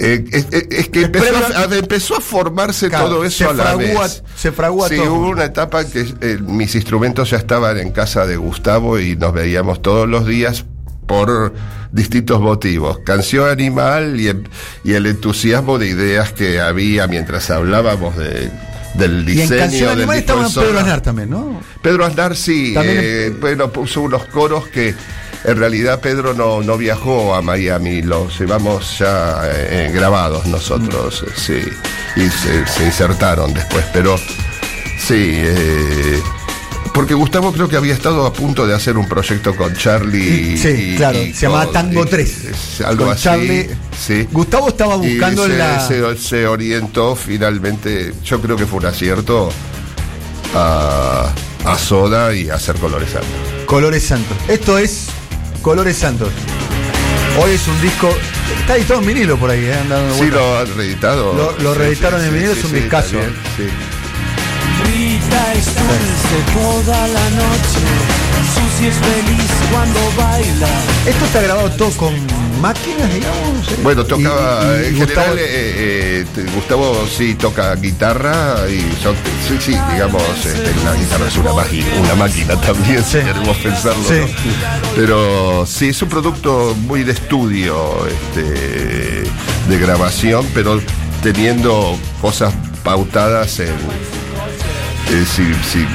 Eh, 0.00 0.24
es, 0.32 0.88
que 0.88 1.02
empezó 1.02 1.36
a, 1.56 1.60
a- 1.60 1.76
empezó 1.76 2.16
a 2.16 2.20
formarse 2.20 2.88
Claro, 2.88 3.06
todo 3.08 3.24
eso 3.24 3.50
a 3.50 3.52
la 3.52 3.64
fragua- 3.64 4.02
vez. 4.02 4.24
se 4.36 4.50
fragua 4.50 4.88
sí, 4.88 4.96
todo. 4.96 5.14
hubo 5.14 5.28
una 5.28 5.44
etapa 5.44 5.84
que 5.84 6.06
eh, 6.20 6.38
mis 6.40 6.74
instrumentos 6.74 7.30
ya 7.30 7.36
estaban 7.36 7.78
en 7.78 7.90
casa 7.92 8.26
de 8.26 8.36
Gustavo 8.36 8.98
y 8.98 9.14
nos 9.16 9.32
veíamos 9.32 9.80
todos 9.80 10.08
los 10.08 10.24
días 10.26 10.64
por 11.08 11.52
distintos 11.90 12.40
motivos. 12.40 13.00
Canción 13.00 13.48
Animal 13.50 14.20
y, 14.20 14.30
y 14.88 14.92
el 14.94 15.06
entusiasmo 15.06 15.78
de 15.78 15.88
ideas 15.88 16.32
que 16.32 16.60
había 16.60 17.08
mientras 17.08 17.50
hablábamos 17.50 18.16
de, 18.16 18.50
del 18.94 19.28
Y 19.28 19.32
en 19.32 19.48
diseño 19.48 19.58
Canción 19.60 19.88
del 19.90 19.98
Animal 19.98 20.18
estaba 20.18 20.48
Pedro. 20.48 20.78
Aznar 20.78 21.00
también, 21.00 21.30
¿no? 21.30 21.60
Pedro 21.82 22.04
Aznar 22.04 22.36
sí, 22.36 22.74
También- 22.74 22.98
eh, 23.02 23.32
bueno, 23.40 23.72
puso 23.72 24.02
unos 24.02 24.24
coros 24.26 24.68
que 24.68 24.94
en 25.44 25.56
realidad 25.56 26.00
Pedro 26.00 26.34
no, 26.34 26.62
no 26.62 26.76
viajó 26.76 27.34
a 27.34 27.40
Miami, 27.42 28.02
los 28.02 28.38
llevamos 28.38 28.98
ya 28.98 29.40
eh, 29.44 29.90
grabados 29.94 30.46
nosotros, 30.46 31.24
eh, 31.26 31.30
sí, 31.36 32.20
y 32.20 32.28
se, 32.28 32.66
se 32.66 32.84
insertaron 32.84 33.54
después, 33.54 33.84
pero 33.92 34.16
sí, 34.98 35.14
eh, 35.36 36.20
porque 36.98 37.14
Gustavo 37.14 37.52
creo 37.52 37.68
que 37.68 37.76
había 37.76 37.94
estado 37.94 38.26
a 38.26 38.32
punto 38.32 38.66
de 38.66 38.74
hacer 38.74 38.98
un 38.98 39.06
proyecto 39.06 39.54
con 39.54 39.72
Charlie. 39.76 40.58
Sí, 40.58 40.94
y- 40.94 40.96
claro, 40.96 41.16
y 41.22 41.32
se 41.32 41.42
llamaba 41.46 41.66
con- 41.66 41.72
Tango 41.74 42.02
y- 42.04 42.08
3. 42.08 42.44
es 42.46 42.80
algo 42.80 43.04
Con 43.04 43.14
así. 43.14 43.22
Charlie. 43.22 43.70
sí. 44.04 44.26
Gustavo 44.32 44.66
estaba 44.70 44.96
Y 44.96 45.10
buscando 45.12 45.46
se, 45.46 45.56
la. 45.56 45.78
se- 45.86 46.16
se 46.18 46.46
orientó 46.48 47.14
finalmente, 47.14 48.12
yo 48.24 48.40
creo 48.40 48.56
que 48.56 48.66
fue 48.66 48.80
un 48.80 48.86
acierto 48.86 49.48
a, 50.56 51.30
a 51.64 51.78
Soda 51.78 52.34
y 52.34 52.50
a 52.50 52.54
hacer 52.56 52.74
Colores 52.76 53.10
Santos. 53.10 53.30
Colores 53.66 54.02
Santos. 54.02 54.36
Esto 54.48 54.76
es 54.76 55.04
Colores 55.62 55.96
Santos. 55.96 56.30
Hoy 57.40 57.52
es 57.52 57.68
un 57.68 57.80
disco. 57.80 58.10
Está 58.60 58.76
editado 58.76 58.98
en 58.98 59.06
vinilo 59.06 59.36
por 59.38 59.50
ahí, 59.50 59.64
¿eh? 59.66 59.74
Andando 59.74 60.16
Sí, 60.16 60.26
lo 60.32 60.58
han 60.58 60.76
reeditado. 60.76 61.32
Lo- 61.32 61.56
lo 61.62 61.74
Sí, 61.74 61.78
reeditaron 61.78 62.20
sí, 62.22 62.26
en 62.26 62.34
vinilo, 62.34 62.52
es 62.54 62.64
un 62.64 62.72
discazo. 62.72 63.10
también, 63.10 63.34
sí. 63.56 63.62
Rita 65.28 65.52
es 65.54 65.66
dulce 65.66 66.52
toda 66.54 67.08
la 67.08 67.30
noche. 67.30 67.80
Susi 68.54 68.86
es 68.86 68.94
feliz 68.94 69.50
cuando 69.70 70.00
baila. 70.16 70.68
Esto 71.06 71.24
está 71.26 71.42
grabado 71.42 71.70
todo 71.72 71.90
con 71.92 72.14
máquinas, 72.62 73.12
digamos. 73.12 73.68
¿eh? 73.68 73.76
Bueno, 73.82 74.04
tocaba. 74.04 74.62
Y- 74.64 74.80
y- 74.80 74.84
y 74.84 74.86
en 74.88 74.96
Gustavo- 74.98 75.06
general, 75.26 75.38
eh, 75.38 76.24
eh, 76.36 76.46
Gustavo 76.54 77.06
sí 77.16 77.34
toca 77.34 77.74
guitarra 77.76 78.56
y 78.70 78.80
yo, 79.02 79.12
sí, 79.46 79.56
sí, 79.60 79.76
digamos, 79.92 80.22
este, 80.44 80.72
la 80.84 80.94
guitarra 80.94 81.28
es 81.28 81.36
una 81.36 81.52
máquina, 81.52 81.86
una 82.02 82.14
máquina 82.14 82.56
también, 82.60 83.04
si 83.04 83.12
Sí. 83.12 83.18
queremos 83.18 83.56
pensarlo. 83.58 84.02
Sí. 84.08 84.14
¿no? 84.20 84.88
Pero 84.96 85.66
sí, 85.66 85.88
es 85.88 86.00
un 86.02 86.08
producto 86.08 86.74
muy 86.86 87.04
de 87.04 87.12
estudio, 87.12 88.06
este, 88.06 89.22
de 89.68 89.78
grabación, 89.78 90.46
pero 90.54 90.80
teniendo 91.22 91.98
cosas 92.20 92.54
pautadas 92.82 93.58
en. 93.60 93.74
Eh, 95.10 95.24
si, 95.26 95.44
si 95.70 95.86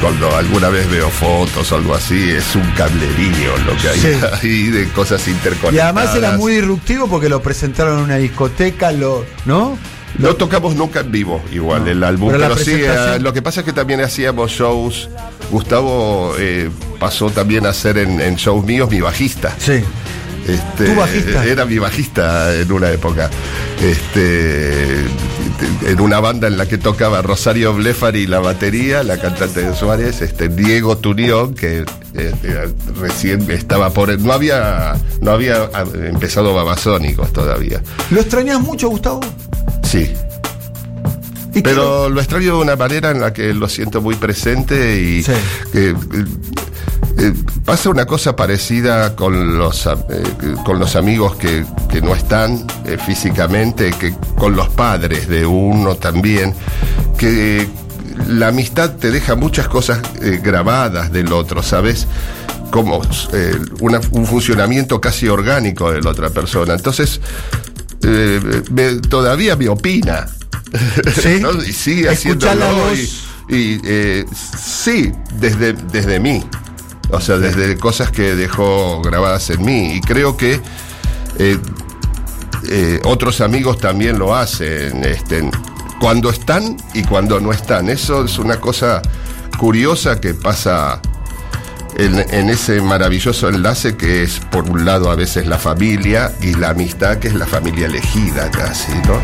cuando 0.00 0.34
alguna 0.34 0.68
vez 0.70 0.88
veo 0.90 1.08
fotos 1.10 1.70
o 1.72 1.76
algo 1.76 1.94
así, 1.94 2.30
es 2.30 2.54
un 2.56 2.68
cablerío 2.72 3.56
lo 3.66 3.76
que 3.76 3.88
hay 3.88 3.98
Sí. 4.00 4.08
ahí 4.42 4.62
de 4.70 4.88
cosas 4.88 5.26
interconectadas. 5.28 5.74
Y 5.74 5.78
además 5.80 6.14
era 6.16 6.36
muy 6.38 6.54
disruptivo 6.54 7.06
porque 7.08 7.28
lo 7.28 7.42
presentaron 7.42 7.98
en 7.98 8.04
una 8.04 8.16
discoteca, 8.16 8.92
lo, 8.92 9.24
¿no? 9.44 9.76
No 10.18 10.34
tocamos 10.34 10.74
nunca 10.74 11.00
en 11.00 11.12
vivo, 11.12 11.40
igual, 11.52 11.84
No. 11.84 11.90
el 11.90 12.02
álbum. 12.02 12.30
Pero 12.32 12.56
sí, 12.56 12.72
eh, 12.74 13.18
lo 13.20 13.32
que 13.32 13.42
pasa 13.42 13.60
es 13.60 13.66
que 13.66 13.72
también 13.72 14.00
hacíamos 14.00 14.50
shows. 14.50 15.08
Gustavo 15.50 16.34
eh, 16.38 16.68
pasó 16.98 17.30
también 17.30 17.66
a 17.66 17.72
ser 17.72 17.98
en, 17.98 18.20
en 18.20 18.34
shows 18.36 18.64
míos 18.64 18.90
mi 18.90 19.00
bajista. 19.00 19.54
Sí. 19.58 19.82
Este, 20.46 20.86
¿Tu 20.86 20.94
bajista? 20.94 21.44
Era 21.44 21.64
mi 21.64 21.78
bajista 21.78 22.54
en 22.56 22.72
una 22.72 22.90
época. 22.90 23.30
Este, 23.82 25.04
en 25.86 26.00
una 26.00 26.20
banda 26.20 26.48
en 26.48 26.58
la 26.58 26.66
que 26.66 26.78
tocaba 26.78 27.22
Rosario 27.22 27.72
Blefari 27.74 28.26
la 28.26 28.40
batería, 28.40 29.02
la 29.02 29.18
cantante 29.18 29.62
de 29.62 29.74
Suárez, 29.74 30.22
este, 30.22 30.48
Diego 30.48 30.98
Turión, 30.98 31.54
que 31.54 31.84
eh, 32.14 32.68
recién 32.98 33.50
estaba 33.50 33.90
por. 33.90 34.18
No 34.18 34.32
había, 34.32 34.94
no 35.20 35.30
había 35.30 35.70
ah, 35.72 35.84
empezado 35.94 36.54
Babasónicos 36.54 37.32
todavía. 37.32 37.82
¿Lo 38.10 38.20
extrañas 38.20 38.60
mucho, 38.60 38.88
Gustavo? 38.88 39.20
Sí. 39.82 40.10
¿Y 41.50 41.54
qué 41.54 41.62
Pero 41.62 42.08
lo 42.08 42.20
extraño 42.20 42.56
de 42.56 42.62
una 42.62 42.76
manera 42.76 43.10
en 43.10 43.20
la 43.20 43.32
que 43.32 43.52
lo 43.54 43.68
siento 43.68 44.00
muy 44.00 44.14
presente 44.14 45.00
y 45.00 45.22
Sí. 45.22 45.32
que, 45.72 45.94
eh, 47.20 47.32
pasa 47.64 47.90
una 47.90 48.06
cosa 48.06 48.34
parecida 48.34 49.14
con 49.14 49.58
los, 49.58 49.86
eh, 49.86 49.92
con 50.64 50.78
los 50.78 50.96
amigos 50.96 51.36
que, 51.36 51.64
que 51.90 52.00
no 52.00 52.14
están 52.14 52.66
eh, 52.86 52.96
físicamente, 53.04 53.90
que 53.92 54.14
con 54.36 54.56
los 54.56 54.68
padres 54.70 55.28
de 55.28 55.44
uno 55.46 55.96
también, 55.96 56.54
que 57.18 57.68
la 58.28 58.48
amistad 58.48 58.96
te 58.96 59.10
deja 59.10 59.34
muchas 59.34 59.68
cosas 59.68 60.00
grabadas 60.42 61.12
del 61.12 61.32
otro, 61.32 61.62
¿sabes? 61.62 62.06
Como 62.70 63.00
una- 63.80 64.00
un 64.12 64.26
funcionamiento 64.26 65.00
casi 65.00 65.26
orgánico 65.28 65.90
de 65.90 66.00
la 66.02 66.10
otra 66.10 66.30
persona. 66.30 66.74
Entonces, 66.74 67.20
me- 68.02 68.96
todavía 69.08 69.56
me 69.56 69.68
opina. 69.68 70.26
Sí. 71.20 71.38
¿no? 71.40 71.52
Y 71.64 71.72
sigue 71.72 72.08
haciéndolo. 72.08 72.76
Y, 73.48 73.56
y, 73.56 74.24
sí, 74.56 75.12
desde, 75.40 75.72
desde 75.72 76.20
mí. 76.20 76.44
O 77.12 77.20
sea, 77.20 77.38
desde 77.38 77.76
cosas 77.76 78.10
que 78.10 78.34
dejó 78.34 79.00
grabadas 79.02 79.50
en 79.50 79.64
mí. 79.64 79.94
Y 79.94 80.00
creo 80.00 80.36
que 80.36 80.60
eh, 81.38 81.58
eh, 82.68 83.00
otros 83.04 83.40
amigos 83.40 83.78
también 83.78 84.18
lo 84.18 84.34
hacen. 84.34 85.04
Este, 85.04 85.50
cuando 86.00 86.30
están 86.30 86.76
y 86.94 87.02
cuando 87.04 87.40
no 87.40 87.52
están. 87.52 87.88
Eso 87.88 88.24
es 88.24 88.38
una 88.38 88.60
cosa 88.60 89.02
curiosa 89.58 90.20
que 90.20 90.34
pasa 90.34 91.00
en, 92.04 92.18
en 92.34 92.48
ese 92.50 92.80
maravilloso 92.80 93.48
enlace 93.48 93.96
que 93.96 94.22
es, 94.22 94.40
por 94.50 94.68
un 94.70 94.84
lado, 94.84 95.10
a 95.10 95.14
veces 95.16 95.46
la 95.46 95.58
familia 95.58 96.32
y 96.40 96.54
la 96.54 96.70
amistad, 96.70 97.18
que 97.18 97.28
es 97.28 97.34
la 97.34 97.46
familia 97.46 97.86
elegida 97.86 98.50
casi, 98.50 98.92
¿no? 99.06 99.20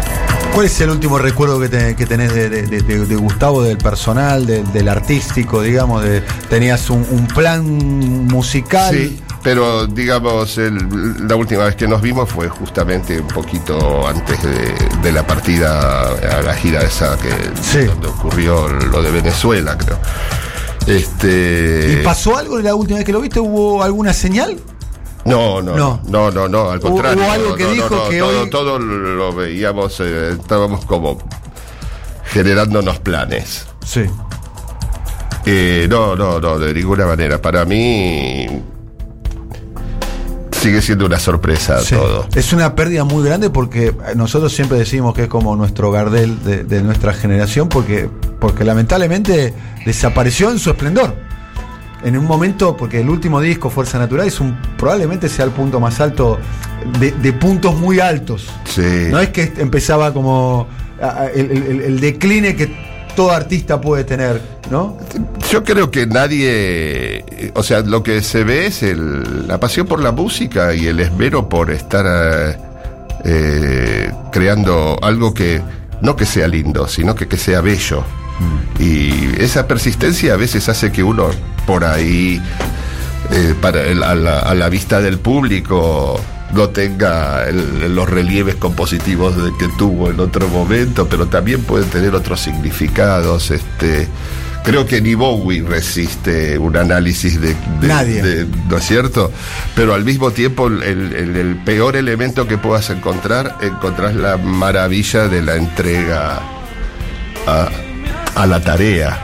¿Cuál 0.55 0.66
es 0.66 0.81
el 0.81 0.91
último 0.91 1.18
recuerdo 1.18 1.59
que, 1.61 1.68
te- 1.68 1.97
que 1.97 2.07
tenés 2.07 2.33
de, 2.35 2.49
de- 2.49 2.62
de- 2.62 2.83
de- 2.83 3.07
de 3.07 3.16
Gustavo, 3.16 3.62
del 3.62 3.79
personal, 3.79 4.47
de- 4.47 4.62
del 4.64 4.89
artístico, 4.89 5.62
digamos? 5.62 6.03
De, 6.03 6.22
¿Tenías 6.49 6.89
un, 6.91 7.07
un 7.11 7.27
plan 7.27 7.64
musical? 8.27 8.95
Sí, 8.95 9.20
pero 9.43 9.87
digamos, 9.87 10.59
el- 10.59 11.27
la 11.29 11.37
última 11.37 11.64
vez 11.64 11.77
que 11.77 11.87
nos 11.89 12.01
vimos 12.03 12.29
fue 12.31 12.49
justamente 12.49 13.20
un 13.20 13.29
poquito 13.29 14.07
antes 14.09 14.43
de, 14.43 14.74
de 15.03 15.12
la 15.12 15.27
partida 15.27 16.03
a 16.39 16.43
la 16.43 16.55
gira 16.55 16.81
esa 16.83 17.16
que 17.18 17.31
Sí. 17.62 17.85
donde 17.87 18.09
ocurrió 18.09 18.68
lo 18.68 19.03
de 19.03 19.11
Venezuela, 19.11 19.77
creo. 19.79 19.99
Este 20.87 21.99
¿Y 22.01 22.05
pasó 22.05 22.37
algo 22.37 22.59
la 22.59 22.74
última 22.74 22.99
vez 22.99 23.07
que 23.07 23.12
lo 23.12 23.20
viste? 23.20 23.41
¿Hubo 23.41 23.82
alguna 23.82 24.12
señal? 24.12 24.57
No, 25.24 25.61
no, 25.61 25.76
No. 25.76 26.30
no, 26.30 26.49
no, 26.49 26.70
al 26.70 26.80
contrario. 26.80 27.20
hubo 27.24 27.30
algo 27.32 27.55
que 27.57 27.64
no, 27.64 27.70
dijo 27.72 27.97
no, 27.97 28.09
que 28.09 28.18
todo, 28.20 28.43
hoy- 28.43 28.51
todo 28.51 28.78
lo 28.78 29.32
veíamos, 29.34 29.99
eh, 30.01 30.37
estábamos 30.39 30.84
como 30.84 31.18
generándonos 32.26 33.01
planes. 33.01 33.66
Sí. 33.84 34.03
Eh, 35.45 35.87
no, 35.91 36.14
no, 36.14 36.41
no, 36.41 36.59
de 36.59 36.72
ninguna 36.74 37.07
manera. 37.07 37.41
Para 37.43 37.64
mí 37.64 38.47
sigue 40.67 40.83
siendo 40.83 41.07
una 41.07 41.19
sorpresa 41.19 41.79
Sí. 41.81 41.95
todo. 41.95 42.27
Es 42.35 42.53
una 42.53 42.75
pérdida 42.75 43.05
muy 43.05 43.25
grande 43.25 43.51
porque 43.51 43.95
nosotros 44.17 44.53
siempre 44.53 44.79
decimos 44.79 45.14
que 45.14 45.23
es 45.25 45.29
como 45.29 45.55
nuestro 45.57 45.91
Gardel 45.93 46.43
de, 46.45 46.64
de 46.64 46.83
nuestra 46.83 47.12
generación 47.12 47.69
porque, 47.69 48.09
porque 48.41 48.64
lamentablemente 48.64 49.55
desapareció 49.85 50.51
en 50.51 50.59
su 50.59 50.71
esplendor. 50.71 51.14
en 52.05 52.17
un 52.17 52.25
momento, 52.27 52.77
porque 52.77 53.01
el 53.01 53.09
último 53.09 53.41
disco, 53.41 53.69
Fuerza 53.71 53.99
Natural, 53.99 54.27
es 54.27 54.39
un, 54.41 54.57
probablemente 54.77 55.29
sea 55.29 55.45
el 55.45 55.51
punto 55.51 55.81
más 55.81 55.99
alto 56.01 56.39
de, 57.01 57.11
de 57.11 57.33
puntos 57.33 57.75
muy 57.75 57.99
altos. 58.01 58.47
Sí. 58.64 59.09
No 59.11 59.19
es 59.19 59.31
que 59.31 59.53
empezaba 59.59 60.12
como 60.12 60.69
el, 61.35 61.51
el- 61.51 61.81
el 61.83 62.01
decline 62.01 62.55
que 62.55 62.71
todo 63.17 63.31
artista 63.33 63.81
puede 63.81 64.05
tener, 64.05 64.41
¿no? 64.71 64.97
Yo 65.51 65.62
creo 65.64 65.91
que 65.91 66.07
nadie, 66.07 67.25
o 67.55 67.62
sea, 67.62 67.81
lo 67.81 68.03
que 68.03 68.23
se 68.23 68.45
ve 68.45 68.67
es 68.67 68.83
el- 68.83 69.47
la 69.47 69.61
pasión 69.61 69.87
por 69.87 70.01
la 70.01 70.12
música 70.12 70.75
y 70.75 70.87
el 70.87 71.01
esmero 71.01 71.49
por 71.49 71.71
estar 71.71 72.05
eh, 72.07 72.57
eh, 73.25 74.12
creando 74.33 74.99
algo 75.03 75.33
que 75.35 75.61
no 76.03 76.17
que 76.17 76.27
sea 76.27 76.49
lindo, 76.49 76.89
sino 76.89 77.14
que, 77.14 77.27
que 77.29 77.37
sea 77.37 77.61
bello. 77.61 78.05
Y 78.79 79.41
esa 79.43 79.67
persistencia 79.67 80.35
a 80.35 80.37
veces 80.37 80.69
hace 80.69 80.93
que 80.93 81.03
uno 81.03 81.31
por 81.67 81.85
ahí, 81.85 82.41
eh, 83.33 83.55
para 83.61 83.83
el- 83.83 84.03
a, 84.03 84.14
la, 84.14 84.41
a 84.41 84.55
la 84.55 84.69
vista 84.69 85.01
del 85.01 85.19
público, 85.19 86.21
no 86.53 86.69
tenga 86.69 87.45
el- 87.49 87.95
los 87.95 88.09
relieves 88.09 88.57
compositivos 88.57 89.37
de 89.43 89.51
que 89.59 89.69
tuvo 89.79 90.11
en 90.11 90.21
otro 90.21 90.49
momento, 90.49 91.09
pero 91.09 91.27
también 91.27 91.62
puede 91.62 91.87
tener 91.87 92.14
otros 92.14 92.41
significados. 92.41 93.51
Este, 93.51 94.07
creo 94.67 94.85
que 94.87 95.01
ni 95.01 95.14
Bowie 95.14 95.62
resiste 95.62 96.59
un 96.59 96.77
análisis 96.77 97.41
de, 97.41 97.55
de- 97.81 97.89
Nadie. 97.89 98.23
de- 98.23 98.47
¿no 98.69 98.77
es 98.77 98.85
cierto? 98.85 99.31
Pero 99.75 99.95
al 99.95 100.05
mismo 100.05 100.31
tiempo 100.33 100.67
el, 100.67 100.83
el- 100.83 101.37
el 101.37 101.57
peor 101.64 101.97
elemento 101.97 102.47
que 102.47 102.59
puedas 102.59 102.91
encontrar, 102.91 103.57
encontrás 103.62 104.14
la 104.14 104.37
maravilla 104.37 105.29
de 105.29 105.41
la 105.43 105.57
entrega 105.57 106.41
a, 107.47 107.69
a 108.35 108.47
la 108.47 108.61
tarea, 108.61 109.19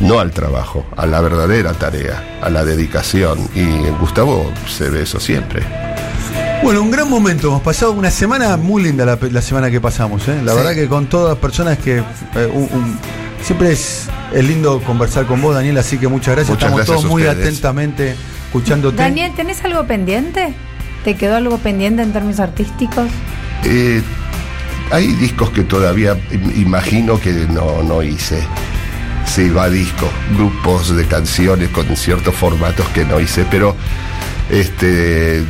no 0.00 0.18
al 0.18 0.30
trabajo, 0.32 0.86
a 0.96 1.06
la 1.06 1.20
verdadera 1.20 1.72
tarea, 1.74 2.38
a 2.42 2.48
la 2.50 2.64
dedicación. 2.64 3.38
Y 3.54 3.60
en 3.60 3.98
Gustavo 3.98 4.50
se 4.68 4.88
ve 4.90 5.02
eso 5.02 5.20
siempre. 5.20 5.62
Bueno, 6.62 6.82
un 6.82 6.90
gran 6.90 7.08
momento. 7.08 7.48
Hemos 7.48 7.62
pasado 7.62 7.92
una 7.92 8.10
semana 8.10 8.56
muy 8.56 8.82
linda 8.82 9.04
la, 9.06 9.18
la 9.30 9.40
semana 9.42 9.70
que 9.70 9.80
pasamos. 9.80 10.26
¿eh? 10.28 10.40
La 10.44 10.52
Sí. 10.52 10.58
verdad 10.58 10.74
que 10.74 10.88
con 10.88 11.06
todas 11.06 11.36
personas 11.38 11.78
que 11.78 11.98
eh, 11.98 12.50
un- 12.52 12.68
un- 12.72 12.98
siempre 13.42 13.72
es, 13.72 14.08
es 14.34 14.44
lindo 14.44 14.80
conversar 14.82 15.26
con 15.26 15.40
vos, 15.40 15.54
Daniel. 15.54 15.78
Así 15.78 15.98
que 15.98 16.08
muchas 16.08 16.34
gracias. 16.36 16.50
Muchas 16.50 16.62
Estamos 16.70 16.78
gracias 16.78 16.96
todos 16.96 17.04
a 17.04 17.08
muy 17.08 17.22
atentamente 17.26 18.14
escuchándote. 18.46 18.96
Daniel, 18.96 19.32
¿tenés 19.36 19.64
algo 19.64 19.86
pendiente? 19.86 20.54
¿Te 21.04 21.14
quedó 21.16 21.36
algo 21.36 21.58
pendiente 21.58 22.02
en 22.02 22.12
términos 22.12 22.40
artísticos? 22.40 23.08
Eh, 23.64 24.02
hay 24.90 25.06
discos 25.14 25.50
que 25.50 25.62
todavía 25.62 26.14
im- 26.30 26.56
imagino 26.60 27.20
que 27.20 27.32
no, 27.32 27.82
no 27.82 28.02
hice. 28.02 28.42
Sí, 29.26 29.48
va 29.50 29.68
disco, 29.70 30.08
grupos 30.36 30.96
de 30.96 31.06
canciones 31.06 31.68
con 31.68 31.94
ciertos 31.96 32.34
formatos 32.34 32.86
que 32.88 33.04
no 33.04 33.20
hice, 33.20 33.46
pero 33.50 33.76
este 34.50 35.38
eh, 35.38 35.44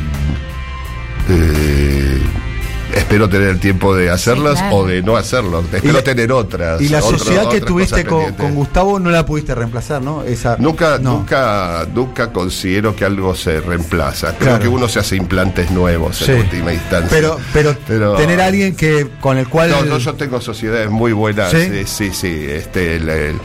espero 2.95 3.29
tener 3.29 3.49
el 3.49 3.59
tiempo 3.59 3.95
de 3.95 4.09
hacerlas 4.09 4.59
claro. 4.59 4.75
o 4.77 4.87
de 4.87 5.01
no 5.01 5.15
hacerlas. 5.17 5.63
Espero 5.73 5.93
la- 5.93 6.03
tener 6.03 6.31
otras. 6.31 6.81
Y 6.81 6.89
la 6.89 6.99
otro- 7.03 7.17
sociedad 7.17 7.49
que 7.49 7.61
tuviste 7.61 8.05
con, 8.05 8.33
Gustavo 8.55 8.99
no 8.99 9.09
la 9.09 9.25
pudiste 9.25 9.53
reemplazar, 9.55 10.01
¿no? 10.01 10.23
Esa, 10.23 10.57
Nunca, 10.59 10.97
no. 10.99 11.17
nunca, 11.17 11.85
nunca 11.93 12.31
considero 12.31 12.95
que 12.95 13.05
algo 13.05 13.33
se 13.35 13.61
reemplaza. 13.61 14.35
Creo 14.37 14.49
Claro. 14.51 14.59
que 14.63 14.67
uno 14.67 14.87
se 14.89 14.99
hace 14.99 15.15
implantes 15.15 15.71
nuevos 15.71 16.17
Sí. 16.17 16.31
en 16.31 16.39
última 16.39 16.73
instancia. 16.73 17.09
Pero, 17.09 17.37
pero, 17.53 17.75
Pero- 17.87 18.13
tener 18.15 18.41
a 18.41 18.45
alguien 18.45 18.75
que 18.75 19.07
con 19.19 19.37
el 19.37 19.47
cual. 19.47 19.69
No, 19.71 19.83
no, 19.83 19.97
yo 19.97 20.13
tengo 20.15 20.41
sociedades 20.41 20.89
muy 20.89 21.11
buenas. 21.13 21.51
¿Sí? 21.51 21.57
Sí, 21.69 21.85
sí, 21.85 22.11
sí. 22.13 22.45
Este, 22.49 22.95
el- 22.97 23.09
el- 23.09 23.37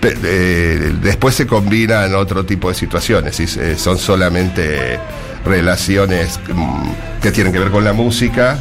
pe- 0.00 0.16
eh, 0.24 0.92
después 1.02 1.34
se 1.34 1.46
combinan 1.46 2.14
otro 2.14 2.44
tipo 2.44 2.68
de 2.68 2.74
situaciones. 2.74 3.38
y 3.40 3.46
se- 3.46 3.78
son 3.78 3.98
solamente 3.98 4.98
relaciones 5.44 6.38
mm, 6.54 7.20
que 7.20 7.30
tienen 7.32 7.52
que 7.52 7.58
ver 7.58 7.70
con 7.70 7.84
la 7.84 7.92
música. 7.92 8.58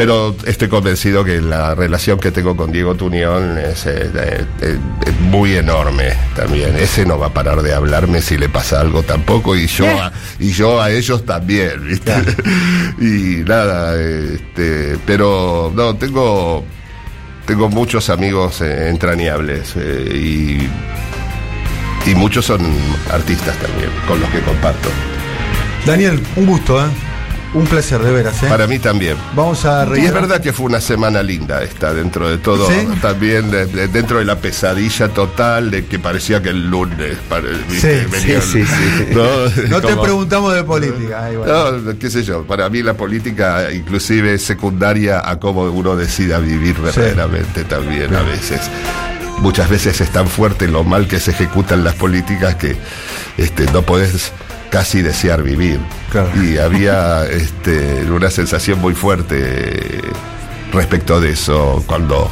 Pero 0.00 0.34
estoy 0.46 0.68
convencido 0.68 1.22
que 1.24 1.42
la 1.42 1.74
relación 1.74 2.18
que 2.18 2.30
tengo 2.30 2.56
con 2.56 2.72
Diego 2.72 2.94
Tunión 2.94 3.58
es, 3.58 3.84
eh, 3.84 4.10
eh, 4.14 4.46
eh, 4.62 4.78
es 5.06 5.20
muy 5.20 5.56
enorme 5.56 6.14
también. 6.34 6.74
Ese 6.78 7.04
no 7.04 7.18
va 7.18 7.26
a 7.26 7.34
parar 7.34 7.60
de 7.60 7.74
hablarme 7.74 8.22
si 8.22 8.38
le 8.38 8.48
pasa 8.48 8.80
algo 8.80 9.02
tampoco 9.02 9.54
y 9.54 9.66
yo 9.66 9.84
a, 9.86 10.10
y 10.38 10.52
yo 10.52 10.80
a 10.80 10.90
ellos 10.90 11.26
también, 11.26 11.86
¿viste? 11.86 12.14
y 12.98 13.44
nada, 13.44 13.94
este, 14.00 14.96
pero 15.04 15.70
no, 15.76 15.94
tengo 15.94 16.64
tengo 17.44 17.68
muchos 17.68 18.08
amigos 18.08 18.62
eh, 18.62 18.88
entrañables 18.88 19.74
eh, 19.76 20.08
y, 22.06 22.10
y 22.10 22.14
muchos 22.14 22.46
son 22.46 22.60
artistas 23.12 23.54
también 23.58 23.90
con 24.08 24.18
los 24.18 24.30
que 24.30 24.40
comparto. 24.40 24.88
Daniel, 25.84 26.22
un 26.36 26.46
gusto, 26.46 26.80
¿eh? 26.80 26.88
Un 27.52 27.66
placer, 27.66 28.00
de 28.00 28.12
veras, 28.12 28.40
¿eh? 28.44 28.46
Para 28.48 28.68
mí 28.68 28.78
también. 28.78 29.16
Vamos 29.34 29.64
a 29.64 29.84
Y 29.96 30.04
es 30.04 30.12
verdad 30.12 30.40
que 30.40 30.52
fue 30.52 30.66
una 30.66 30.80
semana 30.80 31.20
linda 31.20 31.62
esta, 31.64 31.92
dentro 31.92 32.28
de 32.28 32.38
todo, 32.38 32.68
¿Sí? 32.68 32.86
también 33.02 33.50
de- 33.50 33.66
de- 33.66 33.88
dentro 33.88 34.18
de 34.20 34.24
la 34.24 34.36
pesadilla 34.36 35.08
total 35.08 35.68
de 35.70 35.84
que 35.86 35.98
parecía 35.98 36.40
que 36.40 36.50
el 36.50 36.70
lunes 36.70 37.16
¿viste? 37.68 38.04
Sí, 38.04 38.08
Venía 38.10 38.40
sí, 38.40 38.60
el- 38.60 38.66
sí. 38.68 38.74
¿no? 39.14 39.68
No 39.68 39.80
te 39.80 39.96
preguntamos 39.96 40.54
de 40.54 40.62
política. 40.62 41.28
bueno. 41.36 41.72
No, 41.72 41.98
qué 41.98 42.08
sé 42.08 42.22
yo, 42.22 42.44
para 42.44 42.68
mí 42.70 42.82
la 42.84 42.94
política 42.94 43.72
inclusive 43.72 44.34
es 44.34 44.42
secundaria 44.42 45.20
a 45.28 45.40
cómo 45.40 45.62
uno 45.62 45.96
decida 45.96 46.38
vivir 46.38 46.76
verdaderamente 46.80 47.64
también 47.64 48.14
a 48.14 48.22
veces. 48.22 48.60
Muchas 49.40 49.68
veces 49.68 50.00
es 50.00 50.10
tan 50.10 50.28
fuerte 50.28 50.68
lo 50.68 50.84
mal 50.84 51.08
que 51.08 51.18
se 51.18 51.32
ejecutan 51.32 51.82
las 51.82 51.94
políticas 51.94 52.54
que 52.54 52.76
este, 53.38 53.64
no 53.72 53.82
podés 53.82 54.30
casi 54.70 55.02
desear 55.02 55.42
vivir. 55.42 55.78
Claro. 56.10 56.30
Y 56.42 56.58
había 56.58 57.26
este, 57.30 58.04
una 58.10 58.30
sensación 58.30 58.78
muy 58.80 58.94
fuerte 58.94 60.00
respecto 60.72 61.20
de 61.20 61.30
eso 61.32 61.82
cuando 61.86 62.30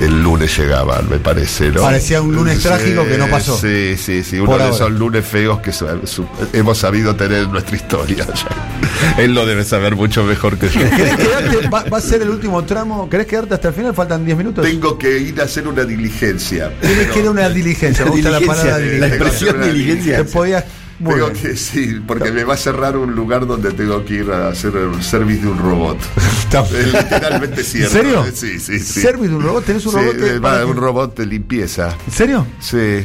el 0.00 0.22
lunes 0.24 0.56
llegaba, 0.58 1.00
me 1.08 1.18
parece. 1.18 1.70
¿no? 1.70 1.82
Parecía 1.82 2.20
un 2.20 2.34
lunes 2.34 2.60
trágico 2.60 3.04
que 3.06 3.16
no 3.16 3.28
pasó. 3.28 3.56
Sí, 3.56 3.96
sí, 3.96 4.22
sí, 4.24 4.36
uno 4.38 4.46
Por 4.46 4.56
de 4.58 4.64
ahora. 4.64 4.74
esos 4.76 4.90
lunes 4.90 5.24
feos 5.24 5.60
que 5.60 5.72
su- 5.72 5.86
su- 6.04 6.26
hemos 6.52 6.76
sabido 6.78 7.14
tener 7.14 7.44
en 7.44 7.52
nuestra 7.52 7.76
historia. 7.76 8.26
Él 9.18 9.32
lo 9.34 9.46
debe 9.46 9.62
saber 9.64 9.94
mucho 9.94 10.24
mejor 10.24 10.58
que 10.58 10.68
yo. 10.68 10.80
¿Querés 10.96 11.16
quedarte? 11.16 11.68
Va, 11.68 11.84
va 11.84 11.98
a 11.98 12.00
ser 12.00 12.20
el 12.22 12.28
último 12.30 12.64
tramo. 12.64 13.08
¿Querés 13.08 13.26
quedarte 13.28 13.54
hasta 13.54 13.68
el 13.68 13.74
final? 13.74 13.94
Faltan 13.94 14.24
10 14.24 14.36
minutos. 14.36 14.64
Tengo 14.66 14.98
que 14.98 15.16
ir 15.18 15.40
a 15.40 15.44
hacer 15.44 15.66
una 15.68 15.84
diligencia. 15.84 16.72
Tienes 16.80 17.06
que 17.10 17.20
ir 17.20 17.26
a 17.26 17.30
una 17.30 17.48
diligencia. 17.48 18.04
Me 18.04 18.10
gusta 18.10 18.30
la 18.30 18.38
Diligencia, 18.40 18.70
palabra 18.72 18.78
la 18.86 18.90
diligencia. 18.92 19.16
expresión 19.16 19.56
Una 19.56 19.66
diligencia. 19.66 20.16
Te 20.18 20.24
podías. 20.24 20.64
Muy 21.00 21.14
Tengo 21.14 21.30
bien. 21.30 21.42
que, 21.42 21.56
sí, 21.56 22.00
porque 22.06 22.30
me 22.30 22.44
va 22.44 22.54
a 22.54 22.56
cerrar 22.56 22.96
un 22.96 23.14
lugar 23.14 23.46
donde 23.46 23.72
tengo 23.72 24.04
que 24.04 24.14
ir 24.14 24.30
a 24.30 24.48
hacer 24.48 24.74
el 24.76 25.02
service 25.02 25.40
de 25.42 25.48
un 25.48 25.58
robot. 25.58 25.98
Está- 26.44 26.62
Es 26.62 26.92
literalmente 26.92 27.64
cierto. 27.64 27.96
¿En 27.98 28.04
serio? 28.04 28.24
Sí, 28.32 28.60
sí, 28.60 28.78
sí. 28.78 29.00
¿Service 29.00 29.28
de 29.28 29.34
un 29.34 29.42
robot? 29.42 29.64
¿Tenés 29.64 29.84
un 29.86 29.92
Sí, 29.92 29.98
robot? 29.98 30.16
que- 30.16 30.26
eh, 30.26 30.38
va, 30.38 30.58
que- 30.58 30.64
un 30.64 30.76
robot 30.76 31.16
de 31.18 31.26
limpieza. 31.26 31.96
¿En 32.06 32.12
serio? 32.12 32.46
Sí. 32.60 33.04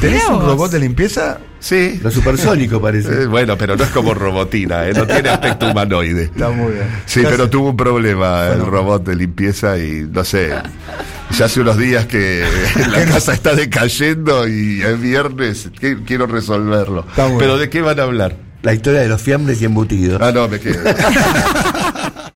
¿Tenés 0.00 0.26
un 0.28 0.40
robot 0.44 0.70
de 0.72 0.80
limpieza? 0.80 1.38
Sí. 1.60 1.98
Lo 2.02 2.10
supersónico 2.10 2.80
parece. 2.82 3.22
Eh, 3.22 3.26
bueno, 3.26 3.56
pero 3.56 3.76
no 3.76 3.84
es 3.84 3.90
como 3.90 4.14
robotina, 4.14 4.86
¿eh? 4.86 4.92
no 4.92 5.06
tiene 5.06 5.28
aspecto 5.30 5.70
humanoide. 5.70 6.24
Está 6.24 6.50
muy 6.50 6.72
bien. 6.72 6.88
Sí, 7.06 7.22
pero 7.24 7.48
tuvo 7.48 7.70
un 7.70 7.76
problema 7.76 8.48
el 8.48 8.66
robot 8.66 9.04
de 9.06 9.14
limpieza 9.16 9.78
y 9.78 10.06
no 10.10 10.24
sé. 10.24 10.52
Ya 11.36 11.44
hace 11.44 11.60
unos 11.60 11.76
días 11.78 12.06
que 12.06 12.44
la 12.90 13.04
casa 13.04 13.32
está 13.34 13.54
decayendo 13.54 14.48
y 14.48 14.82
es 14.82 15.00
viernes, 15.00 15.70
que- 15.78 15.98
quiero 16.04 16.26
resolverlo. 16.26 17.04
Bueno. 17.16 17.36
Pero 17.38 17.58
¿de 17.58 17.68
qué 17.70 17.80
van 17.82 18.00
a 18.00 18.04
hablar? 18.04 18.36
La 18.62 18.74
historia 18.74 19.00
de 19.00 19.08
los 19.08 19.22
fiambres 19.22 19.62
y 19.62 19.66
embutidos. 19.66 20.20
Ah, 20.20 20.32
no, 20.32 20.48
me 20.48 20.58
quedo. 20.58 20.80